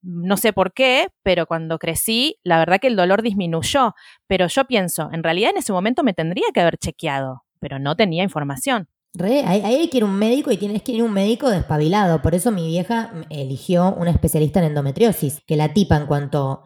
no 0.03 0.37
sé 0.37 0.53
por 0.53 0.73
qué, 0.73 1.09
pero 1.23 1.47
cuando 1.47 1.79
crecí, 1.79 2.37
la 2.43 2.59
verdad 2.59 2.81
que 2.81 2.87
el 2.87 2.97
dolor 2.97 3.23
disminuyó. 3.23 3.95
Pero 4.27 4.47
yo 4.47 4.65
pienso, 4.67 5.11
en 5.13 5.23
realidad 5.23 5.51
en 5.51 5.59
ese 5.59 5.73
momento 5.73 6.03
me 6.03 6.15
tendría 6.15 6.47
que 6.53 6.61
haber 6.61 6.79
chequeado, 6.79 7.45
pero 7.61 7.79
no 7.79 7.97
tenía 7.97 8.23
información. 8.23 8.89
Re, 9.15 9.43
ahí, 9.45 9.63
hay 9.63 9.89
que 9.89 9.99
ir 9.99 10.05
un 10.05 10.15
médico 10.15 10.53
y 10.53 10.59
tienes 10.59 10.83
que 10.83 10.93
ir 10.93 11.03
un 11.03 11.13
médico 11.13 11.51
despabilado. 11.51 12.23
Por 12.23 12.35
eso 12.35 12.51
mi 12.51 12.67
vieja 12.67 13.13
eligió 13.31 13.95
una 13.95 14.11
especialista 14.11 14.61
en 14.61 14.67
endometriosis, 14.67 15.43
que 15.47 15.57
la 15.57 15.73
tipa 15.73 15.97
en 15.97 16.07
cuanto 16.07 16.63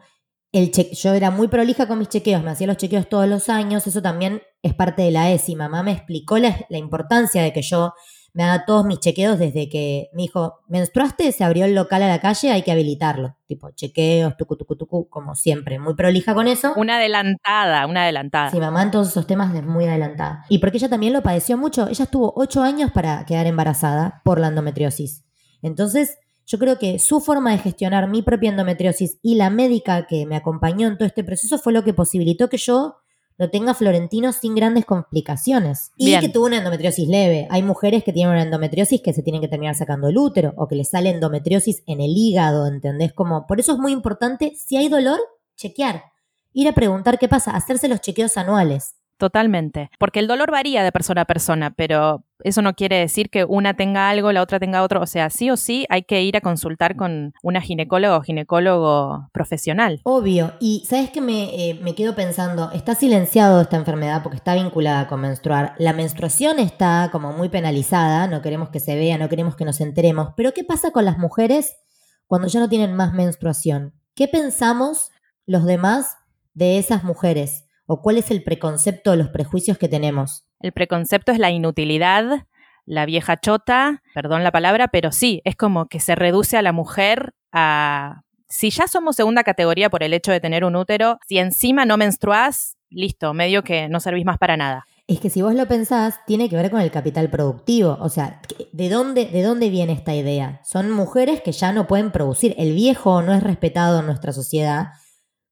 el 0.51 0.71
yo 0.71 1.13
era 1.13 1.31
muy 1.31 1.47
prolija 1.47 1.87
con 1.87 1.97
mis 1.97 2.09
chequeos, 2.09 2.43
me 2.43 2.51
hacía 2.51 2.67
los 2.67 2.77
chequeos 2.77 3.09
todos 3.09 3.27
los 3.27 3.49
años, 3.49 3.87
eso 3.87 4.03
también 4.03 4.43
es 4.61 4.75
parte 4.75 5.01
de 5.01 5.09
la 5.09 5.31
ESI. 5.31 5.55
Mamá 5.55 5.81
me 5.81 5.93
explicó 5.93 6.37
la, 6.37 6.65
la 6.69 6.77
importancia 6.77 7.41
de 7.41 7.51
que 7.51 7.63
yo 7.63 7.93
me 8.33 8.43
haga 8.43 8.65
todos 8.65 8.85
mis 8.85 8.99
chequeos 8.99 9.37
desde 9.37 9.69
que 9.69 10.09
me 10.13 10.23
dijo, 10.23 10.59
menstruaste, 10.67 11.31
se 11.31 11.43
abrió 11.43 11.65
el 11.65 11.75
local 11.75 12.01
a 12.01 12.07
la 12.07 12.19
calle, 12.19 12.51
hay 12.51 12.63
que 12.63 12.71
habilitarlo. 12.71 13.37
Tipo, 13.47 13.69
chequeos, 13.71 14.35
tucu, 14.37 14.57
tucu, 14.57 14.75
tucu, 14.75 15.07
como 15.09 15.35
siempre, 15.35 15.77
muy 15.77 15.93
prolija 15.93 16.33
con 16.33 16.47
eso. 16.47 16.73
Una 16.75 16.97
adelantada, 16.97 17.85
una 17.85 18.03
adelantada. 18.03 18.49
Sí, 18.49 18.59
mamá 18.59 18.81
en 18.81 18.91
todos 18.91 19.09
esos 19.09 19.27
temas 19.27 19.53
es 19.53 19.63
muy 19.63 19.85
adelantada. 19.85 20.45
Y 20.49 20.57
porque 20.57 20.77
ella 20.77 20.89
también 20.89 21.13
lo 21.13 21.21
padeció 21.21 21.57
mucho, 21.57 21.87
ella 21.87 22.05
estuvo 22.05 22.33
ocho 22.35 22.63
años 22.63 22.91
para 22.91 23.23
quedar 23.25 23.45
embarazada 23.45 24.21
por 24.25 24.39
la 24.39 24.47
endometriosis. 24.47 25.23
Entonces, 25.61 26.17
yo 26.45 26.57
creo 26.57 26.77
que 26.77 26.99
su 26.99 27.21
forma 27.21 27.51
de 27.51 27.59
gestionar 27.59 28.09
mi 28.09 28.21
propia 28.21 28.49
endometriosis 28.49 29.19
y 29.21 29.35
la 29.35 29.49
médica 29.49 30.07
que 30.07 30.25
me 30.25 30.35
acompañó 30.35 30.87
en 30.87 30.97
todo 30.97 31.07
este 31.07 31.23
proceso 31.23 31.57
fue 31.57 31.71
lo 31.71 31.83
que 31.83 31.93
posibilitó 31.93 32.49
que 32.49 32.57
yo 32.57 33.02
lo 33.37 33.49
tenga 33.49 33.73
Florentino 33.73 34.31
sin 34.31 34.55
grandes 34.55 34.85
complicaciones. 34.85 35.91
Y 35.97 36.17
que 36.19 36.29
tuvo 36.29 36.45
una 36.45 36.57
endometriosis 36.57 37.07
leve. 37.07 37.47
Hay 37.49 37.63
mujeres 37.63 38.03
que 38.03 38.13
tienen 38.13 38.33
una 38.33 38.43
endometriosis 38.43 39.01
que 39.01 39.13
se 39.13 39.23
tienen 39.23 39.41
que 39.41 39.47
terminar 39.47 39.75
sacando 39.75 40.07
el 40.07 40.17
útero 40.17 40.53
o 40.57 40.67
que 40.67 40.75
les 40.75 40.89
sale 40.89 41.09
endometriosis 41.09 41.83
en 41.87 42.01
el 42.01 42.11
hígado, 42.15 42.67
¿entendés? 42.67 43.13
Como, 43.13 43.47
por 43.47 43.59
eso 43.59 43.73
es 43.73 43.79
muy 43.79 43.91
importante, 43.91 44.53
si 44.55 44.77
hay 44.77 44.89
dolor, 44.89 45.19
chequear. 45.55 46.03
Ir 46.53 46.67
a 46.67 46.73
preguntar 46.73 47.17
qué 47.17 47.27
pasa, 47.27 47.51
hacerse 47.51 47.87
los 47.87 48.01
chequeos 48.01 48.37
anuales. 48.37 48.95
Totalmente. 49.23 49.89
Porque 49.99 50.19
el 50.19 50.27
dolor 50.27 50.51
varía 50.51 50.83
de 50.83 50.91
persona 50.91 51.21
a 51.21 51.25
persona, 51.25 51.73
pero 51.73 52.25
eso 52.43 52.61
no 52.61 52.73
quiere 52.73 52.97
decir 52.97 53.29
que 53.29 53.45
una 53.45 53.73
tenga 53.73 54.09
algo, 54.09 54.33
la 54.33 54.41
otra 54.41 54.59
tenga 54.59 54.83
otro. 54.83 54.99
O 54.99 55.05
sea, 55.05 55.29
sí 55.29 55.49
o 55.49 55.55
sí 55.55 55.85
hay 55.87 56.03
que 56.03 56.21
ir 56.23 56.35
a 56.35 56.41
consultar 56.41 56.97
con 56.97 57.33
una 57.41 57.61
ginecóloga 57.61 58.17
o 58.17 58.21
ginecólogo 58.21 59.29
profesional. 59.31 60.01
Obvio. 60.03 60.55
Y 60.59 60.83
sabes 60.89 61.09
que 61.09 61.21
me, 61.21 61.69
eh, 61.69 61.79
me 61.81 61.95
quedo 61.95 62.15
pensando, 62.15 62.69
está 62.73 62.95
silenciado 62.95 63.61
esta 63.61 63.77
enfermedad 63.77 64.23
porque 64.23 64.35
está 64.35 64.55
vinculada 64.55 65.07
con 65.07 65.21
menstruar. 65.21 65.73
La 65.77 65.93
menstruación 65.93 66.59
está 66.59 67.07
como 67.09 67.31
muy 67.31 67.47
penalizada, 67.47 68.27
no 68.27 68.41
queremos 68.41 68.71
que 68.71 68.81
se 68.81 68.97
vea, 68.97 69.17
no 69.17 69.29
queremos 69.29 69.55
que 69.55 69.63
nos 69.63 69.79
enteremos. 69.79 70.33
Pero 70.35 70.53
¿qué 70.53 70.65
pasa 70.65 70.91
con 70.91 71.05
las 71.05 71.17
mujeres 71.17 71.77
cuando 72.27 72.49
ya 72.49 72.59
no 72.59 72.67
tienen 72.67 72.93
más 72.93 73.13
menstruación? 73.13 73.93
¿Qué 74.15 74.27
pensamos 74.27 75.11
los 75.45 75.63
demás 75.63 76.17
de 76.53 76.77
esas 76.77 77.05
mujeres? 77.05 77.62
¿O 77.93 78.01
cuál 78.01 78.17
es 78.17 78.31
el 78.31 78.41
preconcepto 78.41 79.11
o 79.11 79.15
los 79.15 79.29
prejuicios 79.29 79.77
que 79.77 79.87
tenemos? 79.87 80.47
El 80.59 80.71
preconcepto 80.71 81.31
es 81.31 81.37
la 81.37 81.51
inutilidad, 81.51 82.47
la 82.87 83.05
vieja 83.05 83.39
chota, 83.39 84.01
perdón 84.15 84.43
la 84.43 84.51
palabra, 84.51 84.87
pero 84.87 85.11
sí, 85.11 85.43
es 85.45 85.55
como 85.55 85.85
que 85.85 85.99
se 85.99 86.15
reduce 86.15 86.57
a 86.57 86.63
la 86.63 86.71
mujer 86.71 87.35
a... 87.51 88.23
Si 88.49 88.71
ya 88.71 88.87
somos 88.87 89.15
segunda 89.15 89.43
categoría 89.43 89.91
por 89.91 90.01
el 90.01 90.15
hecho 90.15 90.31
de 90.31 90.39
tener 90.39 90.65
un 90.65 90.75
útero, 90.75 91.19
si 91.27 91.37
encima 91.37 91.85
no 91.85 91.97
menstruás, 91.97 92.77
listo, 92.89 93.35
medio 93.35 93.63
que 93.63 93.87
no 93.89 93.99
servís 93.99 94.25
más 94.25 94.39
para 94.39 94.57
nada. 94.57 94.85
Es 95.05 95.19
que 95.19 95.29
si 95.29 95.43
vos 95.43 95.53
lo 95.53 95.67
pensás, 95.67 96.15
tiene 96.25 96.49
que 96.49 96.55
ver 96.55 96.71
con 96.71 96.81
el 96.81 96.89
capital 96.89 97.29
productivo. 97.29 97.99
O 98.01 98.09
sea, 98.09 98.41
¿de 98.71 98.89
dónde, 98.89 99.27
¿de 99.27 99.43
dónde 99.43 99.69
viene 99.69 99.93
esta 99.93 100.15
idea? 100.15 100.61
Son 100.63 100.89
mujeres 100.89 101.41
que 101.41 101.51
ya 101.51 101.71
no 101.71 101.85
pueden 101.85 102.11
producir. 102.11 102.55
El 102.57 102.73
viejo 102.73 103.21
no 103.21 103.35
es 103.35 103.43
respetado 103.43 103.99
en 103.99 104.07
nuestra 104.07 104.33
sociedad 104.33 104.87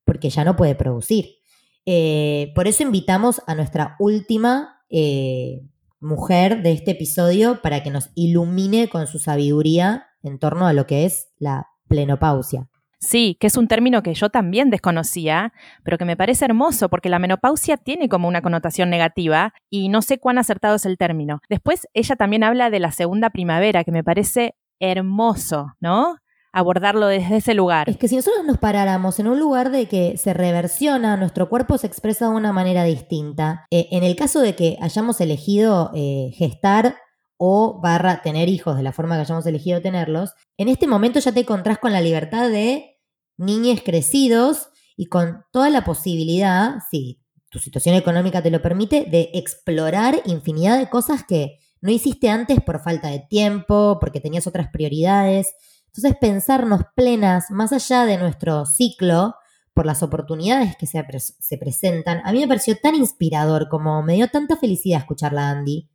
porque 0.05 0.31
ya 0.31 0.43
no 0.43 0.55
puede 0.55 0.73
producir. 0.73 1.40
Eh, 1.85 2.51
por 2.55 2.67
eso 2.67 2.83
invitamos 2.83 3.41
a 3.47 3.55
nuestra 3.55 3.95
última 3.99 4.83
eh, 4.89 5.61
mujer 5.99 6.61
de 6.63 6.73
este 6.73 6.91
episodio 6.91 7.61
para 7.61 7.83
que 7.83 7.91
nos 7.91 8.11
ilumine 8.15 8.89
con 8.89 9.07
su 9.07 9.19
sabiduría 9.19 10.07
en 10.23 10.39
torno 10.39 10.67
a 10.67 10.73
lo 10.73 10.85
que 10.85 11.05
es 11.05 11.29
la 11.37 11.67
plenopausia. 11.87 12.67
Sí, 13.03 13.35
que 13.39 13.47
es 13.47 13.57
un 13.57 13.67
término 13.67 14.03
que 14.03 14.13
yo 14.13 14.29
también 14.29 14.69
desconocía, 14.69 15.53
pero 15.83 15.97
que 15.97 16.05
me 16.05 16.15
parece 16.15 16.45
hermoso 16.45 16.87
porque 16.87 17.09
la 17.09 17.17
menopausia 17.17 17.77
tiene 17.77 18.07
como 18.09 18.27
una 18.27 18.43
connotación 18.43 18.91
negativa 18.91 19.53
y 19.71 19.89
no 19.89 20.03
sé 20.03 20.19
cuán 20.19 20.37
acertado 20.37 20.75
es 20.75 20.85
el 20.85 20.99
término. 20.99 21.41
Después 21.49 21.87
ella 21.93 22.15
también 22.15 22.43
habla 22.43 22.69
de 22.69 22.79
la 22.79 22.91
segunda 22.91 23.31
primavera, 23.31 23.83
que 23.83 23.91
me 23.91 24.03
parece 24.03 24.53
hermoso, 24.79 25.73
¿no? 25.79 26.17
Abordarlo 26.53 27.07
desde 27.07 27.37
ese 27.37 27.53
lugar. 27.53 27.89
Es 27.89 27.97
que 27.97 28.07
si 28.07 28.15
nosotros 28.15 28.45
nos 28.45 28.57
paráramos 28.57 29.19
en 29.19 29.27
un 29.27 29.39
lugar 29.39 29.71
de 29.71 29.87
que 29.87 30.17
se 30.17 30.33
reversiona, 30.33 31.17
nuestro 31.17 31.49
cuerpo 31.49 31.77
se 31.77 31.87
expresa 31.87 32.29
de 32.29 32.35
una 32.35 32.53
manera 32.53 32.83
distinta, 32.83 33.65
eh, 33.71 33.87
en 33.91 34.03
el 34.03 34.15
caso 34.15 34.41
de 34.41 34.55
que 34.55 34.77
hayamos 34.81 35.21
elegido 35.21 35.91
eh, 35.93 36.31
gestar 36.35 36.97
o 37.37 37.79
barra 37.81 38.21
tener 38.21 38.49
hijos 38.49 38.77
de 38.77 38.83
la 38.83 38.91
forma 38.91 39.15
que 39.15 39.21
hayamos 39.21 39.45
elegido 39.45 39.81
tenerlos, 39.81 40.33
en 40.57 40.67
este 40.67 40.87
momento 40.87 41.19
ya 41.19 41.31
te 41.31 41.41
encontrás 41.41 41.79
con 41.79 41.91
la 41.91 42.01
libertad 42.01 42.49
de 42.49 42.99
niños 43.37 43.81
crecidos 43.83 44.67
y 44.95 45.07
con 45.07 45.43
toda 45.51 45.69
la 45.69 45.83
posibilidad, 45.83 46.75
si 46.91 47.21
tu 47.49 47.59
situación 47.59 47.95
económica 47.95 48.41
te 48.41 48.51
lo 48.51 48.61
permite, 48.61 49.05
de 49.09 49.31
explorar 49.33 50.21
infinidad 50.25 50.77
de 50.77 50.89
cosas 50.89 51.23
que 51.27 51.59
no 51.81 51.91
hiciste 51.91 52.29
antes 52.29 52.61
por 52.61 52.81
falta 52.81 53.09
de 53.09 53.25
tiempo, 53.27 53.97
porque 53.99 54.21
tenías 54.21 54.45
otras 54.47 54.69
prioridades. 54.71 55.53
Entonces, 55.93 56.17
pensarnos 56.19 56.81
plenas, 56.95 57.51
más 57.51 57.73
allá 57.73 58.05
de 58.05 58.17
nuestro 58.17 58.65
ciclo, 58.65 59.35
por 59.73 59.85
las 59.85 60.03
oportunidades 60.03 60.75
que 60.77 60.87
se, 60.87 61.03
se, 61.39 61.57
presentan, 61.57 62.21
a 62.25 62.31
mí 62.31 62.39
me 62.39 62.47
pareció 62.47 62.77
tan 62.77 62.95
inspirador 62.95 63.69
como 63.69 64.03
me 64.03 64.15
dio 64.15 64.27
tanta 64.27 64.57
felicidad 64.57 64.99
escucharla, 64.99 65.49
Andy. 65.49 65.89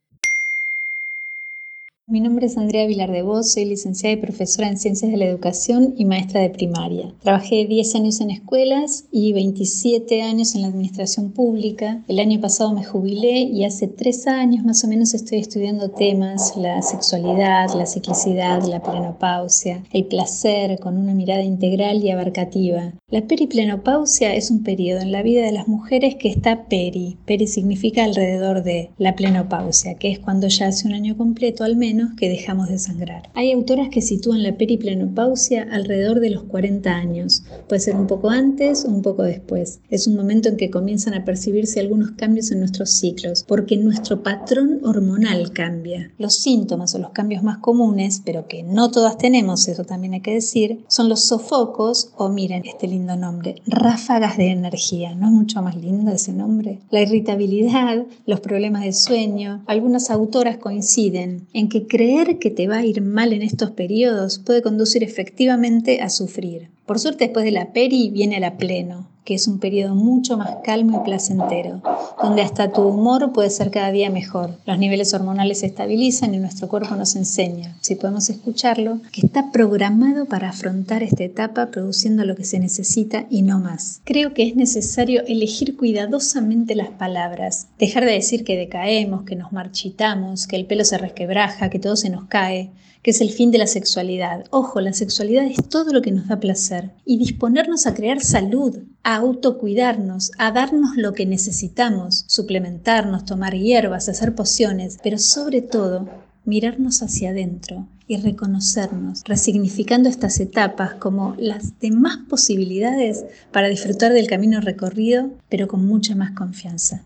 Mi 2.08 2.20
nombre 2.20 2.46
es 2.46 2.56
Andrea 2.56 2.86
Vilar 2.86 3.10
de 3.10 3.22
Vos, 3.22 3.52
soy 3.52 3.64
licenciada 3.64 4.14
y 4.14 4.20
profesora 4.20 4.68
en 4.68 4.78
Ciencias 4.78 5.10
de 5.10 5.16
la 5.16 5.24
Educación 5.24 5.92
y 5.96 6.04
maestra 6.04 6.40
de 6.40 6.50
primaria. 6.50 7.12
Trabajé 7.20 7.66
10 7.66 7.96
años 7.96 8.20
en 8.20 8.30
escuelas 8.30 9.06
y 9.10 9.32
27 9.32 10.22
años 10.22 10.54
en 10.54 10.62
la 10.62 10.68
administración 10.68 11.32
pública. 11.32 12.04
El 12.06 12.20
año 12.20 12.40
pasado 12.40 12.72
me 12.72 12.84
jubilé 12.84 13.40
y 13.40 13.64
hace 13.64 13.88
3 13.88 14.28
años 14.28 14.64
más 14.64 14.84
o 14.84 14.86
menos 14.86 15.14
estoy 15.14 15.38
estudiando 15.38 15.90
temas, 15.90 16.56
la 16.56 16.80
sexualidad, 16.80 17.74
la 17.74 17.86
ciclicidad, 17.86 18.62
la 18.62 18.84
plenopausia, 18.84 19.82
el 19.92 20.04
placer 20.04 20.78
con 20.78 20.98
una 20.98 21.12
mirada 21.12 21.42
integral 21.42 22.04
y 22.04 22.12
abarcativa. 22.12 22.94
La 23.10 23.26
periplenopausia 23.26 24.32
es 24.32 24.52
un 24.52 24.62
periodo 24.62 25.00
en 25.00 25.10
la 25.10 25.22
vida 25.22 25.42
de 25.42 25.52
las 25.52 25.66
mujeres 25.66 26.14
que 26.14 26.28
está 26.28 26.68
peri. 26.68 27.16
Peri 27.26 27.48
significa 27.48 28.04
alrededor 28.04 28.62
de 28.62 28.90
la 28.96 29.16
plenopausia, 29.16 29.94
que 29.94 30.12
es 30.12 30.20
cuando 30.20 30.46
ya 30.46 30.68
hace 30.68 30.86
un 30.86 30.94
año 30.94 31.16
completo 31.16 31.64
al 31.64 31.74
menos 31.74 31.95
que 32.18 32.28
dejamos 32.28 32.68
de 32.68 32.78
sangrar. 32.78 33.30
Hay 33.34 33.52
autoras 33.52 33.88
que 33.88 34.02
sitúan 34.02 34.42
la 34.42 34.56
periplenopausia 34.56 35.66
alrededor 35.70 36.20
de 36.20 36.30
los 36.30 36.44
40 36.44 36.90
años. 36.90 37.42
Puede 37.68 37.80
ser 37.80 37.96
un 37.96 38.06
poco 38.06 38.30
antes 38.30 38.84
o 38.84 38.88
un 38.88 39.02
poco 39.02 39.22
después. 39.22 39.80
Es 39.90 40.06
un 40.06 40.16
momento 40.16 40.48
en 40.48 40.56
que 40.56 40.70
comienzan 40.70 41.14
a 41.14 41.24
percibirse 41.24 41.80
algunos 41.80 42.12
cambios 42.12 42.50
en 42.50 42.60
nuestros 42.60 42.90
ciclos, 42.90 43.44
porque 43.46 43.76
nuestro 43.76 44.22
patrón 44.22 44.80
hormonal 44.84 45.52
cambia. 45.52 46.12
Los 46.18 46.36
síntomas 46.36 46.94
o 46.94 46.98
los 46.98 47.10
cambios 47.10 47.42
más 47.42 47.58
comunes, 47.58 48.22
pero 48.24 48.46
que 48.48 48.62
no 48.62 48.90
todas 48.90 49.18
tenemos, 49.18 49.68
eso 49.68 49.84
también 49.84 50.14
hay 50.14 50.20
que 50.20 50.34
decir, 50.34 50.84
son 50.88 51.08
los 51.08 51.24
sofocos 51.24 52.12
o 52.16 52.28
miren 52.28 52.64
este 52.64 52.88
lindo 52.88 53.16
nombre, 53.16 53.62
ráfagas 53.66 54.36
de 54.36 54.50
energía. 54.50 55.14
¿No 55.14 55.26
es 55.26 55.32
mucho 55.32 55.62
más 55.62 55.76
lindo 55.76 56.12
ese 56.12 56.32
nombre? 56.32 56.80
La 56.90 57.00
irritabilidad, 57.00 58.06
los 58.26 58.40
problemas 58.40 58.84
de 58.84 58.92
sueño. 58.92 59.62
Algunas 59.66 60.10
autoras 60.10 60.58
coinciden 60.58 61.46
en 61.52 61.68
que 61.68 61.85
creer 61.86 62.38
que 62.38 62.50
te 62.50 62.68
va 62.68 62.78
a 62.78 62.84
ir 62.84 63.02
mal 63.02 63.32
en 63.32 63.42
estos 63.42 63.70
periodos 63.70 64.38
puede 64.38 64.62
conducir 64.62 65.02
efectivamente 65.02 66.00
a 66.00 66.08
sufrir. 66.08 66.70
Por 66.86 67.00
suerte 67.00 67.24
después 67.24 67.44
de 67.44 67.50
la 67.50 67.72
peri 67.72 68.10
viene 68.10 68.38
la 68.38 68.56
pleno, 68.56 69.08
que 69.24 69.34
es 69.34 69.48
un 69.48 69.58
periodo 69.58 69.96
mucho 69.96 70.38
más 70.38 70.58
calmo 70.62 71.00
y 71.00 71.04
placentero, 71.04 71.82
donde 72.22 72.42
hasta 72.42 72.70
tu 72.70 72.82
humor 72.82 73.32
puede 73.32 73.50
ser 73.50 73.72
cada 73.72 73.90
día 73.90 74.08
mejor. 74.08 74.56
Los 74.66 74.78
niveles 74.78 75.12
hormonales 75.12 75.58
se 75.58 75.66
estabilizan 75.66 76.32
y 76.32 76.38
nuestro 76.38 76.68
cuerpo 76.68 76.94
nos 76.94 77.16
enseña, 77.16 77.76
si 77.80 77.96
podemos 77.96 78.30
escucharlo, 78.30 79.00
que 79.10 79.26
está 79.26 79.50
programado 79.50 80.26
para 80.26 80.50
afrontar 80.50 81.02
esta 81.02 81.24
etapa 81.24 81.72
produciendo 81.72 82.24
lo 82.24 82.36
que 82.36 82.44
se 82.44 82.60
necesita 82.60 83.26
y 83.28 83.42
no 83.42 83.58
más. 83.58 84.00
Creo 84.04 84.32
que 84.32 84.46
es 84.46 84.54
necesario 84.54 85.24
elegir 85.26 85.76
cuidadosamente 85.76 86.76
las 86.76 86.90
palabras, 86.90 87.66
dejar 87.80 88.04
de 88.04 88.12
decir 88.12 88.44
que 88.44 88.56
decaemos, 88.56 89.24
que 89.24 89.34
nos 89.34 89.50
marchitamos, 89.50 90.46
que 90.46 90.54
el 90.54 90.66
pelo 90.66 90.84
se 90.84 90.98
resquebraja, 90.98 91.68
que 91.68 91.80
todo 91.80 91.96
se 91.96 92.10
nos 92.10 92.26
cae, 92.26 92.70
que 93.06 93.12
es 93.12 93.20
el 93.20 93.30
fin 93.30 93.52
de 93.52 93.58
la 93.58 93.68
sexualidad. 93.68 94.46
Ojo, 94.50 94.80
la 94.80 94.92
sexualidad 94.92 95.44
es 95.44 95.68
todo 95.68 95.92
lo 95.92 96.02
que 96.02 96.10
nos 96.10 96.26
da 96.26 96.40
placer. 96.40 96.90
Y 97.04 97.18
disponernos 97.18 97.86
a 97.86 97.94
crear 97.94 98.20
salud, 98.20 98.80
a 99.04 99.14
autocuidarnos, 99.14 100.32
a 100.38 100.50
darnos 100.50 100.96
lo 100.96 101.12
que 101.12 101.24
necesitamos, 101.24 102.24
suplementarnos, 102.26 103.24
tomar 103.24 103.54
hierbas, 103.54 104.08
hacer 104.08 104.34
pociones, 104.34 104.98
pero 105.04 105.18
sobre 105.18 105.62
todo 105.62 106.08
mirarnos 106.44 107.00
hacia 107.00 107.30
adentro 107.30 107.86
y 108.08 108.16
reconocernos, 108.16 109.22
resignificando 109.24 110.08
estas 110.08 110.40
etapas 110.40 110.94
como 110.94 111.36
las 111.38 111.78
demás 111.78 112.18
posibilidades 112.28 113.24
para 113.52 113.68
disfrutar 113.68 114.14
del 114.14 114.26
camino 114.26 114.60
recorrido, 114.60 115.30
pero 115.48 115.68
con 115.68 115.86
mucha 115.86 116.16
más 116.16 116.32
confianza. 116.32 117.04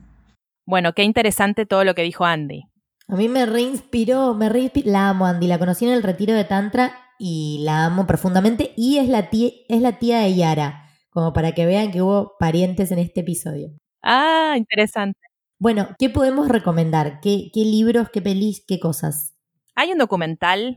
Bueno, 0.65 0.95
qué 0.95 1.03
interesante 1.03 1.67
todo 1.67 1.85
lo 1.85 1.95
que 1.95 2.05
dijo 2.05 2.25
Andy. 2.25 2.70
A 3.11 3.17
mí 3.17 3.29
me 3.29 3.45
reinspiró, 3.45 4.35
me 4.35 4.49
reinspiró. 4.49 4.93
La 4.93 5.09
amo, 5.09 5.27
Andy. 5.27 5.49
La 5.49 5.59
conocí 5.59 5.85
en 5.85 5.91
el 5.91 6.05
retiro 6.05 6.33
de 6.33 6.45
Tantra 6.45 6.95
y 7.19 7.59
la 7.65 7.87
amo 7.87 8.07
profundamente. 8.07 8.73
Y 8.77 8.99
es 8.99 9.09
la 9.09 9.31
tía, 9.31 9.51
es 9.69 9.81
la 9.81 9.99
tía 9.99 10.21
de 10.21 10.37
Yara, 10.37 10.85
como 11.11 11.33
para 11.33 11.51
que 11.51 11.67
vean 11.67 11.91
que 11.91 12.03
hubo 12.03 12.37
parientes 12.39 12.93
en 12.93 13.01
este 13.01 13.23
episodio. 13.23 13.73
Ah, 14.01 14.55
interesante. 14.57 15.19
Bueno, 15.59 15.89
¿qué 15.99 16.09
podemos 16.09 16.49
recomendar? 16.49 17.21
¿Qué, 17.21 17.51
qué 17.53 17.65
libros, 17.65 18.11
qué 18.11 18.23
pelis, 18.23 18.65
qué 18.67 18.79
cosas? 18.79 19.35
Hay 19.75 19.91
un 19.91 19.99
documental 19.99 20.77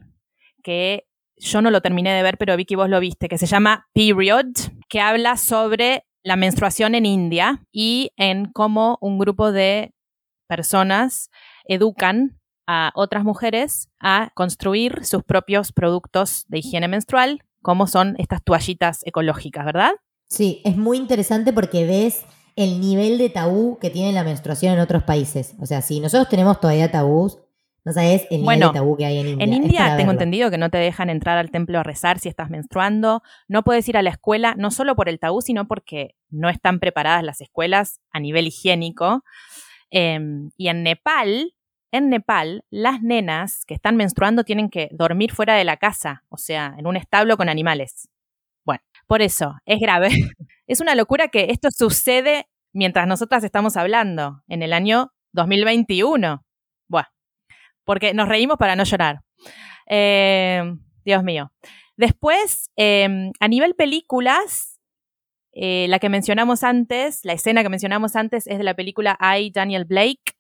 que 0.64 1.06
yo 1.38 1.62
no 1.62 1.70
lo 1.70 1.82
terminé 1.82 2.14
de 2.14 2.24
ver, 2.24 2.40
pero 2.40 2.58
Vicky 2.58 2.74
vos 2.74 2.90
lo 2.90 3.00
viste, 3.00 3.30
que 3.30 3.38
se 3.38 3.46
llama 3.46 3.88
Period, 3.94 4.48
que 4.90 5.02
habla 5.02 5.38
sobre 5.38 6.08
la 6.24 6.36
menstruación 6.36 6.96
en 6.96 7.06
India 7.06 7.64
y 7.72 8.12
en 8.18 8.52
cómo 8.52 8.98
un 9.02 9.20
grupo 9.20 9.52
de 9.52 9.94
personas 10.48 11.30
educan 11.66 12.40
a 12.68 12.92
otras 12.96 13.24
mujeres 13.24 13.90
a 14.00 14.32
construir 14.36 15.06
sus 15.06 15.24
propios 15.24 15.72
productos 15.72 16.46
de 16.48 16.60
higiene 16.60 16.88
menstrual, 16.88 17.44
como 17.62 17.88
son 17.88 18.16
estas 18.18 18.44
toallitas 18.44 19.02
ecológicas, 19.06 19.66
¿verdad? 19.66 19.92
Sí, 20.28 20.62
es 20.66 20.78
muy 20.78 20.98
interesante 20.98 21.54
porque 21.54 21.86
ves 21.86 22.26
el 22.56 22.80
nivel 22.80 23.18
de 23.18 23.30
tabú 23.30 23.78
que 23.80 23.90
tiene 23.90 24.14
la 24.14 24.24
menstruación 24.24 24.74
en 24.74 24.80
otros 24.80 25.04
países. 25.04 25.56
O 25.60 25.66
sea, 25.66 25.82
si 25.82 26.00
nosotros 26.00 26.30
tenemos 26.30 26.60
todavía 26.60 26.92
tabús, 26.92 27.40
no 27.86 27.92
sabes 27.92 28.26
el 28.30 28.42
nivel 28.42 28.60
de 28.60 28.70
tabú 28.70 28.96
que 28.96 29.06
hay 29.06 29.18
en 29.18 29.28
India. 29.28 29.44
En 29.44 29.54
India 29.54 29.98
tengo 29.98 30.12
entendido 30.12 30.50
que 30.50 30.58
no 30.58 30.70
te 30.70 30.78
dejan 30.78 31.10
entrar 31.10 31.38
al 31.38 31.52
templo 31.52 31.80
a 31.80 31.84
rezar 31.84 32.20
si 32.20 32.30
estás 32.30 32.50
menstruando, 32.50 33.24
no 33.48 33.64
puedes 33.64 33.88
ir 33.90 33.98
a 33.98 34.02
la 34.02 34.12
escuela, 34.12 34.56
no 34.58 34.72
solo 34.72 34.96
por 34.96 35.10
el 35.10 35.20
tabú, 35.20 35.42
sino 35.42 35.68
porque 35.68 36.16
no 36.30 36.50
están 36.50 36.80
preparadas 36.80 37.24
las 37.24 37.42
escuelas 37.42 38.00
a 38.12 38.20
nivel 38.20 38.48
higiénico. 38.48 39.24
Em, 39.90 40.50
y 40.58 40.70
en 40.70 40.84
Nepal, 40.84 41.53
en 41.94 42.10
Nepal, 42.10 42.66
las 42.72 43.04
nenas 43.04 43.66
que 43.66 43.76
están 43.76 43.96
menstruando 43.96 44.44
tienen 44.44 44.70
que 44.70 44.90
dormir 44.92 45.32
fuera 45.32 45.54
de 45.54 45.64
la 45.64 45.78
casa, 45.78 46.24
o 46.28 46.38
sea, 46.38 46.74
en 46.78 46.88
un 46.88 46.98
establo 46.98 47.38
con 47.38 47.50
animales. 47.50 48.10
Bueno, 48.66 48.82
por 49.06 49.22
eso, 49.22 49.58
es 49.66 49.80
grave. 49.80 50.10
es 50.68 50.82
una 50.82 50.96
locura 50.96 51.28
que 51.28 51.52
esto 51.52 51.70
sucede 51.70 52.48
mientras 52.74 53.08
nosotras 53.08 53.44
estamos 53.44 53.78
hablando, 53.78 54.42
en 54.48 54.64
el 54.64 54.74
año 54.74 55.14
2021. 55.34 56.44
Bueno, 56.88 57.08
porque 57.84 58.16
nos 58.16 58.28
reímos 58.28 58.58
para 58.58 58.76
no 58.76 58.86
llorar. 58.86 59.22
Em, 59.86 60.80
Dios 61.06 61.24
mío. 61.24 61.52
Después, 61.96 62.72
em, 62.76 63.32
a 63.40 63.48
nivel 63.48 63.76
películas, 63.76 64.80
eh, 65.52 65.86
la 65.90 66.00
que 66.00 66.10
mencionamos 66.10 66.64
antes, 66.64 67.24
la 67.24 67.34
escena 67.34 67.62
que 67.62 67.70
mencionamos 67.70 68.16
antes 68.16 68.48
es 68.48 68.58
de 68.58 68.64
la 68.64 68.74
película 68.74 69.16
I, 69.38 69.52
Daniel 69.52 69.86
Blake, 69.86 70.33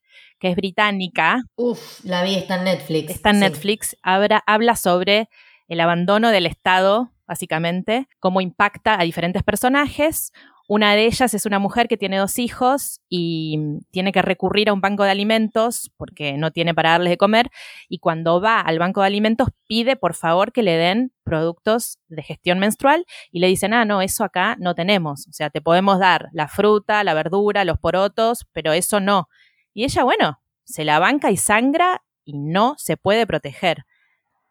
que 0.43 0.49
es 0.49 0.57
británica. 0.57 1.41
Uf, 1.55 2.03
la 2.03 2.21
vi, 2.21 2.35
está 2.35 2.57
en 2.57 2.65
Netflix. 2.65 3.11
Está 3.11 3.29
en 3.29 3.39
Netflix. 3.39 3.95
Habla, 4.03 4.43
habla 4.45 4.75
sobre 4.75 5.29
el 5.69 5.79
abandono 5.79 6.31
del 6.31 6.47
Estado 6.47 7.13
básicamente, 7.25 8.09
cómo 8.19 8.41
impacta 8.41 8.99
a 8.99 9.03
diferentes 9.05 9.41
personajes. 9.41 10.33
Una 10.67 10.95
de 10.95 11.05
ellas 11.05 11.33
es 11.33 11.45
una 11.45 11.59
mujer 11.59 11.87
que 11.87 11.95
tiene 11.95 12.17
dos 12.17 12.39
hijos 12.39 12.99
y 13.07 13.57
tiene 13.91 14.11
que 14.11 14.21
recurrir 14.21 14.67
a 14.67 14.73
un 14.73 14.81
banco 14.81 15.05
de 15.05 15.11
alimentos 15.11 15.93
porque 15.95 16.33
no 16.33 16.51
tiene 16.51 16.73
para 16.73 16.91
darles 16.91 17.11
de 17.11 17.17
comer 17.17 17.49
y 17.87 17.99
cuando 17.99 18.41
va 18.41 18.59
al 18.59 18.79
banco 18.79 18.99
de 18.99 19.07
alimentos 19.07 19.47
pide 19.65 19.95
por 19.95 20.13
favor 20.13 20.51
que 20.51 20.61
le 20.61 20.75
den 20.75 21.13
productos 21.23 21.99
de 22.09 22.21
gestión 22.21 22.59
menstrual 22.59 23.05
y 23.31 23.39
le 23.39 23.47
dicen, 23.47 23.73
ah, 23.73 23.85
no, 23.85 24.01
eso 24.01 24.25
acá 24.25 24.57
no 24.59 24.75
tenemos. 24.75 25.25
O 25.29 25.31
sea, 25.31 25.49
te 25.49 25.61
podemos 25.61 25.99
dar 25.99 26.27
la 26.33 26.49
fruta, 26.49 27.01
la 27.05 27.13
verdura, 27.13 27.63
los 27.63 27.79
porotos, 27.79 28.45
pero 28.51 28.73
eso 28.73 28.99
no. 28.99 29.29
Y 29.73 29.83
ella, 29.83 30.03
bueno, 30.03 30.41
se 30.63 30.83
la 30.83 30.99
banca 30.99 31.31
y 31.31 31.37
sangra 31.37 32.03
y 32.25 32.37
no 32.37 32.75
se 32.77 32.97
puede 32.97 33.27
proteger. 33.27 33.85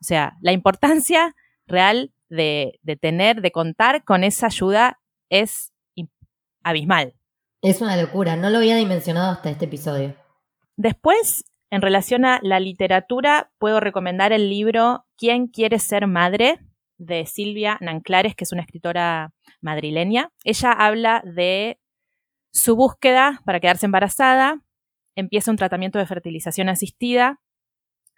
O 0.01 0.05
sea, 0.05 0.37
la 0.41 0.53
importancia 0.53 1.35
real 1.66 2.12
de, 2.29 2.79
de 2.83 2.97
tener, 2.97 3.41
de 3.41 3.53
contar 3.53 4.05
con 4.05 4.25
esa 4.25 4.47
ayuda 4.47 5.01
es 5.31 5.73
abismal. 6.62 7.14
Es 7.62 7.81
una 7.81 7.97
locura, 7.97 8.37
no 8.37 8.51
lo 8.51 8.59
había 8.59 8.77
dimensionado 8.77 9.33
hasta 9.33 9.51
este 9.51 9.66
episodio. 9.66 10.16
Después, 10.77 11.45
en 11.70 11.83
relación 11.83 12.25
a 12.25 12.41
la 12.43 12.61
literatura, 12.61 13.53
puedo 13.59 13.81
recomendar 13.81 14.33
el 14.33 14.49
libro 14.51 15.07
¿Quién 15.16 15.47
quiere 15.47 15.79
ser 15.79 16.07
madre? 16.07 16.59
de 17.03 17.27
Silvia 17.27 17.79
Nanclares, 17.81 18.35
que 18.35 18.45
es 18.45 18.53
una 18.53 18.62
escritora 18.62 19.33
madrileña. 19.61 20.31
Ella 20.45 20.73
habla 20.73 21.23
de 21.25 21.81
su 22.53 22.77
búsqueda 22.77 23.41
para 23.45 23.61
quedarse 23.61 23.87
embarazada, 23.87 24.61
empieza 25.17 25.51
un 25.51 25.57
tratamiento 25.57 25.99
de 25.99 26.07
fertilización 26.07 26.69
asistida 26.69 27.41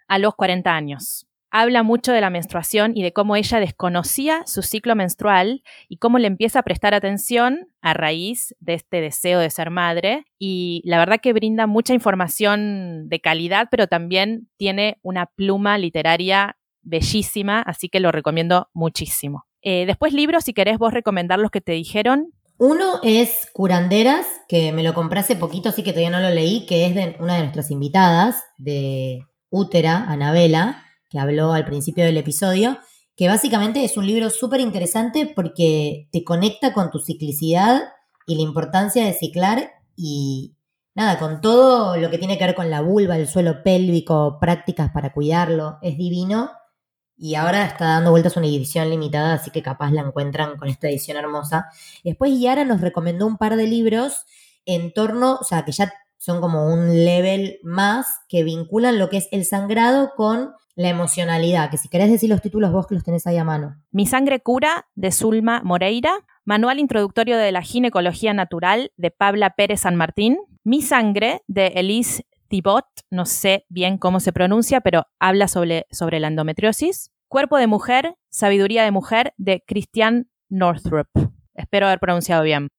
a 0.07 0.19
los 0.19 0.35
40 0.35 0.75
años 0.75 1.27
habla 1.57 1.83
mucho 1.83 2.11
de 2.11 2.19
la 2.19 2.29
menstruación 2.29 2.91
y 2.95 3.01
de 3.01 3.13
cómo 3.13 3.37
ella 3.37 3.61
desconocía 3.61 4.43
su 4.45 4.61
ciclo 4.61 4.93
menstrual 4.93 5.63
y 5.87 5.99
cómo 5.99 6.19
le 6.19 6.27
empieza 6.27 6.59
a 6.59 6.63
prestar 6.63 6.93
atención 6.93 7.69
a 7.81 7.93
raíz 7.93 8.53
de 8.59 8.73
este 8.73 8.99
deseo 8.99 9.39
de 9.39 9.49
ser 9.49 9.69
madre. 9.69 10.25
Y 10.37 10.81
la 10.83 10.99
verdad 10.99 11.21
que 11.21 11.31
brinda 11.31 11.65
mucha 11.65 11.93
información 11.93 13.07
de 13.07 13.21
calidad, 13.21 13.69
pero 13.71 13.87
también 13.87 14.49
tiene 14.57 14.97
una 15.01 15.27
pluma 15.27 15.77
literaria 15.77 16.57
bellísima, 16.81 17.61
así 17.61 17.87
que 17.87 18.01
lo 18.01 18.11
recomiendo 18.11 18.69
muchísimo. 18.73 19.45
Eh, 19.61 19.85
después 19.85 20.11
libros, 20.11 20.43
si 20.43 20.53
querés 20.53 20.77
vos 20.77 20.93
recomendar 20.93 21.39
los 21.39 21.51
que 21.51 21.61
te 21.61 21.71
dijeron. 21.71 22.33
Uno 22.57 22.99
es 23.03 23.49
Curanderas, 23.53 24.25
que 24.47 24.71
me 24.71 24.83
lo 24.83 24.93
compré 24.93 25.19
hace 25.19 25.35
poquito, 25.35 25.69
así 25.69 25.83
que 25.83 25.91
todavía 25.91 26.09
no 26.09 26.21
lo 26.21 26.33
leí, 26.33 26.65
que 26.65 26.85
es 26.85 26.95
de 26.95 27.15
una 27.19 27.35
de 27.35 27.41
nuestras 27.41 27.71
invitadas, 27.71 28.43
de 28.57 29.25
Útera, 29.49 30.05
Anabela 30.07 30.81
que 31.09 31.19
habló 31.19 31.53
al 31.53 31.65
principio 31.65 32.03
del 32.03 32.17
episodio, 32.17 32.77
que 33.15 33.27
básicamente 33.27 33.83
es 33.83 33.97
un 33.97 34.05
libro 34.05 34.29
súper 34.29 34.59
interesante 34.59 35.31
porque 35.33 36.09
te 36.11 36.23
conecta 36.23 36.73
con 36.73 36.91
tu 36.91 36.99
ciclicidad 36.99 37.83
y 38.27 38.35
la 38.35 38.41
importancia 38.41 39.05
de 39.05 39.13
ciclar 39.13 39.71
y 39.95 40.55
nada, 40.93 41.17
con 41.19 41.41
todo 41.41 41.95
lo 41.97 42.09
que 42.09 42.17
tiene 42.17 42.37
que 42.37 42.45
ver 42.45 42.55
con 42.55 42.69
la 42.69 42.81
vulva, 42.81 43.17
el 43.17 43.27
suelo 43.27 43.63
pélvico, 43.63 44.37
prácticas 44.39 44.91
para 44.91 45.13
cuidarlo, 45.13 45.77
es 45.81 45.97
divino. 45.97 46.51
Y 47.17 47.35
ahora 47.35 47.65
está 47.65 47.85
dando 47.85 48.11
vueltas 48.11 48.35
una 48.37 48.47
edición 48.47 48.89
limitada, 48.89 49.33
así 49.33 49.51
que 49.51 49.61
capaz 49.61 49.91
la 49.91 50.01
encuentran 50.01 50.57
con 50.57 50.67
esta 50.67 50.89
edición 50.89 51.17
hermosa. 51.17 51.67
Después 52.03 52.39
Yara 52.39 52.65
nos 52.65 52.81
recomendó 52.81 53.25
un 53.25 53.37
par 53.37 53.55
de 53.55 53.67
libros 53.67 54.25
en 54.65 54.91
torno, 54.93 55.35
o 55.35 55.43
sea, 55.43 55.63
que 55.63 55.71
ya 55.71 55.93
son 56.17 56.41
como 56.41 56.73
un 56.73 57.05
level 57.05 57.59
más, 57.63 58.07
que 58.27 58.43
vinculan 58.43 58.99
lo 58.99 59.09
que 59.09 59.17
es 59.17 59.27
el 59.31 59.45
sangrado 59.45 60.11
con 60.15 60.53
la 60.75 60.89
emocionalidad, 60.89 61.69
que 61.69 61.77
si 61.77 61.87
querés 61.87 62.11
decir 62.11 62.29
los 62.29 62.41
títulos 62.41 62.71
vos 62.71 62.87
que 62.87 62.95
los 62.95 63.03
tenés 63.03 63.25
ahí 63.27 63.37
a 63.37 63.43
mano. 63.43 63.77
Mi 63.91 64.05
sangre 64.05 64.41
cura, 64.41 64.87
de 64.95 65.11
Zulma 65.11 65.61
Moreira. 65.63 66.13
Manual 66.43 66.79
introductorio 66.79 67.37
de 67.37 67.51
la 67.51 67.63
ginecología 67.63 68.33
natural, 68.33 68.91
de 68.97 69.09
Pabla 69.09 69.51
Pérez 69.51 69.81
San 69.81 69.95
Martín. 69.95 70.37
Mi 70.63 70.81
sangre, 70.81 71.41
de 71.47 71.67
Elise 71.67 72.25
Thibot, 72.47 72.85
no 73.09 73.25
sé 73.25 73.65
bien 73.69 73.97
cómo 73.97 74.19
se 74.19 74.33
pronuncia, 74.33 74.81
pero 74.81 75.07
habla 75.19 75.47
sobre, 75.47 75.85
sobre 75.91 76.19
la 76.19 76.27
endometriosis. 76.27 77.11
Cuerpo 77.27 77.57
de 77.57 77.67
mujer, 77.67 78.15
sabiduría 78.29 78.83
de 78.83 78.91
mujer, 78.91 79.33
de 79.37 79.63
Christian 79.65 80.29
Northrop. 80.49 81.07
Espero 81.53 81.87
haber 81.87 81.99
pronunciado 81.99 82.43
bien. 82.43 82.69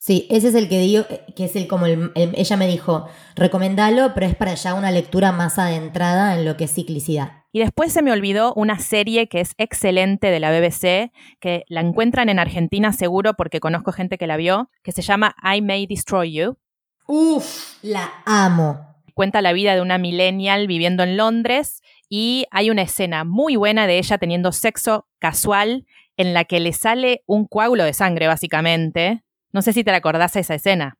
Sí, 0.00 0.28
ese 0.30 0.48
es 0.48 0.54
el 0.54 0.68
que 0.68 0.78
digo, 0.78 1.04
que 1.34 1.44
es 1.44 1.56
el 1.56 1.66
como 1.66 1.86
el, 1.86 2.12
ella 2.14 2.56
me 2.56 2.68
dijo, 2.68 3.08
recomendalo, 3.34 4.14
pero 4.14 4.26
es 4.26 4.36
para 4.36 4.54
ya 4.54 4.74
una 4.74 4.92
lectura 4.92 5.32
más 5.32 5.58
adentrada 5.58 6.36
en 6.36 6.44
lo 6.44 6.56
que 6.56 6.64
es 6.64 6.72
ciclicidad. 6.72 7.44
Y 7.50 7.60
después 7.60 7.92
se 7.92 8.02
me 8.02 8.12
olvidó 8.12 8.54
una 8.54 8.78
serie 8.78 9.28
que 9.28 9.40
es 9.40 9.54
excelente 9.58 10.30
de 10.30 10.38
la 10.38 10.52
BBC, 10.52 11.10
que 11.40 11.64
la 11.68 11.80
encuentran 11.80 12.28
en 12.28 12.38
Argentina 12.38 12.92
seguro 12.92 13.34
porque 13.34 13.58
conozco 13.58 13.90
gente 13.90 14.18
que 14.18 14.28
la 14.28 14.36
vio, 14.36 14.70
que 14.84 14.92
se 14.92 15.02
llama 15.02 15.34
I 15.42 15.62
May 15.62 15.86
Destroy 15.86 16.32
You. 16.32 16.58
Uf, 17.06 17.82
la 17.82 18.22
amo. 18.24 18.87
Cuenta 19.18 19.42
la 19.42 19.52
vida 19.52 19.74
de 19.74 19.82
una 19.82 19.98
millennial 19.98 20.68
viviendo 20.68 21.02
en 21.02 21.16
Londres 21.16 21.82
y 22.08 22.46
hay 22.52 22.70
una 22.70 22.82
escena 22.82 23.24
muy 23.24 23.56
buena 23.56 23.88
de 23.88 23.98
ella 23.98 24.16
teniendo 24.16 24.52
sexo 24.52 25.08
casual 25.18 25.86
en 26.16 26.34
la 26.34 26.44
que 26.44 26.60
le 26.60 26.72
sale 26.72 27.24
un 27.26 27.46
coágulo 27.46 27.82
de 27.82 27.92
sangre 27.92 28.28
básicamente 28.28 29.24
no 29.52 29.62
sé 29.62 29.72
si 29.72 29.82
te 29.82 29.90
acordás 29.90 30.34
de 30.34 30.40
esa 30.40 30.54
escena. 30.54 30.98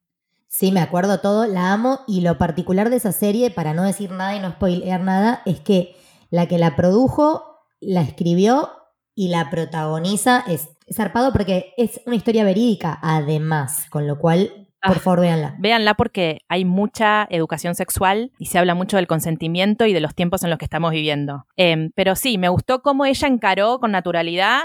Sí, 0.48 0.72
me 0.72 0.80
acuerdo 0.80 1.20
todo, 1.20 1.46
la 1.46 1.72
amo 1.72 2.00
y 2.08 2.22
lo 2.22 2.38
particular 2.38 2.90
de 2.90 2.96
esa 2.96 3.12
serie, 3.12 3.50
para 3.52 3.72
no 3.72 3.84
decir 3.84 4.10
nada 4.10 4.34
y 4.34 4.40
no 4.40 4.50
spoilear 4.50 5.00
nada, 5.00 5.42
es 5.44 5.60
que 5.60 5.94
la 6.30 6.46
que 6.46 6.58
la 6.58 6.74
produjo, 6.74 7.60
la 7.80 8.00
escribió 8.00 8.70
y 9.14 9.28
la 9.28 9.48
protagoniza 9.48 10.42
es, 10.48 10.70
zarpado 10.92 11.32
porque 11.32 11.72
es 11.76 12.00
una 12.06 12.16
historia 12.16 12.44
verídica 12.44 12.98
además, 13.02 13.86
con 13.90 14.06
lo 14.06 14.18
cual 14.18 14.67
por 14.82 14.96
ah, 14.96 15.00
favor, 15.00 15.20
véanla. 15.20 15.56
Véanla 15.58 15.94
porque 15.94 16.40
hay 16.48 16.64
mucha 16.64 17.26
educación 17.30 17.74
sexual 17.74 18.30
y 18.38 18.46
se 18.46 18.58
habla 18.58 18.74
mucho 18.74 18.96
del 18.96 19.06
consentimiento 19.06 19.86
y 19.86 19.92
de 19.92 20.00
los 20.00 20.14
tiempos 20.14 20.44
en 20.44 20.50
los 20.50 20.58
que 20.58 20.64
estamos 20.64 20.92
viviendo. 20.92 21.46
Em, 21.56 21.90
pero 21.94 22.14
sí, 22.14 22.38
me 22.38 22.48
gustó 22.48 22.80
cómo 22.80 23.04
ella 23.04 23.26
encaró 23.28 23.80
con 23.80 23.90
naturalidad 23.90 24.60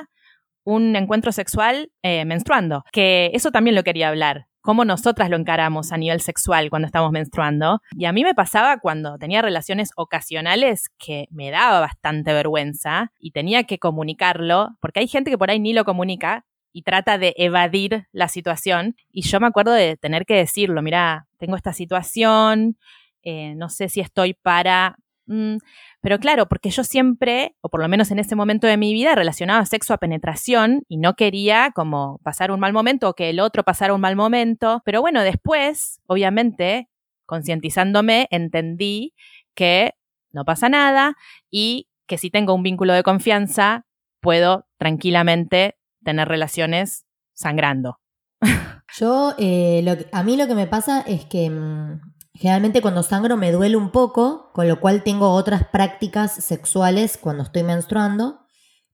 un 0.66 0.96
encuentro 0.96 1.32
sexual 1.32 1.92
eh, 2.04 2.26
menstruando, 2.26 2.84
que 2.92 3.32
eso 3.34 3.52
también 3.52 3.76
lo 3.76 3.84
quería 3.84 4.10
hablar, 4.10 4.48
cómo 4.62 4.86
nosotras 4.86 5.30
lo 5.30 5.36
encaramos 5.36 5.92
a 5.92 5.98
nivel 5.98 6.22
sexual 6.22 6.70
cuando 6.70 6.86
estamos 6.86 7.12
menstruando. 7.12 7.82
Y 7.98 8.06
a 8.06 8.14
mí 8.14 8.24
me 8.24 8.34
pasaba 8.34 8.80
cuando 8.80 9.18
tenía 9.18 9.42
relaciones 9.42 9.90
ocasionales 9.96 10.90
que 10.98 11.28
me 11.32 11.52
daba 11.52 11.80
bastante 11.82 12.34
vergüenza 12.34 13.12
y 13.20 13.32
tenía 13.32 13.66
que 13.66 13.78
comunicarlo, 13.78 14.70
porque 14.80 15.02
hay 15.02 15.08
gente 15.08 15.32
que 15.32 15.38
por 15.38 15.52
ahí 15.52 15.60
ni 15.60 15.74
lo 15.74 15.84
comunica 15.84 16.46
y 16.74 16.82
trata 16.82 17.18
de 17.18 17.34
evadir 17.38 18.08
la 18.12 18.28
situación. 18.28 18.96
Y 19.12 19.22
yo 19.22 19.40
me 19.40 19.48
acuerdo 19.48 19.72
de 19.72 19.96
tener 19.96 20.26
que 20.26 20.36
decirlo, 20.36 20.82
mira, 20.82 21.28
tengo 21.38 21.56
esta 21.56 21.72
situación, 21.72 22.78
eh, 23.22 23.54
no 23.56 23.70
sé 23.70 23.88
si 23.88 24.02
estoy 24.02 24.34
para... 24.34 24.98
Mm, 25.26 25.58
pero 26.02 26.20
claro, 26.20 26.50
porque 26.50 26.70
yo 26.70 26.84
siempre, 26.84 27.56
o 27.62 27.70
por 27.70 27.80
lo 27.80 27.88
menos 27.88 28.12
en 28.12 28.20
ese 28.20 28.36
momento 28.36 28.68
de 28.68 28.76
mi 28.76 28.92
vida, 28.92 29.16
relacionaba 29.16 29.66
sexo 29.66 29.94
a 29.94 29.98
penetración 29.98 30.84
y 30.90 30.98
no 30.98 31.14
quería 31.14 31.72
como 31.74 32.20
pasar 32.24 32.52
un 32.52 32.60
mal 32.60 32.74
momento 32.74 33.08
o 33.08 33.14
que 33.14 33.30
el 33.30 33.40
otro 33.40 33.64
pasara 33.64 33.94
un 33.94 34.02
mal 34.02 34.18
momento. 34.18 34.82
Pero 34.84 35.00
bueno, 35.00 35.22
después, 35.22 36.02
obviamente, 36.08 36.90
concientizándome, 37.26 38.28
entendí 38.32 39.14
que 39.56 39.94
no 40.34 40.44
pasa 40.44 40.68
nada 40.68 41.16
y 41.50 41.88
que 42.06 42.18
si 42.18 42.30
tengo 42.30 42.54
un 42.54 42.64
vínculo 42.64 42.94
de 42.94 43.04
confianza, 43.04 43.86
puedo 44.20 44.68
tranquilamente 44.78 45.78
tener 46.04 46.28
relaciones 46.28 47.06
sangrando. 47.34 48.00
Yo, 48.96 49.34
eh, 49.38 50.08
a 50.12 50.24
mí 50.24 50.38
lo 50.38 50.48
que 50.48 50.56
me 50.56 50.68
pasa 50.68 51.02
es 51.02 51.26
que 51.26 51.50
mm, 51.50 52.00
Generalmente 52.36 52.82
cuando 52.82 53.04
sangro 53.04 53.38
me 53.38 53.52
duele 53.52 53.78
un 53.78 53.92
poco, 53.92 54.52
con 54.54 54.68
lo 54.68 54.80
cual 54.80 55.04
tengo 55.04 55.32
otras 55.32 55.68
prácticas 55.68 56.34
sexuales 56.34 57.18
cuando 57.18 57.44
estoy 57.44 57.64
menstruando. 57.64 58.40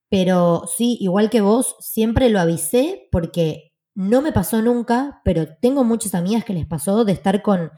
Pero 0.09 0.63
sí, 0.67 0.97
igual 0.99 1.29
que 1.29 1.41
vos, 1.41 1.75
siempre 1.79 2.29
lo 2.29 2.39
avisé 2.39 3.07
porque 3.11 3.73
no 3.95 4.21
me 4.21 4.33
pasó 4.33 4.61
nunca, 4.61 5.21
pero 5.23 5.47
tengo 5.61 5.83
muchas 5.83 6.15
amigas 6.15 6.43
que 6.43 6.53
les 6.53 6.65
pasó 6.65 7.05
de 7.05 7.13
estar 7.13 7.41
con 7.41 7.71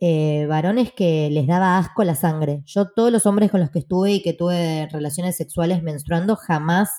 eh, 0.00 0.46
varones 0.48 0.92
que 0.92 1.30
les 1.30 1.46
daba 1.46 1.78
asco 1.78 2.02
la 2.02 2.16
sangre. 2.16 2.62
Yo 2.64 2.90
todos 2.90 3.12
los 3.12 3.26
hombres 3.26 3.50
con 3.50 3.60
los 3.60 3.70
que 3.70 3.78
estuve 3.80 4.12
y 4.12 4.22
que 4.22 4.32
tuve 4.32 4.88
relaciones 4.90 5.36
sexuales 5.36 5.82
menstruando 5.82 6.34
jamás 6.36 6.90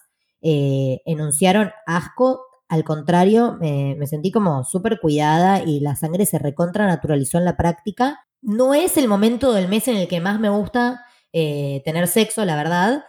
eh, 0.46 1.02
enunciaron 1.06 1.72
asco 1.88 2.46
al 2.68 2.84
contrario, 2.84 3.58
me 3.60 4.08
sentí 4.08 4.32
como 4.32 4.64
súper 4.64 5.00
cuidada 5.00 5.62
y 5.62 5.80
la 5.82 5.96
sangre 5.96 6.26
se 6.26 6.40
recontra 6.40 6.88
naturalizó 6.88 7.38
en 7.38 7.46
la 7.46 7.58
práctica. 7.58 8.26
No 8.42 8.74
es 8.74 8.98
el 8.98 9.08
momento 9.08 9.54
del 9.54 9.68
mes 9.68 9.88
en 9.88 9.98
el 9.98 10.08
que 10.08 10.20
más 10.20 10.40
me 10.40 10.50
gusta 10.50 11.06
eh, 11.32 11.84
tener 11.86 12.08
sexo, 12.08 12.44
la 12.44 12.56
verdad, 12.56 13.06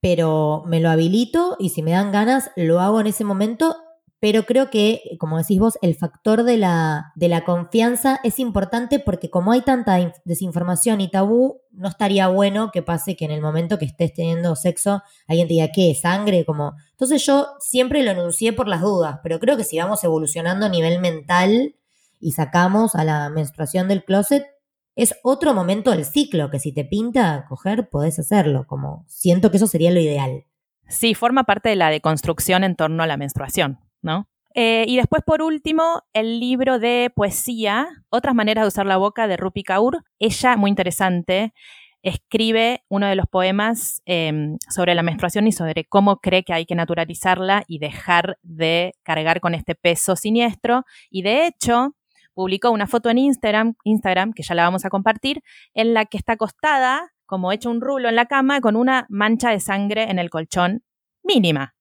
pero 0.00 0.62
me 0.66 0.80
lo 0.80 0.90
habilito 0.90 1.56
y 1.58 1.70
si 1.70 1.82
me 1.82 1.92
dan 1.92 2.12
ganas, 2.12 2.50
lo 2.54 2.80
hago 2.80 3.00
en 3.00 3.06
ese 3.06 3.24
momento 3.24 3.76
pero 4.22 4.44
creo 4.44 4.70
que, 4.70 5.16
como 5.18 5.36
decís 5.36 5.58
vos, 5.58 5.76
el 5.82 5.96
factor 5.96 6.44
de 6.44 6.56
la, 6.56 7.12
de 7.16 7.26
la 7.26 7.44
confianza 7.44 8.20
es 8.22 8.38
importante 8.38 9.00
porque 9.00 9.30
como 9.30 9.50
hay 9.50 9.62
tanta 9.62 10.14
desinformación 10.24 11.00
y 11.00 11.10
tabú, 11.10 11.60
no 11.72 11.88
estaría 11.88 12.28
bueno 12.28 12.70
que 12.70 12.82
pase 12.82 13.16
que 13.16 13.24
en 13.24 13.32
el 13.32 13.40
momento 13.40 13.80
que 13.80 13.84
estés 13.84 14.14
teniendo 14.14 14.54
sexo 14.54 15.02
alguien 15.26 15.48
te 15.48 15.54
diga, 15.54 15.72
¿qué? 15.74 15.92
¿Sangre? 16.00 16.44
Como... 16.44 16.74
Entonces 16.92 17.26
yo 17.26 17.48
siempre 17.58 18.04
lo 18.04 18.12
enuncié 18.12 18.52
por 18.52 18.68
las 18.68 18.82
dudas, 18.82 19.18
pero 19.24 19.40
creo 19.40 19.56
que 19.56 19.64
si 19.64 19.78
vamos 19.78 20.04
evolucionando 20.04 20.66
a 20.66 20.68
nivel 20.68 21.00
mental 21.00 21.74
y 22.20 22.30
sacamos 22.30 22.94
a 22.94 23.02
la 23.02 23.28
menstruación 23.28 23.88
del 23.88 24.04
closet, 24.04 24.46
es 24.94 25.16
otro 25.24 25.52
momento 25.52 25.90
del 25.90 26.04
ciclo 26.04 26.48
que 26.48 26.60
si 26.60 26.70
te 26.70 26.84
pinta 26.84 27.44
coger, 27.48 27.88
podés 27.90 28.20
hacerlo. 28.20 28.68
Como 28.68 29.04
siento 29.08 29.50
que 29.50 29.56
eso 29.56 29.66
sería 29.66 29.90
lo 29.90 29.98
ideal. 29.98 30.44
Sí, 30.86 31.16
forma 31.16 31.42
parte 31.42 31.70
de 31.70 31.76
la 31.76 31.90
deconstrucción 31.90 32.62
en 32.62 32.76
torno 32.76 33.02
a 33.02 33.08
la 33.08 33.16
menstruación, 33.16 33.80
¿no? 34.02 34.28
Eh, 34.54 34.84
y 34.86 34.96
después, 34.96 35.22
por 35.24 35.42
último, 35.42 36.02
el 36.12 36.38
libro 36.38 36.78
de 36.78 37.10
poesía, 37.14 37.88
Otras 38.10 38.34
maneras 38.34 38.64
de 38.64 38.68
usar 38.68 38.86
la 38.86 38.98
boca, 38.98 39.26
de 39.26 39.36
Rupi 39.36 39.62
Kaur. 39.62 40.04
Ella, 40.18 40.56
muy 40.56 40.68
interesante, 40.68 41.54
escribe 42.02 42.84
uno 42.88 43.06
de 43.06 43.14
los 43.14 43.26
poemas 43.26 44.02
em, 44.04 44.58
sobre 44.68 44.94
la 44.94 45.02
menstruación 45.02 45.46
y 45.46 45.52
sobre 45.52 45.84
cómo 45.84 46.18
cree 46.18 46.42
que 46.42 46.52
hay 46.52 46.66
que 46.66 46.74
naturalizarla 46.74 47.64
y 47.66 47.78
dejar 47.78 48.38
de 48.42 48.94
cargar 49.02 49.40
con 49.40 49.54
este 49.54 49.74
peso 49.74 50.16
siniestro. 50.16 50.84
Y 51.10 51.22
de 51.22 51.46
hecho, 51.46 51.94
publicó 52.34 52.70
una 52.70 52.86
foto 52.86 53.08
en 53.08 53.18
Instagram, 53.18 53.74
Instagram, 53.84 54.32
que 54.32 54.42
ya 54.42 54.54
la 54.54 54.64
vamos 54.64 54.84
a 54.84 54.90
compartir, 54.90 55.42
en 55.74 55.94
la 55.94 56.04
que 56.06 56.18
está 56.18 56.34
acostada, 56.34 57.12
como 57.24 57.52
hecho 57.52 57.70
un 57.70 57.80
rulo 57.80 58.08
en 58.08 58.16
la 58.16 58.26
cama, 58.26 58.60
con 58.60 58.76
una 58.76 59.06
mancha 59.08 59.50
de 59.50 59.60
sangre 59.60 60.10
en 60.10 60.18
el 60.18 60.28
colchón 60.28 60.82
mínima. 61.22 61.74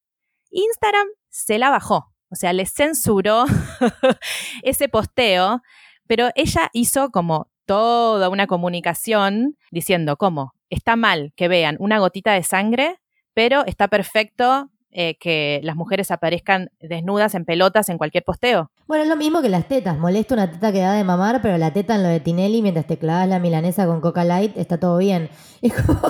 Instagram 0.52 1.08
se 1.30 1.58
la 1.58 1.70
bajó, 1.70 2.11
o 2.32 2.36
sea, 2.36 2.54
le 2.54 2.66
censuró 2.66 3.46
ese 4.64 4.90
posteo, 4.90 5.62
pero 6.08 6.30
ella 6.36 6.70
hizo 6.74 7.10
como 7.12 7.50
toda 7.66 8.30
una 8.30 8.48
comunicación 8.48 9.58
diciendo 9.70 10.18
cómo 10.18 10.54
está 10.70 10.96
mal 10.96 11.34
que 11.36 11.48
vean 11.48 11.76
una 11.80 12.00
gotita 12.00 12.34
de 12.34 12.44
sangre, 12.44 13.00
pero 13.34 13.66
está 13.66 13.88
perfecto 13.88 14.70
eh, 14.94 15.18
que 15.20 15.62
las 15.64 15.78
mujeres 15.78 16.12
aparezcan 16.12 16.70
desnudas 16.82 17.34
en 17.36 17.46
pelotas 17.46 17.88
en 17.88 17.98
cualquier 17.98 18.24
posteo. 18.24 18.72
Bueno, 18.88 19.04
es 19.04 19.10
lo 19.10 19.16
mismo 19.16 19.42
que 19.42 19.48
las 19.48 19.68
tetas. 19.68 19.98
Molesta 19.98 20.34
una 20.34 20.52
teta 20.52 20.72
que 20.74 20.80
da 20.80 20.94
de 20.94 21.06
mamar, 21.06 21.42
pero 21.42 21.58
la 21.58 21.72
teta 21.72 21.96
en 21.96 22.04
lo 22.04 22.10
de 22.10 22.20
Tinelli 22.20 22.62
mientras 22.62 22.88
te 22.88 22.98
clavas 22.98 23.28
la 23.30 23.40
milanesa 23.40 23.86
con 23.86 24.02
Coca 24.02 24.26
Light 24.26 24.58
está 24.58 24.80
todo 24.80 24.98
bien. 24.98 25.30
Es 25.62 25.74
como... 25.74 26.02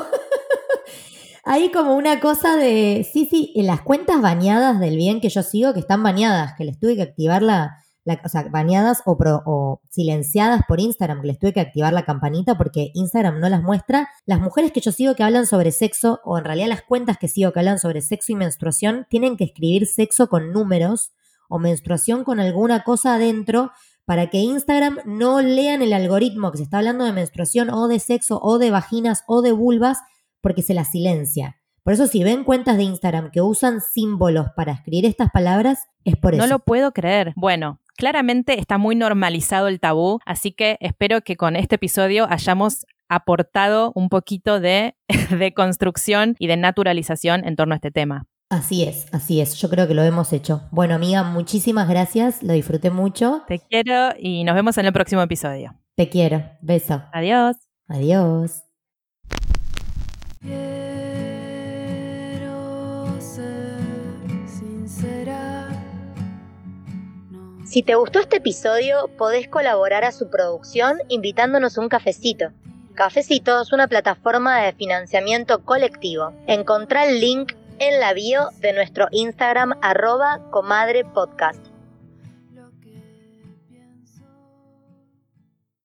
Hay 1.44 1.72
como 1.72 1.96
una 1.96 2.20
cosa 2.20 2.56
de... 2.56 3.08
Sí, 3.12 3.28
sí, 3.30 3.52
en 3.56 3.68
las 3.68 3.82
cuentas 3.82 4.22
bañadas 4.22 4.80
del 4.80 4.96
bien 4.96 5.22
que 5.22 5.30
yo 5.30 5.44
sigo, 5.44 5.74
que 5.74 5.80
están 5.80 6.04
bañadas, 6.04 6.54
que 6.58 6.66
les 6.66 6.80
tuve 6.80 6.96
que 6.96 7.02
activar 7.02 7.42
la 7.42 7.82
o 8.06 8.30
sea, 8.30 8.48
baneadas 8.50 9.04
o, 9.06 9.16
o, 9.46 9.82
silenciadas 9.90 10.62
por 10.68 10.80
Instagram, 10.80 11.22
que 11.22 11.28
les 11.28 11.40
tuve 11.40 11.54
que 11.54 11.60
activar 11.60 11.94
la 11.94 12.04
campanita 12.04 12.58
porque 12.58 12.92
Instagram 12.94 13.40
no 13.40 13.48
las 13.50 13.62
muestra. 13.62 14.10
Las 14.26 14.40
mujeres 14.40 14.72
que 14.72 14.82
yo 14.82 14.92
sigo 14.92 15.16
que 15.16 15.24
hablan 15.24 15.46
sobre 15.46 15.72
sexo, 15.72 16.20
o 16.24 16.38
en 16.38 16.46
realidad 16.46 16.68
las 16.68 16.82
cuentas 16.82 17.18
que 17.18 17.28
sigo 17.28 17.52
que 17.52 17.60
hablan 17.60 17.80
sobre 17.80 18.02
sexo 18.02 18.32
y 18.32 18.36
menstruación, 18.36 19.06
tienen 19.10 19.38
que 19.38 19.44
escribir 19.44 19.86
sexo 19.86 20.28
con 20.28 20.52
números 20.52 21.12
o 21.48 21.60
menstruación 21.60 22.24
con 22.24 22.40
alguna 22.40 22.84
cosa 22.84 23.16
adentro 23.16 23.72
para 24.06 24.30
que 24.30 24.40
Instagram 24.40 24.98
no 25.06 25.42
lean 25.42 25.82
el 25.82 25.94
algoritmo 25.94 26.52
que 26.52 26.58
se 26.58 26.64
está 26.64 26.80
hablando 26.80 27.06
de 27.06 27.14
menstruación 27.14 27.70
o 27.70 27.88
de 27.88 28.00
sexo 28.00 28.40
o 28.42 28.58
de 28.58 28.72
vaginas 28.72 29.24
o 29.28 29.42
de 29.42 29.52
vulvas 29.52 30.00
porque 30.42 30.62
se 30.62 30.74
las 30.74 30.92
silencia. 30.92 31.58
Por 31.84 31.94
eso 31.94 32.06
si 32.08 32.24
ven 32.24 32.44
cuentas 32.44 32.78
de 32.78 32.84
Instagram 32.84 33.32
que 33.32 33.42
usan 33.42 33.82
símbolos 33.82 34.48
para 34.56 34.72
escribir 34.72 35.06
estas 35.06 35.32
palabras, 35.32 35.88
es 36.06 36.16
por 36.16 36.34
eso. 36.34 36.44
No 36.44 36.48
lo 36.48 36.60
puedo 36.60 36.92
creer. 36.92 37.34
Bueno, 37.36 37.80
claramente 37.96 38.60
está 38.60 38.78
muy 38.78 38.96
normalizado 38.96 39.68
el 39.68 39.80
tabú, 39.80 40.20
así 40.26 40.52
que 40.52 40.78
espero 40.80 41.22
que 41.22 41.38
con 41.38 41.56
este 41.56 41.76
episodio 41.76 42.28
hayamos 42.30 42.86
aportado 43.10 43.92
un 43.96 44.10
poquito 44.10 44.60
de, 44.60 44.96
de 45.38 45.54
construcción 45.54 46.36
y 46.38 46.48
de 46.48 46.58
naturalización 46.58 47.46
en 47.46 47.56
torno 47.56 47.74
a 47.74 47.78
este 47.78 47.92
tema. 47.92 48.28
Así 48.50 48.84
es, 48.84 49.08
así 49.14 49.40
es. 49.40 49.56
Yo 49.56 49.70
creo 49.70 49.88
que 49.88 49.94
lo 49.94 50.04
hemos 50.04 50.34
hecho. 50.34 50.64
Bueno, 50.72 50.96
amiga, 50.96 51.24
muchísimas 51.24 51.88
gracias. 51.88 52.44
Lo 52.44 52.52
disfruté 52.52 52.92
mucho. 52.92 53.44
Te 53.48 53.60
quiero 53.60 54.10
y 54.20 54.44
nos 54.44 54.56
vemos 54.56 54.78
en 54.78 54.88
el 54.88 54.94
próximo 54.94 55.22
episodio. 55.22 55.74
Te 55.96 56.10
quiero. 56.10 56.44
Beso. 56.62 57.02
Adiós. 57.14 57.56
Adiós. 57.88 58.71
Si 67.72 67.84
te 67.84 67.96
gustó 67.96 68.20
este 68.20 68.38
episodio, 68.38 69.10
podés 69.18 69.48
colaborar 69.48 70.04
a 70.04 70.12
su 70.12 70.30
producción 70.30 70.98
invitándonos 71.08 71.78
un 71.78 71.88
cafecito. 71.88 72.52
Cafecito 72.96 73.62
es 73.62 73.72
una 73.72 73.88
plataforma 73.88 74.62
de 74.62 74.74
financiamiento 74.74 75.64
colectivo. 75.64 76.34
Encontrá 76.48 77.06
el 77.06 77.22
link 77.22 77.54
en 77.80 78.02
la 78.02 78.14
bio 78.14 78.50
de 78.60 78.74
nuestro 78.74 79.08
Instagram 79.12 79.78
arroba 79.82 80.42
comadrepodcast. 80.52 81.71